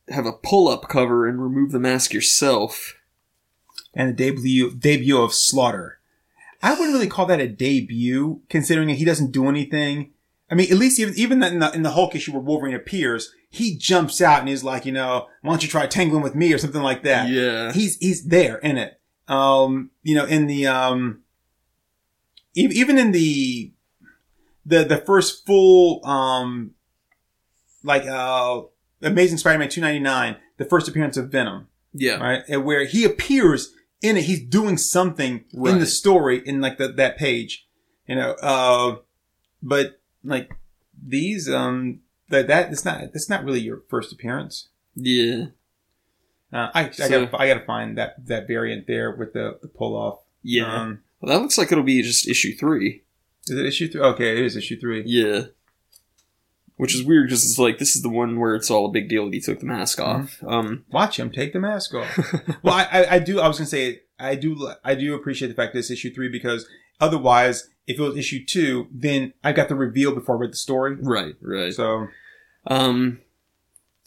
have 0.08 0.24
a 0.24 0.32
pull 0.32 0.68
up 0.68 0.88
cover 0.88 1.26
and 1.26 1.42
remove 1.42 1.72
the 1.72 1.80
mask 1.80 2.12
yourself. 2.12 2.94
And 3.94 4.10
the 4.10 4.12
debut, 4.12 4.74
debut 4.74 5.20
of 5.20 5.34
Slaughter. 5.34 5.98
I 6.62 6.72
wouldn't 6.72 6.92
really 6.92 7.08
call 7.08 7.26
that 7.26 7.40
a 7.40 7.48
debut, 7.48 8.42
considering 8.48 8.88
he 8.88 9.04
doesn't 9.04 9.32
do 9.32 9.48
anything. 9.48 10.12
I 10.50 10.54
mean, 10.54 10.70
at 10.70 10.78
least 10.78 10.98
even, 10.98 11.14
even 11.16 11.42
in 11.42 11.58
the, 11.58 11.72
in 11.72 11.82
the 11.82 11.90
Hulk 11.90 12.14
issue 12.14 12.32
where 12.32 12.40
Wolverine 12.40 12.74
appears, 12.74 13.34
he 13.50 13.76
jumps 13.76 14.20
out 14.20 14.40
and 14.40 14.48
he's 14.48 14.64
like, 14.64 14.86
you 14.86 14.92
know, 14.92 15.26
why 15.42 15.52
don't 15.52 15.62
you 15.62 15.68
try 15.68 15.86
tangling 15.86 16.22
with 16.22 16.34
me 16.34 16.52
or 16.52 16.58
something 16.58 16.82
like 16.82 17.02
that. 17.02 17.28
Yeah. 17.28 17.72
He's, 17.72 17.96
he's 17.98 18.24
there 18.26 18.58
in 18.58 18.78
it. 18.78 18.97
Um, 19.28 19.90
you 20.02 20.14
know, 20.14 20.24
in 20.24 20.46
the, 20.46 20.66
um, 20.66 21.20
e- 22.56 22.68
even 22.72 22.98
in 22.98 23.12
the, 23.12 23.72
the, 24.66 24.84
the 24.84 24.96
first 24.98 25.46
full, 25.46 26.04
um, 26.06 26.72
like, 27.84 28.06
uh, 28.06 28.62
Amazing 29.02 29.38
Spider-Man 29.38 29.68
299, 29.68 30.36
the 30.56 30.64
first 30.64 30.88
appearance 30.88 31.16
of 31.16 31.30
Venom 31.30 31.68
Yeah. 31.92 32.16
right? 32.16 32.42
And 32.48 32.64
where 32.64 32.84
he 32.84 33.04
appears 33.04 33.72
in 34.02 34.16
it, 34.16 34.24
he's 34.24 34.42
doing 34.44 34.76
something 34.76 35.44
in 35.52 35.78
the 35.78 35.86
story 35.86 36.42
in 36.44 36.60
like 36.60 36.78
the, 36.78 36.88
that 36.88 37.16
page, 37.18 37.66
you 38.06 38.14
know. 38.16 38.32
Uh, 38.42 38.96
but 39.62 40.00
like 40.24 40.50
these, 41.00 41.48
um, 41.48 42.00
that 42.28 42.46
that 42.48 42.70
it's 42.72 42.84
not 42.84 43.00
it's 43.14 43.28
not 43.30 43.42
really 43.44 43.60
your 43.60 43.82
first 43.88 44.12
appearance. 44.12 44.68
Yeah. 44.94 45.46
Uh, 46.52 46.70
I 46.74 46.84
I 46.84 46.88
gotta 47.08 47.30
I 47.36 47.46
gotta 47.48 47.64
find 47.66 47.98
that 47.98 48.26
that 48.26 48.46
variant 48.46 48.86
there 48.86 49.14
with 49.14 49.32
the, 49.34 49.58
the 49.60 49.68
pull 49.68 49.94
off. 49.96 50.20
Yeah. 50.42 50.72
Um, 50.82 51.00
well, 51.20 51.34
that 51.34 51.42
looks 51.42 51.58
like 51.58 51.70
it'll 51.72 51.84
be 51.84 52.00
just 52.02 52.28
issue 52.28 52.54
three. 52.56 53.02
is 53.46 53.56
it 53.58 53.66
issue 53.66 53.88
three? 53.90 54.00
Okay, 54.00 54.32
it 54.38 54.44
is 54.44 54.56
issue 54.56 54.78
three. 54.80 55.02
Yeah. 55.04 55.42
Which 56.76 56.94
is 56.94 57.02
weird 57.04 57.26
because 57.26 57.44
it's 57.44 57.58
like 57.58 57.78
this 57.78 57.96
is 57.96 58.02
the 58.02 58.08
one 58.08 58.38
where 58.38 58.54
it's 58.54 58.70
all 58.70 58.86
a 58.86 58.90
big 58.92 59.08
deal 59.08 59.24
that 59.24 59.34
he 59.34 59.40
took 59.40 59.58
the 59.58 59.66
mask 59.66 60.00
off. 60.00 60.42
Um, 60.46 60.84
Watch 60.92 61.18
him 61.18 61.30
take 61.32 61.52
the 61.52 61.58
mask 61.58 61.92
off. 61.92 62.16
well, 62.62 62.74
I, 62.74 62.84
I 62.84 63.14
I 63.14 63.18
do. 63.18 63.40
I 63.40 63.48
was 63.48 63.58
gonna 63.58 63.66
say 63.66 64.02
I 64.18 64.36
do 64.36 64.70
I 64.84 64.94
do 64.94 65.14
appreciate 65.14 65.48
the 65.48 65.54
fact 65.54 65.72
that 65.72 65.80
it's 65.80 65.90
issue 65.90 66.14
three 66.14 66.28
because 66.28 66.68
otherwise, 67.00 67.68
if 67.88 67.98
it 67.98 68.02
was 68.02 68.16
issue 68.16 68.44
two, 68.44 68.86
then 68.92 69.32
I 69.42 69.52
got 69.52 69.68
the 69.68 69.74
reveal 69.74 70.14
before 70.14 70.36
I 70.36 70.40
read 70.42 70.52
the 70.52 70.56
story. 70.56 70.94
right, 71.02 71.34
right. 71.42 71.74
So 71.74 72.06
Um, 72.68 73.20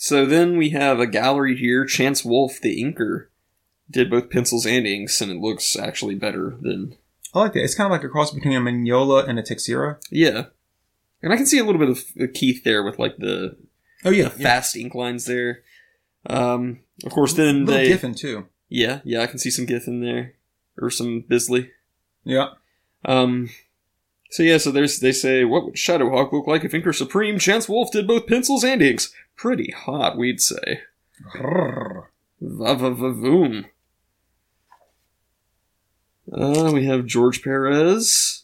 so 0.01 0.25
then 0.25 0.57
we 0.57 0.71
have 0.71 0.99
a 0.99 1.05
gallery 1.05 1.55
here. 1.55 1.85
Chance 1.85 2.25
Wolf, 2.25 2.59
the 2.59 2.83
inker, 2.83 3.27
did 3.87 4.09
both 4.09 4.31
pencils 4.31 4.65
and 4.65 4.87
inks, 4.87 5.21
and 5.21 5.31
it 5.31 5.37
looks 5.37 5.75
actually 5.75 6.15
better 6.15 6.57
than 6.59 6.95
I 7.35 7.39
like 7.41 7.53
that. 7.53 7.63
It's 7.63 7.75
kind 7.75 7.85
of 7.85 7.91
like 7.91 8.03
a 8.03 8.09
cross 8.09 8.31
between 8.31 8.55
a 8.55 8.59
Mignola 8.59 9.29
and 9.29 9.37
a 9.37 9.43
Texeira. 9.43 9.97
yeah. 10.09 10.45
And 11.21 11.31
I 11.31 11.37
can 11.37 11.45
see 11.45 11.59
a 11.59 11.63
little 11.63 11.77
bit 11.77 11.89
of 11.89 12.33
Keith 12.33 12.63
there 12.63 12.81
with 12.81 12.97
like 12.97 13.17
the, 13.17 13.55
Oh 14.03 14.09
yeah, 14.09 14.29
the 14.29 14.39
fast 14.41 14.75
ink 14.75 14.95
lines 14.95 15.25
there. 15.25 15.61
Um, 16.25 16.79
of 17.05 17.11
course, 17.11 17.33
then 17.33 17.65
little 17.65 17.79
they 17.79 17.89
Giffen 17.89 18.15
too. 18.15 18.47
yeah 18.69 19.01
yeah 19.03 19.21
I 19.21 19.27
can 19.27 19.37
see 19.37 19.51
some 19.51 19.67
Gith 19.67 19.87
in 19.87 20.01
there 20.01 20.33
or 20.79 20.89
some 20.89 21.23
Bisley. 21.29 21.69
Yeah. 22.23 22.47
Um, 23.05 23.51
so 24.31 24.41
yeah, 24.41 24.57
so 24.57 24.71
there's 24.71 24.99
they 24.99 25.11
say 25.11 25.43
what 25.43 25.65
would 25.65 25.75
Shadowhawk 25.75 26.31
look 26.31 26.47
like 26.47 26.63
if 26.63 26.71
Inker 26.71 26.95
Supreme 26.95 27.37
Chance 27.37 27.69
Wolf 27.69 27.91
did 27.91 28.07
both 28.07 28.25
pencils 28.25 28.63
and 28.63 28.81
inks? 28.81 29.13
Pretty 29.41 29.71
hot, 29.71 30.19
we'd 30.19 30.39
say. 30.39 30.81
Va-va-va-voom. 32.39 33.65
Uh, 36.31 36.69
we 36.71 36.85
have 36.85 37.07
George 37.07 37.41
Perez. 37.41 38.43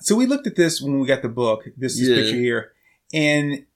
So 0.00 0.14
we 0.14 0.26
looked 0.26 0.46
at 0.46 0.54
this 0.54 0.80
when 0.80 1.00
we 1.00 1.06
got 1.08 1.22
the 1.22 1.28
book. 1.28 1.64
This, 1.76 1.98
this 1.98 2.08
Yeah. 2.08 2.14
picture 2.14 2.36
here, 2.36 2.72
and 3.12 3.66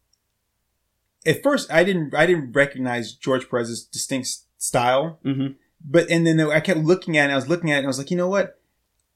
at 1.26 1.42
first 1.42 1.72
I 1.72 1.82
didn't 1.82 2.14
I 2.14 2.24
didn't 2.26 2.52
recognize 2.52 3.12
George 3.12 3.50
Perez's 3.50 3.82
distinct 3.84 4.28
style. 4.58 5.18
Mm-hmm. 5.24 5.54
But 5.84 6.08
and 6.08 6.24
then 6.24 6.38
I 6.40 6.60
kept 6.60 6.80
looking 6.80 7.18
at 7.18 7.30
it. 7.30 7.32
I 7.32 7.36
was 7.36 7.48
looking 7.48 7.72
at 7.72 7.74
it, 7.74 7.78
and 7.78 7.86
I 7.86 7.88
was 7.88 7.98
like, 7.98 8.12
you 8.12 8.16
know 8.16 8.28
what? 8.28 8.60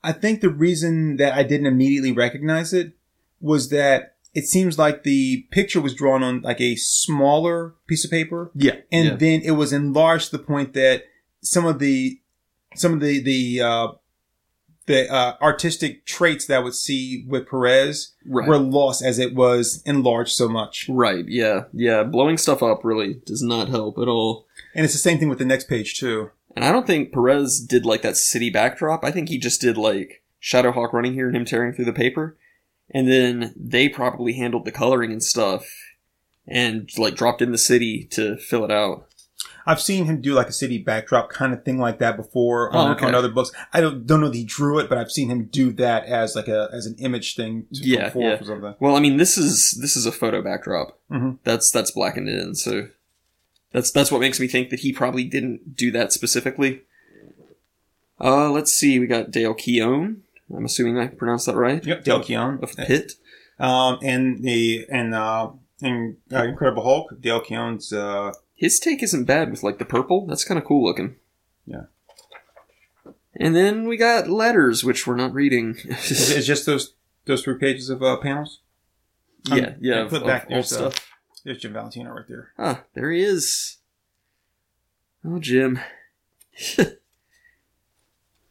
I 0.02 0.10
think 0.12 0.40
the 0.40 0.50
reason 0.50 1.18
that 1.18 1.34
I 1.34 1.44
didn't 1.44 1.66
immediately 1.66 2.10
recognize 2.12 2.72
it 2.72 2.92
was 3.40 3.68
that 3.70 4.16
it 4.34 4.44
seems 4.44 4.78
like 4.78 5.02
the 5.02 5.46
picture 5.50 5.80
was 5.80 5.94
drawn 5.94 6.22
on 6.22 6.42
like 6.42 6.60
a 6.60 6.76
smaller 6.76 7.74
piece 7.86 8.04
of 8.04 8.10
paper, 8.10 8.50
Yeah, 8.54 8.76
and 8.92 9.08
yeah. 9.08 9.16
then 9.16 9.40
it 9.42 9.52
was 9.52 9.72
enlarged 9.72 10.30
to 10.30 10.36
the 10.36 10.42
point 10.42 10.74
that 10.74 11.04
some 11.42 11.64
of 11.66 11.78
the 11.78 12.20
some 12.74 12.94
of 12.94 13.00
the 13.00 13.22
the 13.22 13.60
uh, 13.62 13.88
the 14.86 15.10
uh, 15.12 15.34
artistic 15.42 16.06
traits 16.06 16.46
that 16.46 16.56
I 16.56 16.60
would 16.60 16.74
see 16.74 17.24
with 17.28 17.48
Perez 17.48 18.14
right, 18.26 18.48
were 18.48 18.58
lost 18.58 19.04
as 19.04 19.18
it 19.18 19.34
was 19.34 19.82
enlarged 19.84 20.32
so 20.32 20.48
much. 20.48 20.86
right, 20.88 21.24
yeah, 21.28 21.64
yeah. 21.72 22.02
Blowing 22.02 22.38
stuff 22.38 22.62
up 22.62 22.84
really 22.84 23.20
does 23.26 23.42
not 23.42 23.68
help 23.68 23.98
at 23.98 24.08
all. 24.08 24.46
And 24.74 24.84
it's 24.84 24.94
the 24.94 24.98
same 24.98 25.18
thing 25.18 25.28
with 25.28 25.38
the 25.38 25.44
next 25.44 25.68
page 25.68 25.98
too. 25.98 26.30
And 26.56 26.64
I 26.64 26.72
don't 26.72 26.86
think 26.86 27.12
Perez 27.12 27.60
did 27.60 27.86
like 27.86 28.02
that 28.02 28.16
city 28.16 28.50
backdrop. 28.50 29.04
I 29.04 29.10
think 29.10 29.28
he 29.28 29.38
just 29.38 29.60
did 29.60 29.76
like 29.76 30.22
Shadowhawk 30.42 30.92
running 30.92 31.14
here 31.14 31.28
and 31.28 31.36
him 31.36 31.44
tearing 31.44 31.72
through 31.72 31.84
the 31.84 31.92
paper. 31.92 32.36
And 32.90 33.08
then 33.10 33.52
they 33.56 33.88
probably 33.88 34.32
handled 34.34 34.64
the 34.64 34.72
coloring 34.72 35.12
and 35.12 35.22
stuff 35.22 35.66
and 36.46 36.88
like 36.96 37.14
dropped 37.14 37.42
in 37.42 37.52
the 37.52 37.58
city 37.58 38.04
to 38.12 38.36
fill 38.38 38.64
it 38.64 38.70
out. 38.70 39.04
I've 39.66 39.82
seen 39.82 40.06
him 40.06 40.22
do 40.22 40.32
like 40.32 40.48
a 40.48 40.52
city 40.52 40.78
backdrop 40.78 41.28
kind 41.28 41.52
of 41.52 41.62
thing 41.62 41.76
like 41.78 41.98
that 41.98 42.16
before 42.16 42.74
Oh, 42.74 42.78
on, 42.78 42.96
okay. 42.96 43.04
on 43.04 43.14
other 43.14 43.28
books. 43.28 43.52
I 43.74 43.82
don't 43.82 44.06
don't 44.06 44.22
know 44.22 44.28
that 44.28 44.34
he 44.36 44.44
drew 44.44 44.78
it, 44.78 44.88
but 44.88 44.96
I've 44.96 45.10
seen 45.12 45.28
him 45.28 45.44
do 45.52 45.72
that 45.72 46.06
as 46.06 46.34
like 46.34 46.48
a 46.48 46.70
as 46.72 46.86
an 46.86 46.94
image 46.98 47.36
thing 47.36 47.66
to 47.74 47.80
Yeah, 47.82 48.10
yeah. 48.16 48.38
or 48.40 48.44
something. 48.44 48.74
Well, 48.80 48.96
I 48.96 49.00
mean, 49.00 49.18
this 49.18 49.36
is 49.36 49.76
this 49.82 49.94
is 49.94 50.06
a 50.06 50.12
photo 50.12 50.40
backdrop. 50.40 50.98
Mhm. 51.10 51.38
That's 51.44 51.70
that's 51.70 51.90
blackened 51.90 52.30
in, 52.30 52.54
so 52.54 52.88
that's 53.72 53.90
that's 53.90 54.10
what 54.10 54.22
makes 54.22 54.40
me 54.40 54.48
think 54.48 54.70
that 54.70 54.80
he 54.80 54.90
probably 54.90 55.24
didn't 55.24 55.76
do 55.76 55.90
that 55.90 56.14
specifically. 56.14 56.80
Uh, 58.20 58.50
let's 58.50 58.72
see. 58.72 58.98
We 58.98 59.06
got 59.06 59.30
Dale 59.30 59.54
Keown. 59.54 60.22
I'm 60.56 60.64
assuming 60.64 60.98
I 60.98 61.08
pronounced 61.08 61.46
that 61.46 61.56
right. 61.56 61.84
Yep, 61.84 62.04
Dale 62.04 62.22
Keown. 62.22 62.58
Of 62.62 62.74
Pitt. 62.76 63.12
Um, 63.58 63.98
and 64.02 64.42
the 64.42 64.86
and 64.90 65.14
uh, 65.14 65.50
and 65.82 66.16
uh, 66.32 66.44
Incredible 66.44 66.84
Hulk, 66.84 67.20
Dale 67.20 67.40
Keown's. 67.40 67.92
Uh, 67.92 68.32
His 68.54 68.78
take 68.80 69.02
isn't 69.02 69.24
bad 69.24 69.50
with 69.50 69.62
like 69.62 69.78
the 69.78 69.84
purple. 69.84 70.26
That's 70.26 70.44
kind 70.44 70.58
of 70.58 70.64
cool 70.64 70.84
looking. 70.84 71.16
Yeah. 71.66 71.82
And 73.40 73.54
then 73.54 73.86
we 73.86 73.96
got 73.96 74.28
letters, 74.28 74.82
which 74.84 75.06
we're 75.06 75.16
not 75.16 75.32
reading. 75.34 75.76
is 75.86 76.46
just 76.46 76.66
those 76.66 76.94
those 77.26 77.42
three 77.42 77.58
pages 77.58 77.90
of 77.90 78.02
uh, 78.02 78.16
panels. 78.16 78.60
yeah, 79.44 79.54
Um, 79.54 79.74
yeah, 79.80 80.06
put 80.08 80.22
of, 80.22 80.26
back 80.26 80.44
of 80.44 80.48
there, 80.48 80.56
old 80.58 80.66
so- 80.66 80.90
stuff. 80.90 81.04
There's 81.44 81.58
Jim 81.58 81.72
Valentino 81.72 82.10
right 82.10 82.24
there. 82.28 82.52
Ah, 82.58 82.82
there 82.94 83.10
he 83.12 83.22
is. 83.22 83.76
Oh, 85.24 85.38
Jim. 85.38 85.78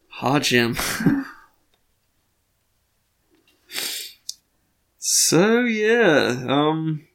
ha, 0.10 0.40
Jim. 0.40 0.78
so 5.10 5.62
yeah, 5.62 6.44
um. 6.50 7.08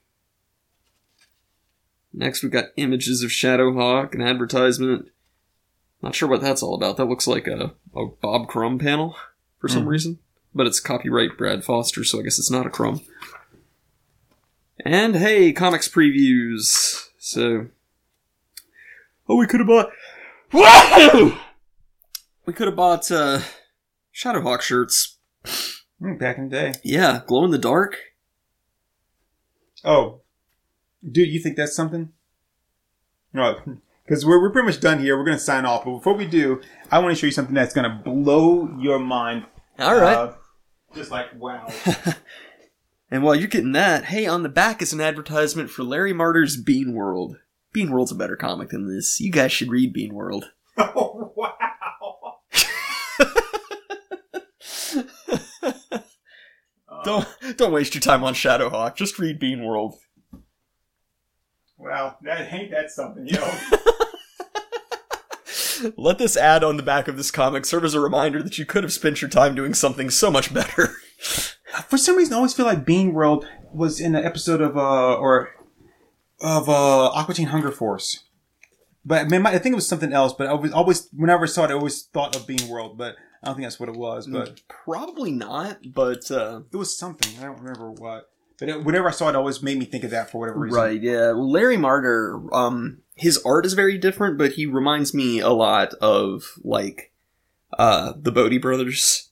Next, 2.14 2.42
we 2.42 2.48
got 2.48 2.66
images 2.76 3.22
of 3.22 3.30
Shadowhawk, 3.30 4.14
an 4.14 4.22
advertisement. 4.22 5.08
Not 6.02 6.14
sure 6.14 6.28
what 6.28 6.40
that's 6.40 6.62
all 6.62 6.74
about. 6.74 6.96
That 6.96 7.04
looks 7.04 7.26
like 7.26 7.46
a, 7.46 7.74
a 7.94 8.06
Bob 8.06 8.48
Crumb 8.48 8.78
panel 8.78 9.16
for 9.58 9.68
some 9.68 9.84
Mhm. 9.84 9.88
reason, 9.88 10.18
but 10.54 10.66
it's 10.66 10.80
copyright 10.80 11.36
Brad 11.36 11.64
Foster, 11.64 12.02
so 12.02 12.18
I 12.18 12.22
guess 12.22 12.38
it's 12.38 12.50
not 12.50 12.66
a 12.66 12.70
Crumb. 12.70 13.02
And 14.84 15.16
hey, 15.16 15.52
comics 15.52 15.88
previews. 15.88 17.08
So, 17.18 17.68
oh, 19.28 19.36
we 19.36 19.46
could 19.46 19.60
have 19.60 19.66
bought. 19.68 19.90
Whoa! 20.50 21.36
We 22.44 22.52
could 22.52 22.66
have 22.66 22.74
bought 22.76 23.08
uh, 23.10 23.40
Shadowhawk 24.14 24.62
shirts. 24.62 25.16
Mm, 26.02 26.18
back 26.18 26.38
in 26.38 26.48
the 26.48 26.50
day. 26.50 26.72
Yeah, 26.82 27.20
glow 27.26 27.44
in 27.44 27.50
the 27.50 27.58
dark. 27.58 27.96
Oh, 29.84 30.20
dude, 31.08 31.28
you 31.28 31.40
think 31.40 31.56
that's 31.56 31.74
something? 31.74 32.12
No, 33.32 33.60
because 34.04 34.26
we're, 34.26 34.40
we're 34.40 34.50
pretty 34.50 34.66
much 34.66 34.80
done 34.80 35.00
here. 35.00 35.16
We're 35.16 35.24
going 35.24 35.38
to 35.38 35.42
sign 35.42 35.64
off. 35.64 35.84
But 35.84 35.92
before 35.92 36.14
we 36.14 36.26
do, 36.26 36.60
I 36.90 36.98
want 36.98 37.14
to 37.14 37.20
show 37.20 37.26
you 37.26 37.32
something 37.32 37.54
that's 37.54 37.74
going 37.74 37.88
to 37.88 38.02
blow 38.02 38.76
your 38.78 38.98
mind. 38.98 39.46
All 39.78 39.96
right. 39.96 40.16
Uh, 40.16 40.34
just 40.94 41.10
like, 41.10 41.28
wow. 41.38 41.68
and 43.10 43.22
while 43.22 43.34
you're 43.34 43.48
getting 43.48 43.72
that, 43.72 44.04
hey, 44.04 44.26
on 44.26 44.42
the 44.42 44.48
back 44.48 44.82
is 44.82 44.92
an 44.92 45.00
advertisement 45.00 45.70
for 45.70 45.82
Larry 45.82 46.12
Marder's 46.12 46.56
Bean 46.56 46.94
World. 46.94 47.36
Bean 47.72 47.90
World's 47.90 48.12
a 48.12 48.16
better 48.16 48.36
comic 48.36 48.68
than 48.68 48.94
this. 48.94 49.18
You 49.20 49.32
guys 49.32 49.52
should 49.52 49.70
read 49.70 49.92
Bean 49.92 50.14
World. 50.14 50.50
oh, 50.76 51.32
wow. 51.34 51.48
Don't 57.04 57.28
don't 57.56 57.72
waste 57.72 57.94
your 57.94 58.00
time 58.00 58.24
on 58.24 58.34
Shadowhawk. 58.34 58.96
Just 58.96 59.18
read 59.18 59.38
Bean 59.38 59.64
World. 59.64 59.96
Wow, 61.78 62.16
that 62.22 62.52
ain't 62.52 62.70
that 62.70 62.90
something, 62.90 63.26
yo. 63.26 63.44
Let 65.96 66.18
this 66.18 66.36
ad 66.36 66.62
on 66.62 66.76
the 66.76 66.82
back 66.82 67.08
of 67.08 67.16
this 67.16 67.32
comic 67.32 67.66
serve 67.66 67.84
as 67.84 67.94
a 67.94 68.00
reminder 68.00 68.40
that 68.42 68.56
you 68.56 68.64
could 68.64 68.84
have 68.84 68.92
spent 68.92 69.20
your 69.20 69.28
time 69.28 69.56
doing 69.56 69.74
something 69.74 70.10
so 70.10 70.30
much 70.30 70.54
better. 70.54 70.94
For 71.88 71.98
some 71.98 72.16
reason, 72.16 72.34
I 72.34 72.36
always 72.36 72.54
feel 72.54 72.66
like 72.66 72.84
Bean 72.84 73.12
World 73.12 73.46
was 73.72 74.00
in 74.00 74.14
an 74.14 74.24
episode 74.24 74.60
of 74.60 74.76
uh 74.76 75.16
or 75.16 75.50
of 76.40 76.68
uh 76.68 77.08
Aqua 77.08 77.34
Teen 77.34 77.48
Hunger 77.48 77.72
Force. 77.72 78.24
But 79.04 79.22
I, 79.22 79.24
mean, 79.24 79.44
I 79.44 79.58
think 79.58 79.72
it 79.72 79.76
was 79.76 79.88
something 79.88 80.12
else. 80.12 80.32
But 80.32 80.46
I 80.46 80.52
was 80.52 80.72
always, 80.72 81.08
whenever 81.12 81.44
I 81.44 81.48
saw 81.48 81.64
it, 81.64 81.70
I 81.70 81.74
always 81.74 82.04
thought 82.04 82.36
of 82.36 82.46
Bean 82.46 82.68
World. 82.68 82.96
But 82.96 83.16
I 83.42 83.48
don't 83.48 83.56
think 83.56 83.66
that's 83.66 83.80
what 83.80 83.88
it 83.88 83.96
was, 83.96 84.26
but 84.26 84.60
Probably 84.68 85.32
not, 85.32 85.78
but 85.92 86.30
uh, 86.30 86.60
it 86.72 86.76
was 86.76 86.96
something. 86.96 87.36
I 87.40 87.46
don't 87.46 87.58
remember 87.58 87.90
what. 87.90 88.30
But 88.58 88.68
it, 88.68 88.84
whenever 88.84 89.08
I 89.08 89.12
saw 89.12 89.26
it, 89.26 89.30
it 89.30 89.36
always 89.36 89.62
made 89.62 89.78
me 89.78 89.84
think 89.84 90.04
of 90.04 90.10
that 90.10 90.30
for 90.30 90.38
whatever 90.38 90.60
reason. 90.60 90.78
right, 90.78 91.02
yeah. 91.02 91.32
Well, 91.32 91.50
Larry 91.50 91.76
Marder, 91.76 92.48
um, 92.52 92.98
his 93.16 93.42
art 93.44 93.66
is 93.66 93.72
very 93.72 93.98
different, 93.98 94.38
but 94.38 94.52
he 94.52 94.66
reminds 94.66 95.12
me 95.12 95.40
a 95.40 95.50
lot 95.50 95.94
of 95.94 96.58
like 96.62 97.10
uh 97.78 98.12
the 98.16 98.30
Bodie 98.30 98.58
brothers. 98.58 99.30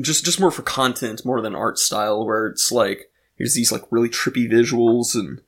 Just 0.00 0.24
just 0.24 0.38
more 0.38 0.52
for 0.52 0.62
content 0.62 1.24
more 1.24 1.40
than 1.40 1.56
art 1.56 1.78
style, 1.78 2.24
where 2.24 2.46
it's 2.46 2.70
like 2.70 3.10
here's 3.34 3.54
these 3.54 3.72
like 3.72 3.82
really 3.90 4.08
trippy 4.08 4.48
visuals 4.48 5.16
and 5.16 5.40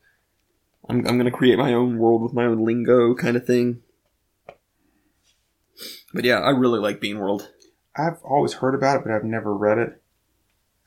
I'm 0.89 1.07
I'm 1.07 1.17
gonna 1.17 1.31
create 1.31 1.59
my 1.59 1.73
own 1.73 1.99
world 1.99 2.23
with 2.23 2.33
my 2.33 2.47
own 2.47 2.65
lingo 2.65 3.15
kind 3.15 3.37
of 3.37 3.47
thing. 3.47 3.83
But 6.15 6.25
yeah, 6.25 6.39
I 6.41 6.51
really 6.51 6.79
like 6.81 7.01
Bean 7.01 7.19
World. 7.19 7.51
I've 7.97 8.23
always 8.23 8.55
heard 8.55 8.75
about 8.75 8.99
it, 8.99 9.03
but 9.05 9.13
I've 9.13 9.25
never 9.25 9.55
read 9.55 9.79
it. 9.79 10.03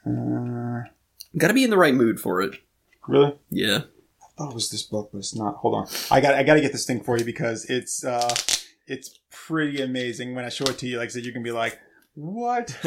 Uh, 0.05 0.83
Gotta 1.37 1.53
be 1.53 1.63
in 1.63 1.69
the 1.69 1.77
right 1.77 1.93
mood 1.93 2.19
for 2.19 2.41
it. 2.41 2.59
really? 3.07 3.35
Yeah. 3.49 3.81
I 4.21 4.27
thought 4.37 4.51
it 4.51 4.55
was 4.55 4.69
this 4.69 4.83
book, 4.83 5.09
but 5.11 5.19
it's 5.19 5.35
not. 5.35 5.55
Hold 5.57 5.75
on. 5.75 5.87
I 6.11 6.19
got 6.21 6.33
I 6.33 6.43
got 6.43 6.55
to 6.55 6.61
get 6.61 6.71
this 6.73 6.85
thing 6.85 7.01
for 7.01 7.17
you 7.17 7.23
because 7.25 7.65
it's 7.69 8.03
uh 8.03 8.33
it's 8.87 9.19
pretty 9.31 9.81
amazing. 9.81 10.35
When 10.35 10.43
I 10.45 10.49
show 10.49 10.65
it 10.65 10.77
to 10.79 10.87
you, 10.87 10.97
like 10.97 11.05
I 11.07 11.09
said, 11.09 11.25
you 11.25 11.31
can 11.31 11.41
be 11.43 11.51
like, 11.51 11.79
"What?" 12.15 12.77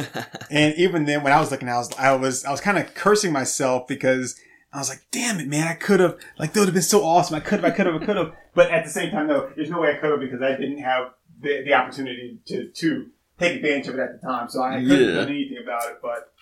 and 0.50 0.74
even 0.76 1.06
then, 1.06 1.22
when 1.22 1.32
I 1.32 1.40
was 1.40 1.50
looking, 1.50 1.68
I 1.68 1.78
was 1.78 1.90
I 1.98 2.14
was 2.14 2.44
I 2.44 2.50
was 2.50 2.60
kind 2.60 2.76
of 2.78 2.92
cursing 2.94 3.32
myself 3.32 3.86
because 3.88 4.38
I 4.72 4.78
was 4.78 4.90
like, 4.90 5.00
"Damn 5.10 5.40
it, 5.40 5.48
man! 5.48 5.66
I 5.68 5.72
could 5.74 6.00
have 6.00 6.18
like 6.38 6.52
that 6.52 6.60
would 6.60 6.66
have 6.68 6.74
been 6.74 6.82
so 6.82 7.02
awesome. 7.02 7.34
I 7.36 7.40
could 7.40 7.60
have, 7.60 7.64
I 7.64 7.74
could 7.74 7.86
have, 7.86 8.02
I 8.02 8.04
could 8.04 8.16
have." 8.16 8.32
But 8.54 8.70
at 8.70 8.84
the 8.84 8.90
same 8.90 9.10
time, 9.10 9.26
though, 9.28 9.50
there's 9.56 9.70
no 9.70 9.80
way 9.80 9.90
I 9.90 9.94
could 9.98 10.10
have 10.10 10.20
because 10.20 10.42
I 10.42 10.50
didn't 10.50 10.78
have 10.82 11.12
the, 11.40 11.62
the 11.64 11.72
opportunity 11.74 12.38
to 12.46 12.68
to 12.68 13.06
take 13.38 13.56
advantage 13.56 13.88
of 13.88 13.94
it 13.94 14.00
at 14.00 14.20
the 14.20 14.26
time. 14.26 14.48
So 14.48 14.62
I 14.62 14.80
couldn't 14.80 14.88
Yeah. 15.14 15.20
have 15.20 15.28
anything 15.28 15.58
about 15.62 15.88
it. 15.90 15.98
But 16.02 16.32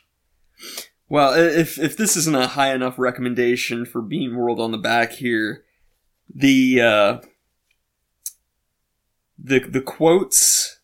Well, 1.08 1.34
if 1.34 1.78
if 1.78 1.96
this 1.96 2.16
isn't 2.16 2.34
a 2.34 2.46
high 2.48 2.74
enough 2.74 2.98
recommendation 2.98 3.84
for 3.86 4.00
Bean 4.02 4.36
World 4.36 4.60
on 4.60 4.72
the 4.72 4.78
back 4.78 5.12
here, 5.12 5.64
the 6.34 6.80
uh, 6.80 7.18
the 9.38 9.60
the 9.60 9.80
quotes, 9.80 10.80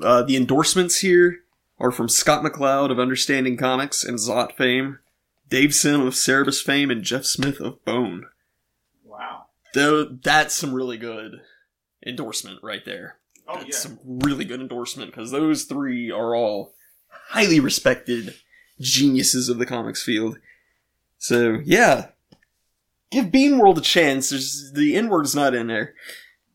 uh, 0.00 0.22
the 0.22 0.36
endorsements 0.36 0.98
here 1.00 1.40
are 1.78 1.90
from 1.90 2.08
Scott 2.08 2.44
McCloud 2.44 2.90
of 2.90 2.98
Understanding 3.00 3.56
Comics 3.56 4.04
and 4.04 4.18
Zot 4.18 4.52
fame, 4.52 5.00
Dave 5.48 5.74
Sim 5.74 6.00
of 6.02 6.14
Cerebus 6.14 6.62
fame, 6.62 6.90
and 6.90 7.02
Jeff 7.02 7.24
Smith 7.24 7.60
of 7.60 7.84
Bone. 7.84 8.26
wow. 9.04 9.46
That's 9.74 10.54
some 10.54 10.74
really 10.74 10.98
good 10.98 11.40
endorsement 12.06 12.60
right 12.62 12.84
there. 12.84 13.16
Oh 13.52 13.56
That's 13.58 13.68
yeah. 13.68 13.90
some 13.90 13.98
really 14.04 14.44
good 14.46 14.60
endorsement 14.60 15.10
because 15.10 15.30
those 15.30 15.64
three 15.64 16.10
are 16.10 16.34
all 16.34 16.72
highly 17.28 17.60
respected 17.60 18.34
geniuses 18.80 19.48
of 19.50 19.58
the 19.58 19.66
comics 19.66 20.02
field. 20.02 20.38
So 21.18 21.58
yeah, 21.64 22.08
give 23.10 23.30
Bean 23.30 23.58
World 23.58 23.78
a 23.78 23.82
chance. 23.82 24.30
There's 24.30 24.72
the 24.72 24.96
N 24.96 25.08
word's 25.10 25.34
not 25.34 25.54
in 25.54 25.66
there. 25.66 25.94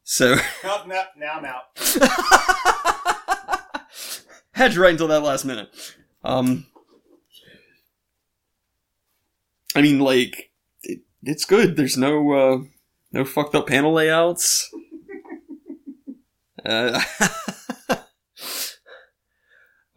So 0.04 0.36
Now, 0.64 0.84
now, 0.88 1.04
now 1.18 1.34
I'm 1.34 1.46
out. 1.46 1.64
had 4.54 4.72
to 4.72 4.80
write 4.80 4.92
until 4.92 5.08
that 5.10 5.22
last 5.22 5.46
minute. 5.46 5.70
Um, 6.24 6.66
I 9.76 9.82
mean, 9.82 10.00
like 10.00 10.50
it, 10.82 11.02
it's 11.24 11.46
good. 11.46 11.76
There's 11.76 11.96
no 11.98 12.32
uh, 12.32 12.58
no 13.12 13.24
fucked 13.24 13.54
up 13.54 13.68
panel 13.68 13.94
layouts. 13.94 14.74
Uh, 16.68 17.00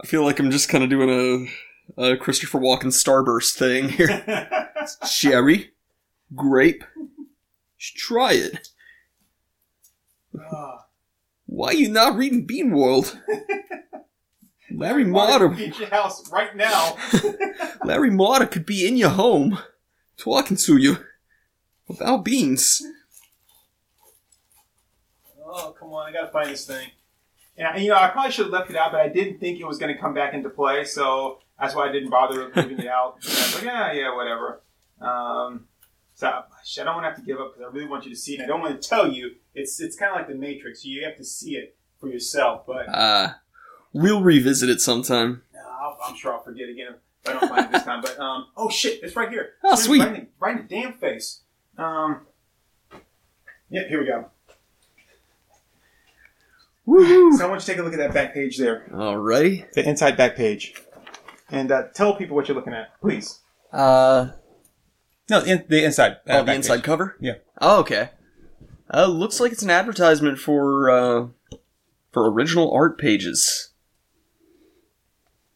I 0.03 0.07
feel 0.07 0.25
like 0.25 0.39
I'm 0.39 0.53
just 0.53 0.69
kind 0.69 0.85
of 0.85 0.91
doing 0.91 1.51
a, 1.99 2.03
a 2.13 2.17
Christopher 2.17 2.61
Walken 2.61 2.93
starburst 2.93 3.55
thing 3.57 3.89
here. 3.89 4.49
Cherry, 5.11 5.73
grape, 6.35 6.85
try 7.79 8.35
it. 8.35 8.69
Ah. 10.39 10.87
Why 11.47 11.73
you 11.73 11.89
not 11.89 12.17
reading 12.17 12.47
Bean 12.47 12.71
World? 12.71 13.19
Larry 14.73 15.05
Motta, 15.05 15.57
Be 15.57 15.67
at 15.67 15.79
your 15.81 15.89
house 15.89 16.31
right 16.31 16.55
now. 16.55 16.97
Larry 17.85 18.11
Motta 18.11 18.49
could 18.49 18.65
be 18.65 18.87
in 18.87 18.97
your 18.97 19.11
home, 19.11 19.59
talking 20.17 20.57
to 20.57 20.77
you 20.77 20.99
about 21.89 22.25
beans. 22.25 22.81
Oh, 25.53 25.75
come 25.79 25.93
on. 25.93 26.09
I 26.09 26.13
gotta 26.13 26.31
find 26.33 26.51
this 26.51 26.67
thing. 26.67 26.89
And, 27.57 27.83
you 27.83 27.91
know, 27.91 27.97
I 27.97 28.09
probably 28.09 28.33
should 28.33 28.47
have 28.47 28.53
left 28.53 28.71
it 28.71 28.77
out, 28.77 28.93
but 28.93 29.01
I 29.01 29.09
didn't 29.09 29.39
think 29.39 29.61
it 29.61 29.67
was 29.67 29.77
going 29.77 29.95
to 29.95 30.01
come 30.01 30.15
back 30.15 30.33
into 30.33 30.49
play, 30.49 30.85
so 30.85 31.41
that's 31.61 31.75
why 31.75 31.89
I 31.89 31.93
didn't 31.93 32.09
bother 32.09 32.51
leaving 32.57 32.79
it 32.79 32.87
out. 32.87 33.19
I 33.29 33.55
like, 33.55 33.65
yeah, 33.65 33.93
yeah, 33.93 34.15
whatever. 34.17 34.63
Um, 35.01 35.67
so 36.15 36.27
I 36.29 36.85
don't 36.85 36.95
want 36.95 37.05
to 37.05 37.11
have 37.11 37.17
to 37.17 37.23
give 37.23 37.39
up 37.39 37.55
because 37.55 37.71
I 37.71 37.75
really 37.75 37.89
want 37.89 38.05
you 38.05 38.11
to 38.11 38.17
see 38.17 38.35
it. 38.35 38.41
I 38.41 38.47
don't 38.47 38.61
want 38.61 38.81
to 38.81 38.89
tell 38.89 39.11
you. 39.11 39.33
It's 39.55 39.81
it's 39.81 39.97
kind 39.97 40.11
of 40.13 40.17
like 40.17 40.29
the 40.29 40.35
Matrix. 40.35 40.85
You 40.85 41.05
have 41.05 41.17
to 41.17 41.25
see 41.25 41.57
it 41.57 41.77
for 41.99 42.09
yourself. 42.09 42.67
But 42.67 42.89
Uh, 42.89 43.33
we'll 43.93 44.23
revisit 44.23 44.69
it 44.69 44.81
sometime. 44.81 45.43
No, 45.55 45.61
I'll, 45.61 45.99
I'm 46.07 46.17
sure 46.17 46.33
I'll 46.33 46.43
forget 46.43 46.69
again 46.69 46.95
if 47.25 47.29
I 47.29 47.39
don't 47.39 47.49
find 47.49 47.65
it 47.67 47.73
this 47.73 47.85
time. 47.85 48.03
But 48.03 48.19
um, 48.19 48.47
oh 48.57 48.69
shit, 48.69 49.03
it's 49.03 49.17
right 49.17 49.31
here. 49.31 49.55
Oh, 49.65 49.77
sweet. 49.77 50.01
Right 50.01 50.09
in, 50.09 50.15
the, 50.15 50.27
right 50.39 50.57
in 50.57 50.67
the 50.67 50.69
damn 50.83 50.93
face. 50.95 51.41
Um, 51.79 52.27
yep, 53.71 53.89
here 53.89 54.01
we 54.01 54.07
go. 54.07 54.31
Woohoo! 56.87 57.33
So 57.37 57.47
I 57.47 57.49
want 57.49 57.61
you 57.61 57.67
to 57.67 57.67
take 57.67 57.79
a 57.79 57.83
look 57.83 57.93
at 57.93 57.99
that 57.99 58.15
back 58.15 58.35
page 58.35 58.59
there, 58.59 58.89
Alrighty. 58.93 59.71
the 59.73 59.89
inside 59.89 60.17
back 60.17 60.35
page, 60.37 60.75
and 61.51 61.71
uh, 61.71 61.85
tell 61.95 62.15
people 62.17 62.35
what 62.37 62.49
you're 62.49 62.57
looking 62.57 62.73
at, 62.73 62.99
please. 63.01 63.41
Uh, 63.73 64.31
No, 65.29 65.41
in, 65.43 65.65
the 65.69 65.85
inside. 65.85 66.13
uh, 66.29 66.39
oh, 66.41 66.43
the 66.45 66.55
inside 66.55 66.77
page. 66.77 66.85
cover? 66.85 67.17
Yeah. 67.21 67.35
Oh, 67.61 67.81
okay. 67.81 68.11
Uh, 68.93 69.07
looks 69.07 69.39
like 69.39 69.53
it's 69.53 69.63
an 69.63 69.71
advertisement 69.71 70.39
for, 70.41 70.91
uh, 70.91 71.27
for 72.13 72.29
original 72.31 72.73
art 72.73 72.99
pages. 72.99 73.69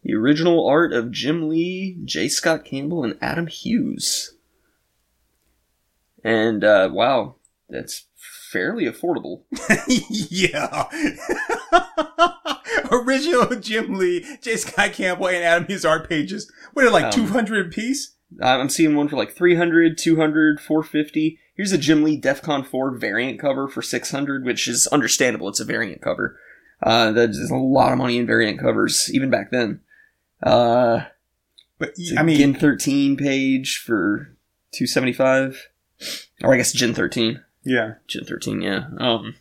The 0.05 0.14
original 0.14 0.64
art 0.68 0.93
of 0.93 1.11
Jim 1.11 1.49
Lee, 1.49 1.99
J. 2.05 2.29
Scott 2.29 2.64
Campbell, 2.64 3.03
and 3.03 3.16
Adam 3.20 3.47
Hughes. 3.49 4.37
And, 6.22 6.62
uh, 6.62 6.91
wow, 6.93 7.37
that's 7.68 8.05
fairly 8.55 8.84
affordable. 8.86 9.42
yeah. 10.30 10.84
Original 12.90 13.46
Jim 13.57 13.94
Lee, 13.94 14.24
J. 14.40 14.57
Scott 14.57 14.92
Campbell, 14.92 15.28
and 15.28 15.44
Adam 15.44 15.66
Hughes 15.66 15.84
art 15.84 16.09
pages. 16.09 16.50
What 16.72 16.84
are 16.84 16.88
they, 16.88 16.92
like 16.92 17.05
Um, 17.07 17.11
200 17.12 17.66
a 17.66 17.68
piece? 17.68 18.12
I'm 18.40 18.68
seeing 18.68 18.94
one 18.96 19.09
for 19.09 19.16
like 19.16 19.34
300, 19.34 19.98
200, 19.98 20.61
450. 20.61 21.38
Here's 21.57 21.72
a 21.72 21.78
Jim 21.78 22.02
Lee 22.02 22.20
DEFCON 22.20 22.66
4 22.66 22.96
variant 22.96 23.38
cover 23.40 23.68
for 23.68 23.82
600, 23.82 24.44
which 24.44 24.66
is 24.66 24.86
understandable. 24.88 25.48
It's 25.48 25.61
a 25.61 25.64
variant 25.64 26.00
cover. 26.02 26.38
Uh, 26.82 27.12
that's 27.12 27.38
a 27.50 27.55
lot 27.57 27.92
of 27.92 27.98
money 27.98 28.18
in 28.18 28.26
variant 28.26 28.61
covers, 28.61 29.11
even 29.12 29.30
back 29.30 29.50
then. 29.50 29.80
Uh, 30.42 31.05
But 31.78 31.94
I 32.16 32.22
mean, 32.22 32.38
Gen 32.38 32.55
13 32.55 33.16
page 33.16 33.82
for 33.84 34.36
275. 34.72 35.68
Or 36.42 36.55
I 36.55 36.57
guess 36.57 36.72
Gen 36.72 36.92
13. 36.94 37.40
Yeah. 37.64 37.94
Gen 38.06 38.24
13, 38.24 38.60
yeah. 38.62 38.86
Um, 38.98 39.36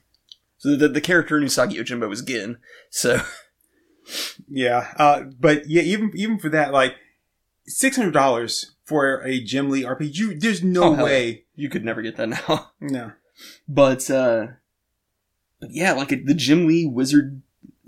so 0.57 0.76
the, 0.76 0.88
the 0.88 1.01
character 1.01 1.38
in 1.38 1.43
Usagi 1.43 1.74
Yojimbo 1.76 2.07
was 2.09 2.21
Gin. 2.21 2.57
So, 2.89 3.21
Yeah, 4.49 4.93
uh, 4.97 5.24
but 5.39 5.67
yeah, 5.69 5.82
even 5.82 6.11
even 6.15 6.38
for 6.38 6.49
that, 6.49 6.74
like 6.74 6.95
six 7.67 7.95
hundred 7.95 8.11
dollars 8.13 8.76
for 8.86 9.21
a 9.26 9.39
Jim 9.41 9.69
Lee 9.69 9.84
RPG, 9.84 10.15
you, 10.17 10.38
there's 10.38 10.61
no 10.61 10.84
Oh, 10.99 11.03
way. 11.05 11.45
you 11.55 11.69
could 11.69 11.86
never 11.86 12.01
get 12.01 12.17
that 12.17 12.28
now. 12.30 12.71
No, 12.82 13.13
But 13.67 14.09
uh 14.11 14.47
but 15.61 15.71
yeah, 15.71 15.93
like 15.93 16.09
the 16.09 16.34
Jim 16.34 16.67
Lee 16.67 16.86
wizard 16.86 17.41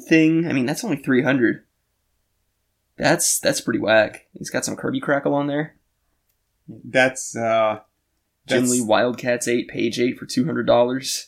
thing, 0.07 0.47
I 0.47 0.53
mean 0.53 0.65
that's 0.65 0.85
only 0.85 0.97
300. 0.97 1.65
That's 2.97 3.37
that's 3.39 3.59
pretty 3.59 3.79
whack. 3.79 4.25
He's 4.37 4.49
got 4.49 4.63
some 4.63 4.77
Kirby 4.77 5.01
crackle 5.01 5.33
on 5.33 5.47
there. 5.47 5.75
that's 6.67 7.35
uh, 7.35 7.79
Jim 8.47 8.69
Lee 8.69 8.81
Wildcats 8.81 9.47
8 9.47 9.67
page 9.67 9.99
8 9.99 10.17
for 10.17 10.25
$200. 10.25 11.25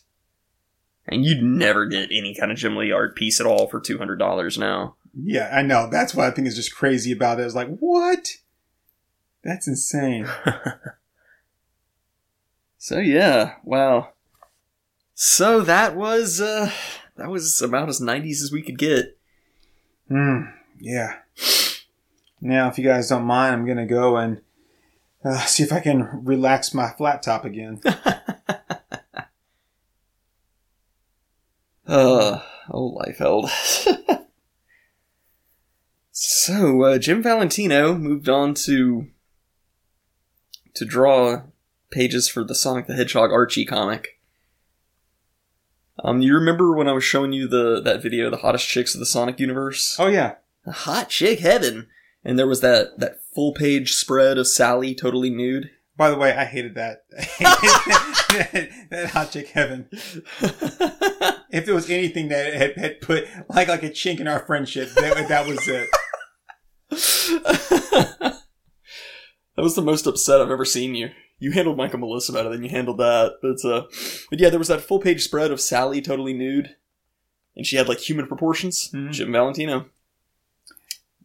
And 1.07 1.26
you'd 1.26 1.41
never 1.41 1.86
get 1.86 2.09
any 2.11 2.36
kind 2.36 2.51
of 2.51 2.57
Jim 2.57 2.76
Lee 2.76 2.91
art 2.91 3.15
piece 3.15 3.39
at 3.39 3.47
all 3.47 3.68
for 3.68 3.80
$200 3.80 4.57
now. 4.57 4.95
Yeah, 5.20 5.49
I 5.51 5.61
know. 5.61 5.89
That's 5.89 6.13
what 6.13 6.28
I 6.28 6.32
think 6.32 6.47
is 6.47 6.55
just 6.55 6.76
crazy 6.76 7.11
about 7.11 7.39
it. 7.39 7.43
It's 7.43 7.55
like 7.55 7.76
what? 7.80 8.34
That's 9.43 9.68
insane. 9.68 10.28
So 12.88 12.99
yeah, 12.99 13.55
wow. 13.65 14.13
So 15.13 15.59
that 15.59 15.95
was 15.95 16.39
uh 16.39 16.72
that 17.18 17.30
was 17.30 17.61
about 17.61 17.89
as 17.89 17.99
90s 17.99 18.41
as 18.41 18.49
we 18.49 18.61
could 18.61 18.78
get. 18.78 19.18
Hmm. 20.07 20.43
Yeah. 20.80 21.18
Now, 22.39 22.70
if 22.70 22.78
you 22.78 22.86
guys 22.86 23.09
don't 23.09 23.26
mind, 23.26 23.53
I'm 23.53 23.65
gonna 23.65 23.86
go 23.86 24.15
and 24.15 24.39
uh, 25.28 25.39
see 25.45 25.63
if 25.63 25.73
I 25.73 25.80
can 25.80 26.23
relax 26.23 26.73
my 26.73 26.91
flat 26.91 27.23
top 27.23 27.45
again. 27.45 27.82
Uh, 31.89 32.41
oh, 32.69 32.99
Liefeld. 32.99 33.49
So 36.19 36.82
uh, 36.82 36.97
Jim 36.97 37.21
Valentino 37.21 37.93
moved 37.93 38.28
on 38.28 38.55
to 38.65 39.05
to 40.73 40.84
draw 40.84 41.43
pages 41.91 42.28
for 42.28 42.43
the 42.43 42.55
Sonic 42.55 42.88
the 42.88 42.95
Hedgehog 42.95 43.32
Archie 43.32 43.65
comic. 43.65 44.19
Um, 46.03 46.23
you 46.23 46.34
remember 46.34 46.75
when 46.75 46.88
I 46.88 46.93
was 46.93 47.03
showing 47.03 47.34
you 47.34 47.47
the 47.47 47.80
that 47.82 48.01
video, 48.01 48.32
the 48.32 48.38
hottest 48.38 48.67
chicks 48.67 48.95
of 48.95 48.99
the 48.99 49.05
Sonic 49.05 49.39
universe? 49.39 49.95
Oh 49.99 50.07
yeah. 50.07 50.36
hot 50.65 51.09
chick 51.09 51.39
heaven, 51.39 51.88
and 52.28 52.38
there 52.38 52.45
was 52.45 52.61
that 52.61 52.99
that 52.99 53.21
full 53.34 53.53
page 53.53 53.93
spread 53.93 54.38
of 54.38 54.47
Sally 54.47 54.93
totally 54.93 55.30
nude. 55.32 55.71
By 55.95 56.11
the 56.11 56.17
way, 56.17 56.32
I 56.32 56.45
hated 56.45 56.75
that. 56.75 57.05
that, 57.39 58.69
that 58.91 59.09
hot 59.09 59.32
chick 59.32 59.47
heaven. 59.47 59.88
If 61.49 61.65
there 61.65 61.73
was 61.73 61.89
anything 61.89 62.28
that 62.28 62.53
had, 62.53 62.78
had 62.78 63.01
put 63.01 63.25
like 63.49 63.69
like 63.69 63.82
a 63.82 63.89
chink 63.89 64.19
in 64.19 64.28
our 64.28 64.45
friendship, 64.45 64.89
that, 64.91 65.28
that 65.30 65.47
was 65.47 65.67
it. 65.67 65.89
that 68.19 68.36
was 69.55 69.75
the 69.75 69.82
most 69.82 70.05
upset 70.05 70.41
I've 70.41 70.51
ever 70.51 70.65
seen 70.65 70.93
you. 70.93 71.09
You 71.39 71.51
handled 71.51 71.78
Michael 71.78 71.99
Melissa 71.99 72.34
better 72.34 72.49
than 72.49 72.63
you 72.63 72.69
handled 72.69 72.97
that. 72.97 73.34
But 73.41 73.63
uh 73.67 73.84
but 74.30 74.39
yeah, 74.39 74.49
there 74.49 74.59
was 74.59 74.67
that 74.67 74.82
full 74.82 74.99
page 74.99 75.23
spread 75.23 75.51
of 75.51 75.61
Sally 75.61 76.01
totally 76.01 76.34
nude. 76.34 76.75
And 77.55 77.65
she 77.65 77.75
had 77.78 77.88
like 77.88 77.99
human 77.99 78.28
proportions. 78.28 78.91
Mhm. 78.93 79.11
Jim 79.11 79.32
Valentino. 79.32 79.88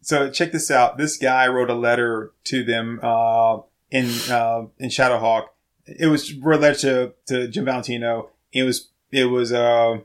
So 0.03 0.31
check 0.31 0.51
this 0.51 0.71
out. 0.71 0.99
This 0.99 1.17
guy 1.17 1.47
wrote 1.47 1.71
a 1.71 1.75
letter 1.75 2.33
to 2.45 2.65
them 2.65 2.99
uh, 3.03 3.59
in 3.91 4.07
uh, 4.31 4.67
in 4.79 4.91
Shadowhawk. 4.91 5.47
It 5.87 6.09
was 6.09 6.35
wrote 6.35 6.59
a 6.59 6.63
letter 6.63 6.81
to, 6.81 7.15
to 7.27 7.49
Jim 7.49 7.65
Valentino. 7.65 8.31
It 8.53 8.65
was 8.65 8.91
it 9.13 9.27
was 9.27 9.53
uh, 9.53 9.99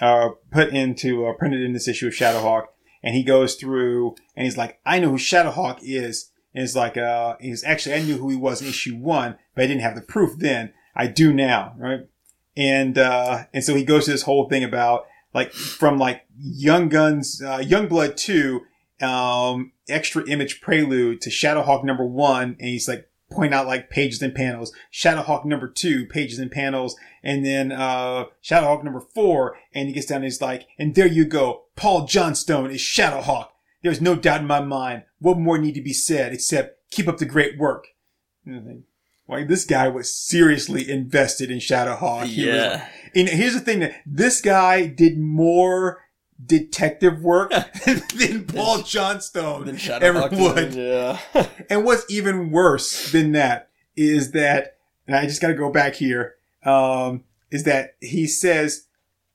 uh, 0.00 0.28
put 0.50 0.68
into 0.68 1.26
uh, 1.26 1.32
printed 1.32 1.62
in 1.62 1.72
this 1.72 1.88
issue 1.88 2.08
of 2.08 2.12
Shadowhawk, 2.12 2.66
and 3.02 3.14
he 3.14 3.22
goes 3.22 3.54
through 3.54 4.14
and 4.36 4.44
he's 4.44 4.58
like, 4.58 4.78
I 4.84 4.98
know 4.98 5.10
who 5.10 5.16
Shadowhawk 5.16 5.78
is. 5.82 6.30
And 6.54 6.64
it's 6.64 6.76
like 6.76 6.96
uh, 6.96 7.36
he's 7.40 7.64
actually 7.64 7.94
I 7.94 8.02
knew 8.02 8.18
who 8.18 8.28
he 8.28 8.36
was 8.36 8.60
in 8.60 8.68
issue 8.68 8.96
one, 8.96 9.38
but 9.54 9.64
I 9.64 9.66
didn't 9.68 9.82
have 9.82 9.94
the 9.94 10.02
proof 10.02 10.38
then. 10.38 10.72
I 10.94 11.06
do 11.06 11.32
now, 11.32 11.74
right? 11.78 12.08
And 12.56 12.98
uh, 12.98 13.44
and 13.54 13.64
so 13.64 13.74
he 13.74 13.84
goes 13.84 14.04
to 14.04 14.10
this 14.10 14.22
whole 14.22 14.48
thing 14.50 14.64
about 14.64 15.06
like 15.32 15.52
from 15.52 15.96
like 15.96 16.26
Young 16.36 16.88
Guns, 16.88 17.40
uh, 17.40 17.58
Youngblood 17.58 18.16
two 18.16 18.62
um, 19.02 19.72
extra 19.88 20.26
image 20.28 20.60
prelude 20.60 21.20
to 21.22 21.30
Shadowhawk 21.30 21.84
number 21.84 22.04
one, 22.04 22.56
and 22.58 22.68
he's 22.68 22.88
like 22.88 23.06
point 23.30 23.54
out 23.54 23.66
like 23.66 23.90
pages 23.90 24.20
and 24.22 24.34
panels. 24.34 24.72
Shadowhawk 24.92 25.44
number 25.44 25.68
two, 25.68 26.06
pages 26.06 26.38
and 26.38 26.50
panels, 26.50 26.96
and 27.22 27.44
then 27.44 27.72
uh, 27.72 28.24
Shadowhawk 28.42 28.84
number 28.84 29.00
four, 29.00 29.56
and 29.72 29.88
he 29.88 29.94
gets 29.94 30.06
down 30.06 30.16
and 30.16 30.24
he's 30.24 30.40
like, 30.40 30.66
and 30.78 30.94
there 30.94 31.06
you 31.06 31.24
go, 31.24 31.64
Paul 31.76 32.06
Johnstone 32.06 32.70
is 32.70 32.80
Shadowhawk. 32.80 33.48
There's 33.82 34.00
no 34.00 34.14
doubt 34.14 34.42
in 34.42 34.46
my 34.46 34.60
mind. 34.60 35.04
What 35.20 35.38
more 35.38 35.58
need 35.58 35.74
to 35.74 35.82
be 35.82 35.92
said 35.92 36.32
except 36.32 36.90
keep 36.90 37.08
up 37.08 37.18
the 37.18 37.24
great 37.24 37.58
work? 37.58 37.86
Like 39.28 39.46
this 39.46 39.64
guy 39.64 39.86
was 39.88 40.12
seriously 40.12 40.90
invested 40.90 41.50
in 41.50 41.58
Shadowhawk. 41.58 42.26
He 42.26 42.46
was 42.46 42.56
yeah. 42.56 42.88
and 43.14 43.28
here's 43.28 43.54
the 43.54 43.60
thing 43.60 43.78
that 43.80 43.94
this 44.04 44.40
guy 44.40 44.86
did 44.86 45.18
more 45.18 46.00
detective 46.46 47.22
work 47.22 47.50
than 47.84 48.44
Paul 48.44 48.82
Johnstone 48.82 49.66
Then 49.66 50.02
ever 50.02 50.28
would. 50.32 50.74
Yeah. 50.74 51.18
And 51.68 51.84
what's 51.84 52.04
even 52.10 52.50
worse 52.50 53.12
than 53.12 53.32
that 53.32 53.70
is 53.96 54.32
that, 54.32 54.76
and 55.06 55.16
I 55.16 55.26
just 55.26 55.40
got 55.40 55.48
to 55.48 55.54
go 55.54 55.70
back 55.70 55.94
here, 55.94 56.34
um, 56.64 57.24
is 57.50 57.64
that 57.64 57.96
he 58.00 58.26
says, 58.26 58.86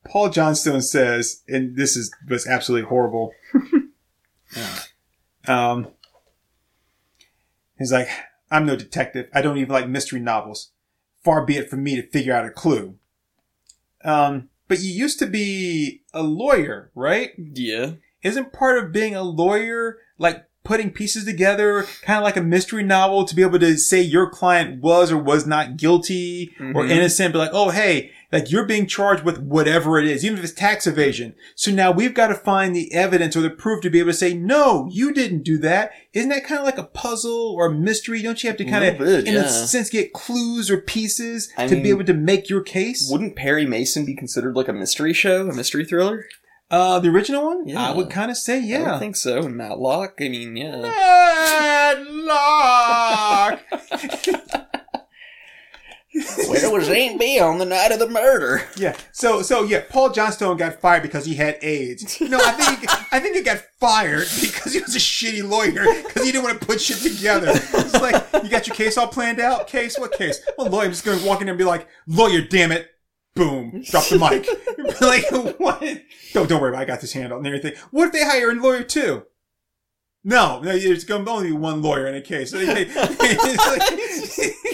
Paul 0.06 0.30
Johnstone 0.30 0.82
says, 0.82 1.43
and 1.47 1.76
this 1.76 1.97
is 1.97 2.12
was 2.30 2.47
absolutely 2.47 2.88
horrible. 2.88 3.34
um, 5.47 5.88
he's 7.78 7.91
like, 7.91 8.08
I'm 8.51 8.66
no 8.66 8.76
detective. 8.76 9.28
I 9.34 9.41
don't 9.41 9.58
even 9.58 9.74
like 9.74 9.89
mystery 9.89 10.20
novels. 10.20 10.72
Far 11.24 11.43
be 11.43 11.58
it 11.58 11.70
from 11.70 11.84
me 11.84 11.95
to 11.95 12.08
figure 12.08 12.34
out 12.34 12.45
a 12.45 12.51
clue. 12.51 12.97
Um, 14.03 14.49
but 14.68 14.80
you 14.80 14.91
used 14.91 15.20
to 15.20 15.28
be 15.28 16.01
a 16.13 16.24
lawyer, 16.24 16.91
right? 16.95 17.32
yeah. 17.38 17.91
isn't 18.24 18.51
part 18.51 18.84
of 18.84 18.91
being 18.91 19.16
a 19.16 19.22
lawyer 19.22 19.97
like 20.18 20.45
putting 20.63 20.89
pieces 20.89 21.26
together, 21.26 21.84
kind 22.01 22.18
of 22.18 22.24
like 22.24 22.36
a 22.38 22.41
mystery 22.41 22.82
novel 22.82 23.24
to 23.24 23.36
be 23.36 23.43
able 23.43 23.59
to 23.59 23.78
say 23.78 24.01
your 24.01 24.28
client 24.28 24.82
was 24.82 25.11
or 25.11 25.18
was 25.18 25.45
not 25.45 25.78
guilty 25.78 26.49
or 26.59 26.84
Mhm. 26.86 26.89
innocent, 26.89 27.34
but 27.34 27.38
like, 27.39 27.51
oh, 27.53 27.70
hey, 27.70 28.09
like 28.36 28.51
you're 28.51 28.65
being 28.65 28.86
charged 28.86 29.23
with 29.23 29.39
whatever 29.39 29.97
it 29.97 30.05
is, 30.05 30.25
even 30.25 30.38
if 30.38 30.43
it's 30.43 30.53
tax 30.53 30.86
evasion. 30.86 31.36
So 31.55 31.71
now 31.71 31.91
we've 31.91 32.13
got 32.13 32.27
to 32.27 32.36
find 32.36 32.75
the 32.75 32.93
evidence 32.93 33.33
or 33.38 33.39
the 33.39 33.49
proof 33.49 33.81
to 33.83 33.89
be 33.89 33.99
able 33.99 34.11
to 34.11 34.17
say, 34.17 34.33
no, 34.33 34.89
you 34.91 35.13
didn't 35.13 35.43
do 35.43 35.57
that. 35.59 35.93
Isn't 36.11 36.27
that 36.29 36.43
kind 36.43 36.59
of 36.59 36.65
like 36.65 36.77
a 36.77 36.83
puzzle 36.83 37.55
or 37.57 37.67
a 37.67 37.73
mystery? 37.73 38.21
Don't 38.21 38.43
you 38.43 38.49
have 38.49 38.57
to 38.57 38.65
kind 38.65 38.83
of, 38.83 38.97
bit, 38.97 39.25
in 39.25 39.38
a 39.38 39.47
sense, 39.47 39.89
get 39.89 40.11
clues 40.11 40.69
or 40.69 40.81
pieces 40.81 41.49
I 41.57 41.67
to 41.67 41.75
mean, 41.75 41.83
be 41.83 41.89
able 41.91 42.03
to 42.03 42.13
make 42.13 42.49
your 42.49 42.61
case? 42.61 43.09
Wouldn't 43.09 43.38
Perry 43.38 43.65
Mason 43.65 44.03
be 44.03 44.13
considered 44.13 44.57
like 44.57 44.67
a 44.67 44.73
mystery 44.73 45.13
show, 45.13 45.49
a 45.49 45.53
mystery 45.53 45.86
thriller? 45.86 46.25
Uh, 46.69 46.99
the 46.99 47.07
original 47.07 47.45
one? 47.45 47.65
Yeah. 47.65 47.88
I 47.88 47.93
would 47.93 48.09
kind 48.09 48.29
of 48.29 48.36
say, 48.36 48.57
I 48.57 48.63
yeah. 48.63 48.83
don't 48.86 48.99
think 48.99 49.15
so. 49.15 49.43
And 49.43 49.55
Matlock, 49.55 50.15
I 50.19 50.27
mean, 50.27 50.57
yeah. 50.57 50.81
Padlock. 51.95 53.61
Where 56.47 56.72
was 56.72 56.88
Aunt 56.88 57.20
Bee 57.20 57.39
on 57.39 57.57
the 57.57 57.66
night 57.66 57.91
of 57.91 57.99
the 57.99 58.07
murder? 58.07 58.61
yeah. 58.78 58.95
So 59.11 59.41
so 59.41 59.63
yeah, 59.63 59.84
Paul 59.89 60.11
Johnstone 60.11 60.55
got 60.55 60.80
fired 60.80 61.03
because 61.03 61.26
he 61.26 61.36
had 61.36 61.57
AIDS. 61.61 62.22
No, 62.22 62.39
I 62.39 62.51
think 62.51 62.80
he, 62.80 62.88
I 63.11 63.20
think 63.20 63.36
he 63.36 63.41
got 63.41 63.59
fired 63.80 64.28
because 64.41 64.74
he 64.74 64.80
was 64.80 64.95
a 64.95 64.99
shitty 64.99 65.47
lawyer 65.47 65.86
because 66.03 66.24
he 66.24 66.32
didn't 66.32 66.43
want 66.43 66.59
to 66.59 66.66
put 66.66 66.80
shit 66.80 66.97
together. 66.97 67.47
It's 67.51 67.93
like 67.93 68.43
you 68.43 68.49
got 68.49 68.66
your 68.68 68.76
case 68.76 68.97
all 68.97 69.07
planned 69.07 69.39
out. 69.39 69.68
Case 69.68 69.99
what 69.99 70.13
case? 70.13 70.41
Well, 70.57 70.70
lawyer, 70.70 70.86
I'm 70.86 70.91
just 70.91 71.03
gonna 71.03 71.26
walk 71.26 71.41
in 71.41 71.49
and 71.49 71.57
be 71.57 71.66
like, 71.66 71.88
lawyer, 72.07 72.41
damn 72.41 72.72
it. 72.72 72.89
Boom! 73.36 73.84
Drop 73.89 74.05
the 74.05 74.18
mic. 74.18 74.47
like 75.01 75.59
what? 75.59 75.82
Don't 76.34 76.47
don't 76.47 76.61
worry 76.61 76.70
about. 76.70 76.82
It. 76.82 76.84
I 76.84 76.86
got 76.86 77.01
this 77.01 77.11
handled 77.11 77.39
and 77.45 77.47
everything. 77.47 77.74
What 77.91 78.07
if 78.07 78.13
they 78.13 78.24
hire 78.24 78.51
a 78.51 78.53
lawyer 78.53 78.84
too? 78.84 79.24
No, 80.28 80.59
no, 80.59 80.76
there's 80.76 81.03
going 81.03 81.24
to 81.24 81.30
only 81.30 81.51
one 81.51 81.84
lawyer 81.84 82.07
in 82.07 82.16
a 82.16 82.22
case. 82.22 82.51
It's 82.57 84.36
He's 84.36 84.64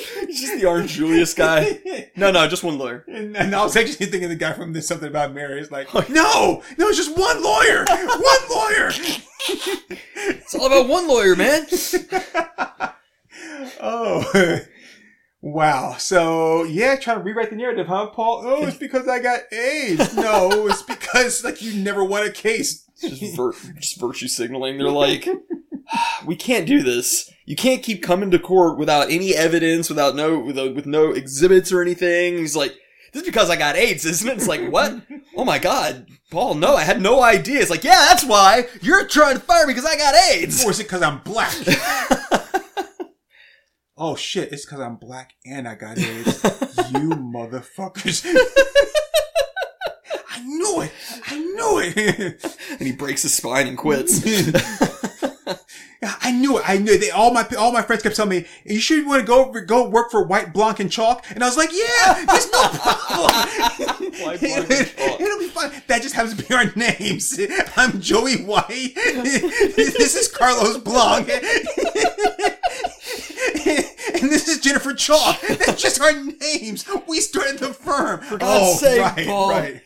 just 0.42 0.60
the 0.60 0.68
Orange 0.68 0.92
Julius 0.92 1.34
guy. 1.34 1.80
No, 2.16 2.30
no, 2.30 2.48
just 2.48 2.64
one 2.64 2.78
lawyer. 2.78 3.06
and, 3.08 3.38
and 3.38 3.56
I 3.56 3.64
was 3.64 3.76
actually 3.76 4.06
thinking 4.08 4.28
the 4.30 4.36
guy 4.36 4.54
from 4.54 4.74
There's 4.74 4.88
Something 4.88 5.08
About 5.08 5.34
Mary 5.34 5.60
is 5.62 5.72
like, 5.72 5.92
no, 5.94 6.62
no, 6.78 6.88
it's 6.88 6.98
just 6.98 7.18
one 7.18 7.42
lawyer, 7.42 7.86
one 7.88 8.50
lawyer. 8.50 8.92
It's 10.24 10.54
all 10.54 10.68
about 10.68 10.88
one 10.88 11.08
lawyer, 11.08 11.36
man. 11.36 11.66
oh, 13.82 14.60
wow. 15.42 15.96
So 15.98 16.64
yeah, 16.64 16.96
trying 16.98 17.18
to 17.18 17.24
rewrite 17.24 17.50
the 17.50 17.56
narrative, 17.56 17.88
huh, 17.88 18.08
Paul? 18.08 18.44
Oh, 18.46 18.66
it's 18.66 18.78
because 18.78 19.08
I 19.08 19.20
got 19.20 19.52
AIDS. 19.52 20.16
No, 20.16 20.68
it's 20.68 20.84
because 20.84 21.44
like 21.44 21.62
you 21.62 21.74
never 21.82 22.04
won 22.04 22.24
a 22.24 22.32
case. 22.32 22.86
just, 23.02 23.36
vir- 23.36 23.54
just 23.80 24.00
virtue 24.00 24.28
signaling. 24.28 24.78
They're 24.78 24.90
like, 24.92 25.28
we 26.26 26.36
can't 26.36 26.68
do 26.68 26.82
this. 26.82 27.32
You 27.46 27.56
can't 27.56 27.84
keep 27.84 28.04
coming 28.04 28.32
to 28.32 28.40
court 28.40 28.78
without 28.78 29.12
any 29.12 29.36
evidence, 29.36 29.90
without 29.90 30.16
no, 30.16 30.40
with, 30.40 30.58
uh, 30.58 30.72
with 30.72 30.86
no 30.86 31.12
exhibits 31.12 31.72
or 31.72 31.82
anything. 31.82 32.38
He's 32.38 32.56
like, 32.56 32.74
this 33.12 33.24
is 33.24 33.28
because 33.28 33.50
I 33.50 33.58
got 33.58 33.76
AIDS, 33.76 34.06
isn't 34.06 34.30
it? 34.30 34.38
It's 34.38 34.48
like, 34.48 34.72
what? 34.72 35.02
Oh 35.34 35.46
my 35.46 35.60
god, 35.60 36.08
Paul, 36.30 36.56
no, 36.56 36.76
I 36.76 36.82
had 36.82 37.02
no 37.02 37.24
idea. 37.24 37.62
It's 37.62 37.70
like, 37.70 37.86
yeah, 37.86 38.06
that's 38.10 38.26
why 38.26 38.68
you're 38.82 39.08
trying 39.08 39.36
to 39.36 39.40
fire 39.42 39.66
me 39.66 39.74
because 39.74 39.90
I 39.90 39.96
got 39.96 40.14
AIDS. 40.14 40.66
Or 40.66 40.72
is 40.72 40.82
it 40.82 40.84
because 40.84 41.02
I'm 41.02 41.20
black? 41.20 41.56
oh 43.98 44.18
shit, 44.18 44.52
it's 44.52 44.66
because 44.66 44.82
I'm 44.82 44.98
black 44.98 45.32
and 45.46 45.70
I 45.70 45.76
got 45.76 45.98
AIDS. 45.98 46.44
you 46.92 47.12
motherfuckers. 47.12 48.26
I 50.30 50.42
knew 50.44 50.82
it. 50.82 50.92
I 51.28 51.40
knew 51.40 51.80
it. 51.80 52.58
and 52.72 52.82
he 52.82 52.92
breaks 52.92 53.22
his 53.22 53.34
spine 53.34 53.68
and 53.68 53.78
quits. 53.78 54.20
I 56.04 56.32
knew 56.32 56.58
it. 56.58 56.64
I 56.68 56.78
knew 56.78 56.94
it. 56.94 57.00
They, 57.00 57.12
all 57.12 57.32
my 57.32 57.48
all 57.58 57.72
my 57.72 57.82
friends 57.84 58.02
kept 58.04 58.16
telling 58.16 58.32
me, 58.32 58.48
"You 58.66 58.80
should 58.80 59.06
want 59.06 59.22
to 59.22 59.28
go 59.28 59.52
go 59.52 59.88
work 59.88 60.10
for 60.10 60.24
White 60.26 60.52
Blanc 60.54 60.80
and 60.80 60.92
Chalk." 60.92 61.26
And 61.30 61.44
I 61.44 61.48
was 61.48 61.58
like, 61.58 61.70
"Yeah, 61.72 62.26
there's 62.26 62.52
no 62.52 62.68
problem. 62.70 63.32
White, 64.22 64.40
Blanc, 64.40 64.42
and 64.42 64.68
Chalk. 64.98 65.22
It'll 65.22 65.40
be 65.40 65.48
fine." 65.48 65.72
That 65.88 66.02
just 66.02 66.16
happens 66.16 66.36
to 66.36 66.44
be 66.44 66.54
our 66.54 66.72
names. 66.76 67.40
I'm 67.78 68.02
Joey 68.02 68.44
White. 68.44 68.96
this 68.96 70.16
is 70.16 70.28
Carlos 70.28 70.78
Blanc. 70.80 71.30
and 74.22 74.30
this 74.30 74.48
is 74.48 74.60
Jennifer 74.60 74.94
Chalk. 74.94 75.40
That's 75.42 75.82
just 75.82 76.02
our 76.02 76.14
names. 76.14 76.86
We 77.08 77.20
started 77.20 77.60
the 77.60 77.74
firm. 77.74 78.22
For 78.22 78.38
God's 78.38 78.64
oh, 78.64 78.76
sake, 78.78 79.02
right, 79.02 79.28
Paul. 79.28 79.50
right. 79.50 79.82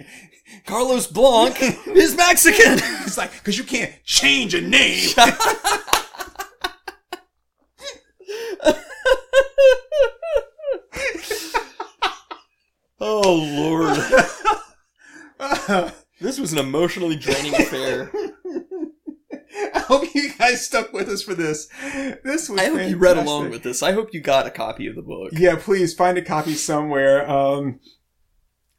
Carlos 0.65 1.07
Blanc 1.07 1.55
is 1.87 2.15
Mexican. 2.15 2.79
It's 3.05 3.17
like 3.17 3.31
because 3.33 3.57
you 3.57 3.63
can't 3.63 3.93
change 4.03 4.53
a 4.55 4.61
name. 4.61 5.09
oh 12.99 13.97
lord. 15.39 15.93
This 16.21 16.39
was 16.39 16.53
an 16.53 16.59
emotionally 16.59 17.17
draining 17.17 17.53
affair. 17.53 18.09
I 19.73 19.79
hope 19.79 20.15
you 20.15 20.31
guys 20.33 20.65
stuck 20.65 20.93
with 20.93 21.09
us 21.09 21.21
for 21.21 21.33
this. 21.35 21.67
This 22.23 22.49
was 22.49 22.59
I 22.59 22.65
hope 22.69 22.89
you 22.89 22.97
read 22.97 23.17
along 23.17 23.49
with 23.49 23.63
this. 23.63 23.83
I 23.83 23.91
hope 23.91 24.13
you 24.13 24.21
got 24.21 24.47
a 24.47 24.51
copy 24.51 24.87
of 24.87 24.95
the 24.95 25.01
book. 25.01 25.31
Yeah, 25.33 25.55
please 25.59 25.93
find 25.93 26.17
a 26.17 26.21
copy 26.21 26.53
somewhere. 26.53 27.29
Um, 27.29 27.79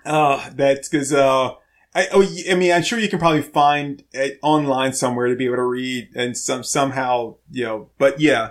uh, 0.04 0.50
that's 0.54 0.88
because, 0.88 1.12
uh, 1.12 1.50
I, 1.96 2.08
oh, 2.12 2.22
I 2.50 2.54
mean, 2.56 2.72
I'm 2.72 2.82
sure 2.82 2.98
you 2.98 3.08
can 3.08 3.18
probably 3.18 3.40
find 3.40 4.04
it 4.12 4.38
online 4.42 4.92
somewhere 4.92 5.28
to 5.28 5.34
be 5.34 5.46
able 5.46 5.56
to 5.56 5.62
read 5.62 6.10
and 6.14 6.36
some, 6.36 6.62
somehow, 6.62 7.36
you 7.50 7.64
know, 7.64 7.90
but 7.96 8.20
yeah, 8.20 8.50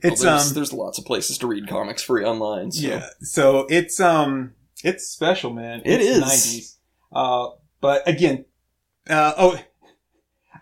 it's, 0.00 0.24
Well, 0.24 0.36
there's, 0.36 0.48
um, 0.48 0.54
there's 0.54 0.72
lots 0.72 0.98
of 0.98 1.04
places 1.04 1.36
to 1.38 1.46
read 1.46 1.68
comics 1.68 2.02
free 2.02 2.24
online. 2.24 2.72
So. 2.72 2.88
yeah, 2.88 3.08
so 3.20 3.66
it's, 3.68 4.00
um, 4.00 4.54
it's 4.82 5.06
special, 5.06 5.52
man. 5.52 5.82
It 5.84 6.00
it's 6.00 6.18
90s. 6.18 6.76
Uh, 7.12 7.56
but 7.82 8.08
again, 8.08 8.46
uh, 9.10 9.34
oh, 9.36 9.60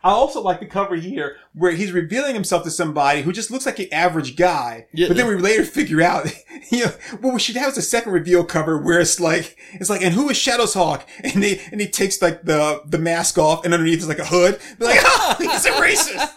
I 0.07 0.11
also 0.11 0.41
like 0.41 0.61
the 0.61 0.67
cover 0.67 0.95
here 0.95 1.37
where 1.53 1.73
he's 1.73 1.91
revealing 1.91 2.37
himself 2.37 2.63
to 2.63 2.71
somebody 2.71 3.23
who 3.23 3.33
just 3.33 3.51
looks 3.51 3.67
like 3.67 3.81
an 3.81 3.89
average 3.91 4.37
guy. 4.37 4.87
Yeah. 4.93 5.09
But 5.09 5.17
then 5.17 5.27
we 5.27 5.35
later 5.35 5.65
figure 5.81 6.01
out, 6.01 6.33
you 6.71 6.85
know, 6.85 6.93
what 7.21 7.35
we 7.35 7.41
should 7.41 7.57
have 7.57 7.71
is 7.73 7.79
a 7.79 7.83
second 7.83 8.13
reveal 8.13 8.45
cover 8.45 8.79
where 8.81 9.01
it's 9.01 9.19
like, 9.19 9.57
it's 9.73 9.91
like, 9.91 10.03
and 10.03 10.15
who 10.15 10.31
is 10.31 10.37
Shadows 10.37 10.75
Hawk? 10.75 11.09
And 11.25 11.43
he, 11.43 11.61
and 11.73 11.81
he 11.81 11.89
takes 11.89 12.23
like 12.23 12.45
the, 12.45 12.83
the 12.87 12.99
mask 12.99 13.37
off 13.37 13.65
and 13.65 13.75
underneath 13.75 13.99
is 13.99 14.07
like 14.07 14.21
a 14.21 14.25
hood. 14.25 14.61
They're 14.79 14.89
like, 14.95 15.01
oh, 15.03 15.35
he's 15.41 15.67
a 15.67 15.73
racist. 15.73 16.31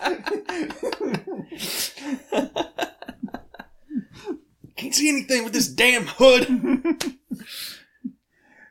Can't 4.78 4.95
see 4.95 5.09
anything 5.09 5.43
with 5.43 5.53
this 5.53 5.67
damn 5.67 6.07
hood. 6.07 6.47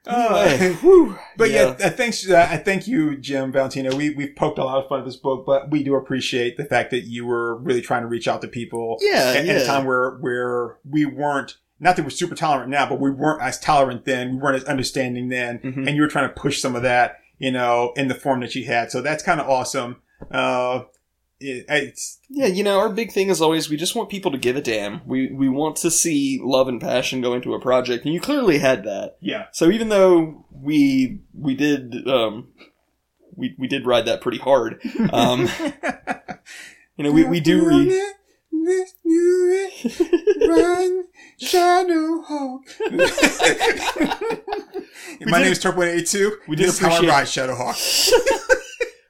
Uh, 0.08 1.14
But 1.36 1.50
yeah, 1.50 1.76
uh, 1.80 1.90
thanks. 1.90 2.28
Uh, 2.28 2.48
I 2.50 2.56
thank 2.56 2.88
you, 2.88 3.16
Jim 3.16 3.52
Valentino. 3.52 3.94
We 3.94 4.10
we've 4.10 4.34
poked 4.34 4.58
a 4.58 4.64
lot 4.64 4.82
of 4.82 4.88
fun 4.88 5.00
at 5.00 5.04
this 5.04 5.16
book, 5.16 5.44
but 5.46 5.70
we 5.70 5.82
do 5.84 5.94
appreciate 5.94 6.56
the 6.56 6.64
fact 6.64 6.90
that 6.90 7.02
you 7.02 7.26
were 7.26 7.56
really 7.58 7.80
trying 7.82 8.02
to 8.02 8.08
reach 8.08 8.26
out 8.26 8.40
to 8.42 8.48
people. 8.48 8.96
Yeah, 9.00 9.34
at, 9.36 9.46
at 9.48 9.62
a 9.62 9.66
time 9.66 9.84
where 9.84 10.16
where 10.16 10.78
we 10.88 11.04
weren't. 11.04 11.58
Not 11.80 11.94
that 11.94 12.02
we're 12.02 12.10
super 12.10 12.34
tolerant 12.34 12.70
now, 12.70 12.88
but 12.88 12.98
we 12.98 13.10
weren't 13.12 13.40
as 13.40 13.60
tolerant 13.60 14.04
then. 14.04 14.32
We 14.32 14.38
weren't 14.38 14.56
as 14.56 14.64
understanding 14.64 15.28
then, 15.28 15.60
Mhm. 15.60 15.86
and 15.86 15.90
you 15.94 16.02
were 16.02 16.08
trying 16.08 16.28
to 16.28 16.34
push 16.34 16.60
some 16.60 16.74
of 16.74 16.82
that, 16.82 17.18
you 17.38 17.52
know, 17.52 17.92
in 17.94 18.08
the 18.08 18.16
form 18.16 18.40
that 18.40 18.56
you 18.56 18.64
had. 18.64 18.90
So 18.90 19.00
that's 19.00 19.22
kind 19.22 19.40
of 19.40 19.48
awesome. 19.48 20.02
Uh, 20.32 20.80
it, 21.40 21.66
it's 21.68 22.18
Yeah, 22.28 22.46
you 22.46 22.64
know, 22.64 22.78
our 22.78 22.88
big 22.88 23.12
thing 23.12 23.28
is 23.28 23.40
always 23.40 23.70
we 23.70 23.76
just 23.76 23.94
want 23.94 24.10
people 24.10 24.30
to 24.32 24.38
give 24.38 24.56
a 24.56 24.60
damn. 24.60 25.06
We 25.06 25.30
we 25.32 25.48
want 25.48 25.76
to 25.76 25.90
see 25.90 26.40
love 26.42 26.68
and 26.68 26.80
passion 26.80 27.20
go 27.20 27.34
into 27.34 27.54
a 27.54 27.60
project, 27.60 28.04
and 28.04 28.14
you 28.14 28.20
clearly 28.20 28.58
had 28.58 28.84
that. 28.84 29.16
yeah. 29.20 29.46
So 29.52 29.70
even 29.70 29.88
though 29.88 30.44
we 30.50 31.20
we 31.32 31.54
did 31.54 32.06
um 32.08 32.48
we 33.34 33.54
we 33.58 33.68
did 33.68 33.86
ride 33.86 34.06
that 34.06 34.20
pretty 34.20 34.38
hard, 34.38 34.80
um, 35.12 35.48
you 36.96 37.04
know, 37.04 37.12
we 37.12 37.24
we 37.24 37.40
do 37.40 37.64
re- 37.66 38.02
Run, 40.48 41.04
Shadowhawk. 41.40 42.60
My 45.26 45.40
name 45.40 45.52
is 45.52 45.58
Turk 45.58 45.76
One 45.76 45.88
Eighty 45.88 46.04
Two. 46.04 46.36
we 46.48 46.56
did 46.56 46.66
this 46.66 46.74
is 46.74 46.80
how 46.80 46.96
I 46.96 47.00
ride 47.06 47.26
Shadowhawk. 47.26 47.78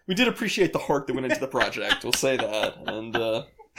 we 0.08 0.14
did 0.14 0.26
appreciate 0.26 0.72
the 0.72 0.78
heart 0.78 1.06
that 1.06 1.14
went 1.14 1.26
into 1.26 1.38
the 1.38 1.46
project. 1.46 2.02
We'll 2.02 2.14
say 2.14 2.38
that, 2.38 2.76
and 2.86 3.14
uh, 3.14 3.44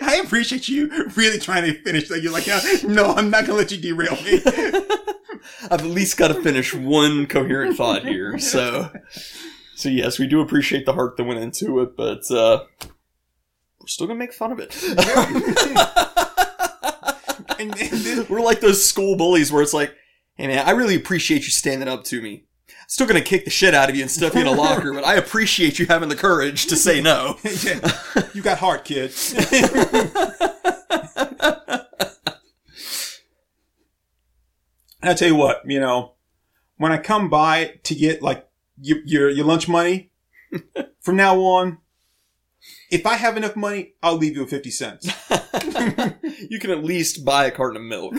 I 0.00 0.22
appreciate 0.24 0.68
you 0.68 1.10
really 1.16 1.40
trying 1.40 1.64
to 1.64 1.82
finish. 1.82 2.08
Like 2.08 2.22
you're 2.22 2.32
like, 2.32 2.46
no, 2.46 2.60
no, 2.84 3.12
I'm 3.12 3.28
not 3.28 3.44
gonna 3.44 3.58
let 3.58 3.72
you 3.72 3.78
derail 3.78 4.16
me. 4.22 4.40
I've 5.70 5.80
at 5.80 5.86
least 5.86 6.16
got 6.16 6.28
to 6.28 6.42
finish 6.42 6.72
one 6.72 7.26
coherent 7.26 7.76
thought 7.76 8.04
here. 8.04 8.38
So, 8.38 8.90
so 9.74 9.88
yes, 9.88 10.18
we 10.18 10.26
do 10.26 10.40
appreciate 10.40 10.86
the 10.86 10.92
heart 10.92 11.16
that 11.16 11.24
went 11.24 11.40
into 11.40 11.80
it, 11.80 11.96
but 11.96 12.30
uh, 12.30 12.64
we're 13.80 13.86
still 13.86 14.06
gonna 14.06 14.18
make 14.18 14.32
fun 14.32 14.52
of 14.52 14.60
it. 14.60 14.80
and, 17.58 17.80
and 17.80 18.00
then, 18.00 18.26
we're 18.28 18.40
like 18.40 18.60
those 18.60 18.84
school 18.84 19.16
bullies 19.16 19.50
where 19.50 19.62
it's 19.62 19.74
like, 19.74 19.94
"Hey 20.34 20.46
man, 20.46 20.66
I 20.66 20.70
really 20.70 20.94
appreciate 20.94 21.42
you 21.42 21.50
standing 21.50 21.88
up 21.88 22.04
to 22.04 22.22
me. 22.22 22.44
Still 22.90 23.06
gonna 23.06 23.20
kick 23.20 23.44
the 23.44 23.50
shit 23.50 23.74
out 23.74 23.90
of 23.90 23.96
you 23.96 24.00
and 24.00 24.10
stuff 24.10 24.34
you 24.34 24.40
in 24.40 24.46
a 24.46 24.50
locker, 24.50 24.94
but 24.94 25.04
I 25.04 25.14
appreciate 25.16 25.78
you 25.78 25.84
having 25.84 26.08
the 26.08 26.16
courage 26.16 26.66
to 26.68 26.76
say 26.76 27.02
no." 27.02 27.36
yeah, 27.62 27.92
you 28.32 28.40
got 28.40 28.58
heart, 28.58 28.86
kid. 28.86 29.12
I 35.02 35.14
tell 35.14 35.28
you 35.28 35.36
what, 35.36 35.60
you 35.66 35.78
know, 35.78 36.14
when 36.78 36.90
I 36.90 36.96
come 36.96 37.28
by 37.28 37.78
to 37.82 37.94
get 37.94 38.22
like 38.22 38.48
your 38.80 38.98
your, 39.04 39.28
your 39.28 39.44
lunch 39.44 39.68
money, 39.68 40.10
from 41.02 41.16
now 41.16 41.38
on, 41.40 41.78
if 42.90 43.04
I 43.04 43.16
have 43.16 43.36
enough 43.36 43.54
money, 43.54 43.96
I'll 44.02 44.16
leave 44.16 44.34
you 44.34 44.40
with 44.40 44.50
fifty 44.50 44.70
cents. 44.70 45.06
you 46.48 46.58
can 46.58 46.70
at 46.70 46.82
least 46.82 47.22
buy 47.22 47.44
a 47.44 47.50
carton 47.50 47.76
of 47.76 47.82
milk. 47.82 48.14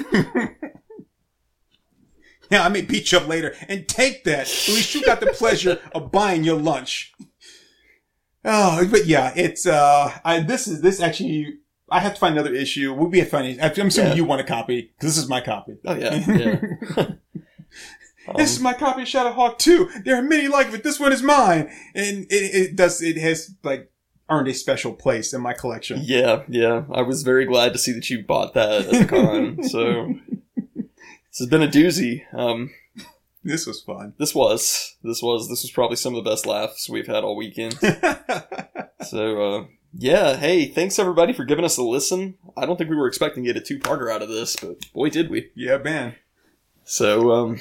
Yeah, 2.50 2.64
I 2.66 2.70
may 2.70 2.82
beat 2.82 3.12
you 3.12 3.18
up 3.20 3.28
later 3.28 3.56
and 3.68 3.88
take 3.88 4.24
that. 4.24 4.42
At 4.42 4.68
least 4.70 4.96
you 4.96 5.04
got 5.06 5.20
the 5.20 5.28
pleasure 5.28 5.80
of 5.94 6.12
buying 6.12 6.44
your 6.44 6.58
lunch. 6.58 7.14
Oh, 8.46 8.88
but 8.90 9.06
yeah, 9.06 9.34
it's 9.36 9.66
uh, 9.68 10.18
I 10.24 10.40
this 10.42 10.68
is 10.68 10.82
this 10.82 11.00
actually. 11.02 11.56
I 11.92 12.00
have 12.02 12.14
to 12.14 12.20
find 12.20 12.34
another 12.38 12.54
issue. 12.54 12.94
We'll 12.94 13.10
be 13.10 13.20
a 13.20 13.26
funny. 13.26 13.60
I'm 13.62 13.72
assuming 13.88 14.12
Yeah. 14.12 14.14
you 14.16 14.24
want 14.26 14.42
a 14.42 14.44
copy 14.44 14.92
because 14.96 15.16
this 15.16 15.24
is 15.24 15.30
my 15.30 15.42
copy. 15.42 15.74
Oh 15.86 15.96
yeah, 15.96 16.16
yeah. 16.28 17.06
Um, 18.28 18.36
this 18.36 18.52
is 18.52 18.60
my 18.60 18.74
copy 18.74 19.02
of 19.02 19.08
Shadowhawk 19.08 19.58
2. 19.58 19.90
There 20.06 20.16
are 20.16 20.22
many 20.22 20.48
like 20.48 20.68
it, 20.68 20.72
but 20.72 20.84
this 20.84 21.00
one 21.00 21.12
is 21.12 21.24
mine. 21.24 21.72
And 21.96 22.26
it, 22.30 22.36
it 22.70 22.76
does, 22.76 23.02
it 23.02 23.18
has 23.18 23.56
like 23.64 23.92
earned 24.30 24.48
a 24.48 24.54
special 24.54 24.94
place 24.94 25.34
in 25.34 25.42
my 25.42 25.54
collection. 25.54 26.00
Yeah, 26.04 26.44
yeah. 26.48 26.84
I 26.94 27.02
was 27.02 27.24
very 27.24 27.46
glad 27.46 27.74
to 27.74 27.80
see 27.80 27.92
that 27.94 28.08
you 28.10 28.24
bought 28.24 28.54
that 28.54 28.82
at 28.86 28.90
the 28.92 29.06
con. 29.06 29.64
so 29.64 30.14
this 31.40 31.46
has 31.46 31.50
been 31.50 31.64
a 31.64 31.72
doozy. 31.72 32.22
Um, 32.34 32.72
This 33.42 33.66
was 33.66 33.82
fun. 33.82 34.14
this 34.18 34.36
was, 34.36 34.98
this 35.02 35.22
was, 35.22 35.48
this 35.48 35.62
was 35.62 35.72
probably 35.72 35.96
some 35.96 36.14
of 36.14 36.22
the 36.22 36.30
best 36.30 36.46
laughs 36.46 36.90
we've 36.90 37.08
had 37.08 37.24
all 37.24 37.38
weekend. 37.38 37.80
So 39.02 39.42
uh, 39.42 39.66
yeah, 39.94 40.36
hey, 40.36 40.66
thanks 40.66 41.00
everybody 41.00 41.32
for 41.32 41.46
giving 41.46 41.64
us 41.64 41.78
a 41.78 41.84
listen. 41.84 42.38
I 42.58 42.66
don't 42.66 42.76
think 42.76 42.90
we 42.90 42.98
were 42.98 43.08
expecting 43.08 43.46
to 43.46 43.54
get 43.54 43.62
a 43.62 43.66
two-parter 43.66 44.12
out 44.12 44.22
of 44.22 44.28
this, 44.28 44.58
but 44.58 44.92
boy, 44.92 45.10
did 45.10 45.30
we! 45.30 45.52
yeah, 45.56 45.78
man. 45.78 46.16
So 46.84 47.32
um, 47.32 47.60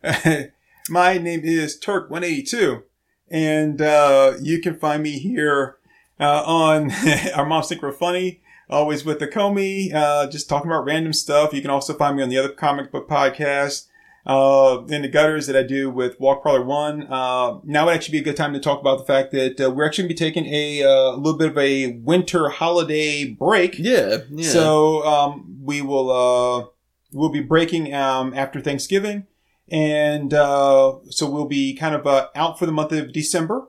my 0.88 1.18
name 1.18 1.40
is 1.42 1.76
Turk182, 1.80 2.84
and 3.28 3.82
uh, 3.82 4.34
you 4.40 4.60
can 4.60 4.78
find 4.78 5.02
me 5.02 5.18
here 5.18 5.78
uh, 6.20 6.44
on 6.46 6.92
Our 7.34 7.44
Moms 7.44 7.68
Think 7.68 7.82
We're 7.82 7.90
Funny, 7.90 8.40
always 8.68 9.04
with 9.04 9.18
the 9.18 9.26
Comey, 9.26 9.92
uh, 9.94 10.28
just 10.28 10.48
talking 10.48 10.70
about 10.70 10.84
random 10.84 11.12
stuff. 11.12 11.52
You 11.52 11.62
can 11.62 11.70
also 11.70 11.94
find 11.94 12.16
me 12.16 12.22
on 12.22 12.28
the 12.28 12.38
other 12.38 12.50
comic 12.50 12.90
book 12.92 13.08
podcast. 13.08 13.86
Uh, 14.26 14.84
in 14.90 15.00
the 15.00 15.08
gutters 15.08 15.46
that 15.46 15.56
I 15.56 15.62
do 15.62 15.88
with 15.88 16.20
Walk 16.20 16.42
Parlor 16.42 16.62
One. 16.62 17.04
Uh, 17.04 17.60
now 17.64 17.86
would 17.86 17.94
actually 17.94 18.12
be 18.12 18.18
a 18.18 18.24
good 18.24 18.36
time 18.36 18.52
to 18.52 18.60
talk 18.60 18.78
about 18.78 18.98
the 18.98 19.04
fact 19.04 19.32
that 19.32 19.58
uh, 19.58 19.70
we're 19.70 19.86
actually 19.86 20.02
going 20.02 20.16
to 20.16 20.22
be 20.22 20.30
taking 20.30 20.46
a 20.52 20.82
uh, 20.82 21.12
little 21.12 21.38
bit 21.38 21.48
of 21.48 21.56
a 21.56 21.92
winter 21.92 22.50
holiday 22.50 23.24
break. 23.24 23.78
yeah, 23.78 24.18
yeah. 24.30 24.50
So 24.50 25.02
um, 25.06 25.60
we 25.62 25.80
will 25.80 26.10
uh, 26.10 26.66
we'll 27.10 27.30
be 27.30 27.40
breaking 27.40 27.94
um, 27.94 28.34
after 28.34 28.60
Thanksgiving, 28.60 29.26
and 29.70 30.34
uh, 30.34 30.96
so 31.08 31.30
we'll 31.30 31.46
be 31.46 31.74
kind 31.74 31.94
of 31.94 32.06
uh, 32.06 32.28
out 32.34 32.58
for 32.58 32.66
the 32.66 32.72
month 32.72 32.92
of 32.92 33.14
December. 33.14 33.68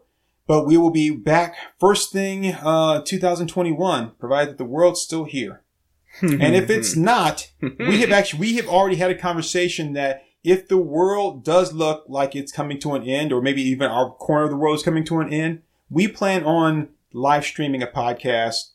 But 0.50 0.66
we 0.66 0.78
will 0.78 0.90
be 0.90 1.12
back 1.12 1.56
first 1.80 2.12
thing 2.12 2.48
uh, 2.48 3.04
2021, 3.04 4.14
provided 4.18 4.50
that 4.50 4.58
the 4.58 4.66
world's 4.66 5.00
still 5.00 5.26
here. 5.26 5.62
And 6.24 6.56
if 6.56 6.72
it's 6.72 6.96
not, 6.96 7.52
we 7.62 8.02
have 8.02 8.12
actually 8.12 8.40
we 8.40 8.56
have 8.56 8.68
already 8.68 8.96
had 8.96 9.12
a 9.12 9.16
conversation 9.16 9.94
that 9.94 10.24
if 10.44 10.68
the 10.68 10.80
world 10.80 11.46
does 11.46 11.72
look 11.72 12.04
like 12.08 12.36
it's 12.36 12.52
coming 12.52 12.80
to 12.80 12.96
an 12.96 13.04
end, 13.04 13.32
or 13.32 13.44
maybe 13.44 13.62
even 13.62 13.92
our 13.92 14.10
corner 14.10 14.46
of 14.46 14.50
the 14.50 14.58
world 14.58 14.76
is 14.76 14.82
coming 14.82 15.04
to 15.04 15.20
an 15.20 15.32
end, 15.32 15.62
we 15.88 16.08
plan 16.08 16.44
on 16.44 16.90
live 17.14 17.46
streaming 17.46 17.84
a 17.84 17.88
podcast 17.88 18.72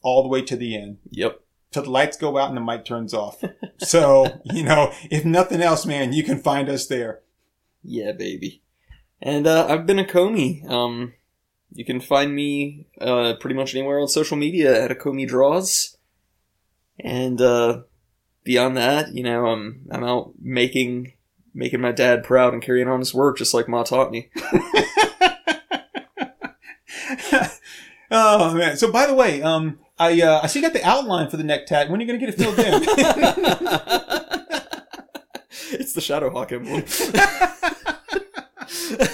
all 0.00 0.22
the 0.22 0.30
way 0.30 0.40
to 0.40 0.56
the 0.56 0.74
end 0.74 0.96
yep. 1.10 1.42
till 1.72 1.82
the 1.82 1.90
lights 1.90 2.16
go 2.16 2.38
out 2.38 2.48
and 2.48 2.56
the 2.56 2.62
mic 2.62 2.86
turns 2.86 3.12
off. 3.12 3.44
so, 3.76 4.40
you 4.46 4.62
know, 4.62 4.90
if 5.10 5.26
nothing 5.26 5.60
else, 5.60 5.84
man, 5.84 6.14
you 6.14 6.24
can 6.24 6.38
find 6.38 6.70
us 6.70 6.86
there. 6.86 7.20
Yeah, 7.82 8.12
baby. 8.12 8.62
And 9.22 9.46
uh, 9.46 9.66
I've 9.68 9.86
been 9.86 10.00
a 10.00 10.04
Comey. 10.04 10.68
Um, 10.68 11.14
you 11.72 11.84
can 11.84 12.00
find 12.00 12.34
me 12.34 12.88
uh, 13.00 13.34
pretty 13.38 13.54
much 13.54 13.72
anywhere 13.74 14.00
on 14.00 14.08
social 14.08 14.36
media 14.36 14.82
at 14.82 14.90
a 14.90 14.96
Comey 14.96 15.28
Draws. 15.28 15.96
And 16.98 17.40
uh, 17.40 17.82
beyond 18.42 18.76
that, 18.76 19.14
you 19.14 19.22
know, 19.22 19.46
I'm 19.46 19.86
I'm 19.90 20.02
out 20.02 20.32
making 20.40 21.12
making 21.54 21.80
my 21.80 21.92
dad 21.92 22.24
proud 22.24 22.52
and 22.52 22.60
carrying 22.62 22.88
on 22.88 22.98
his 22.98 23.14
work 23.14 23.38
just 23.38 23.54
like 23.54 23.68
Ma 23.68 23.84
taught 23.84 24.10
me. 24.10 24.28
oh 28.10 28.54
man! 28.54 28.76
So, 28.76 28.90
by 28.90 29.06
the 29.06 29.14
way, 29.14 29.40
um, 29.40 29.78
I 29.98 30.20
uh, 30.20 30.40
I 30.42 30.48
see 30.48 30.58
you 30.58 30.66
got 30.66 30.72
the 30.72 30.84
outline 30.84 31.30
for 31.30 31.36
the 31.36 31.44
neck 31.44 31.66
tat. 31.66 31.88
When 31.88 32.00
are 32.00 32.04
you 32.04 32.08
going 32.08 32.18
to 32.20 32.26
get 32.26 32.34
it 32.34 32.42
filled 32.42 32.58
in? 32.58 32.74
it's 35.80 35.92
the 35.94 36.00
Shadowhawk 36.00 36.50
emblem. 36.52 37.62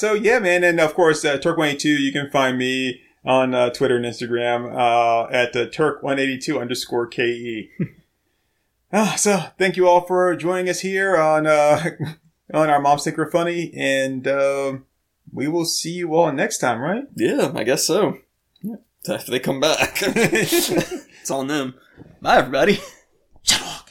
so 0.00 0.14
yeah, 0.14 0.38
man, 0.38 0.64
and 0.64 0.80
of 0.80 0.94
course, 0.94 1.24
uh, 1.24 1.38
Turk182. 1.38 1.84
You 2.00 2.12
can 2.12 2.30
find 2.30 2.58
me 2.58 3.00
on 3.24 3.54
uh, 3.54 3.70
Twitter 3.70 3.96
and 3.96 4.04
Instagram 4.04 4.72
uh, 4.74 5.28
at 5.30 5.54
uh, 5.54 5.66
Turk182 5.66 6.60
underscore 6.60 7.06
ke. 7.06 7.70
Ah, 8.92 9.14
so 9.16 9.38
thank 9.56 9.76
you 9.76 9.86
all 9.86 10.00
for 10.00 10.34
joining 10.34 10.68
us 10.68 10.80
here 10.80 11.16
on 11.16 11.46
uh, 11.46 11.80
on 12.52 12.68
our 12.68 12.80
Moms 12.80 13.04
Think 13.04 13.18
We're 13.18 13.30
Funny, 13.30 13.72
and 13.72 14.26
um 14.26 14.84
we 15.32 15.46
will 15.46 15.64
see 15.64 15.92
you 15.92 16.12
all 16.16 16.32
next 16.32 16.58
time, 16.58 16.80
right? 16.80 17.04
Yeah, 17.14 17.52
I 17.54 17.62
guess 17.62 17.86
so. 17.86 18.18
Yeah. 18.62 18.78
After 19.08 19.30
they 19.30 19.38
come 19.38 19.60
back, 19.60 19.98
it's 20.02 21.30
on 21.30 21.46
them. 21.46 21.74
Bye, 22.20 22.38
everybody. 22.38 22.80
Shadowhawk. 23.44 23.90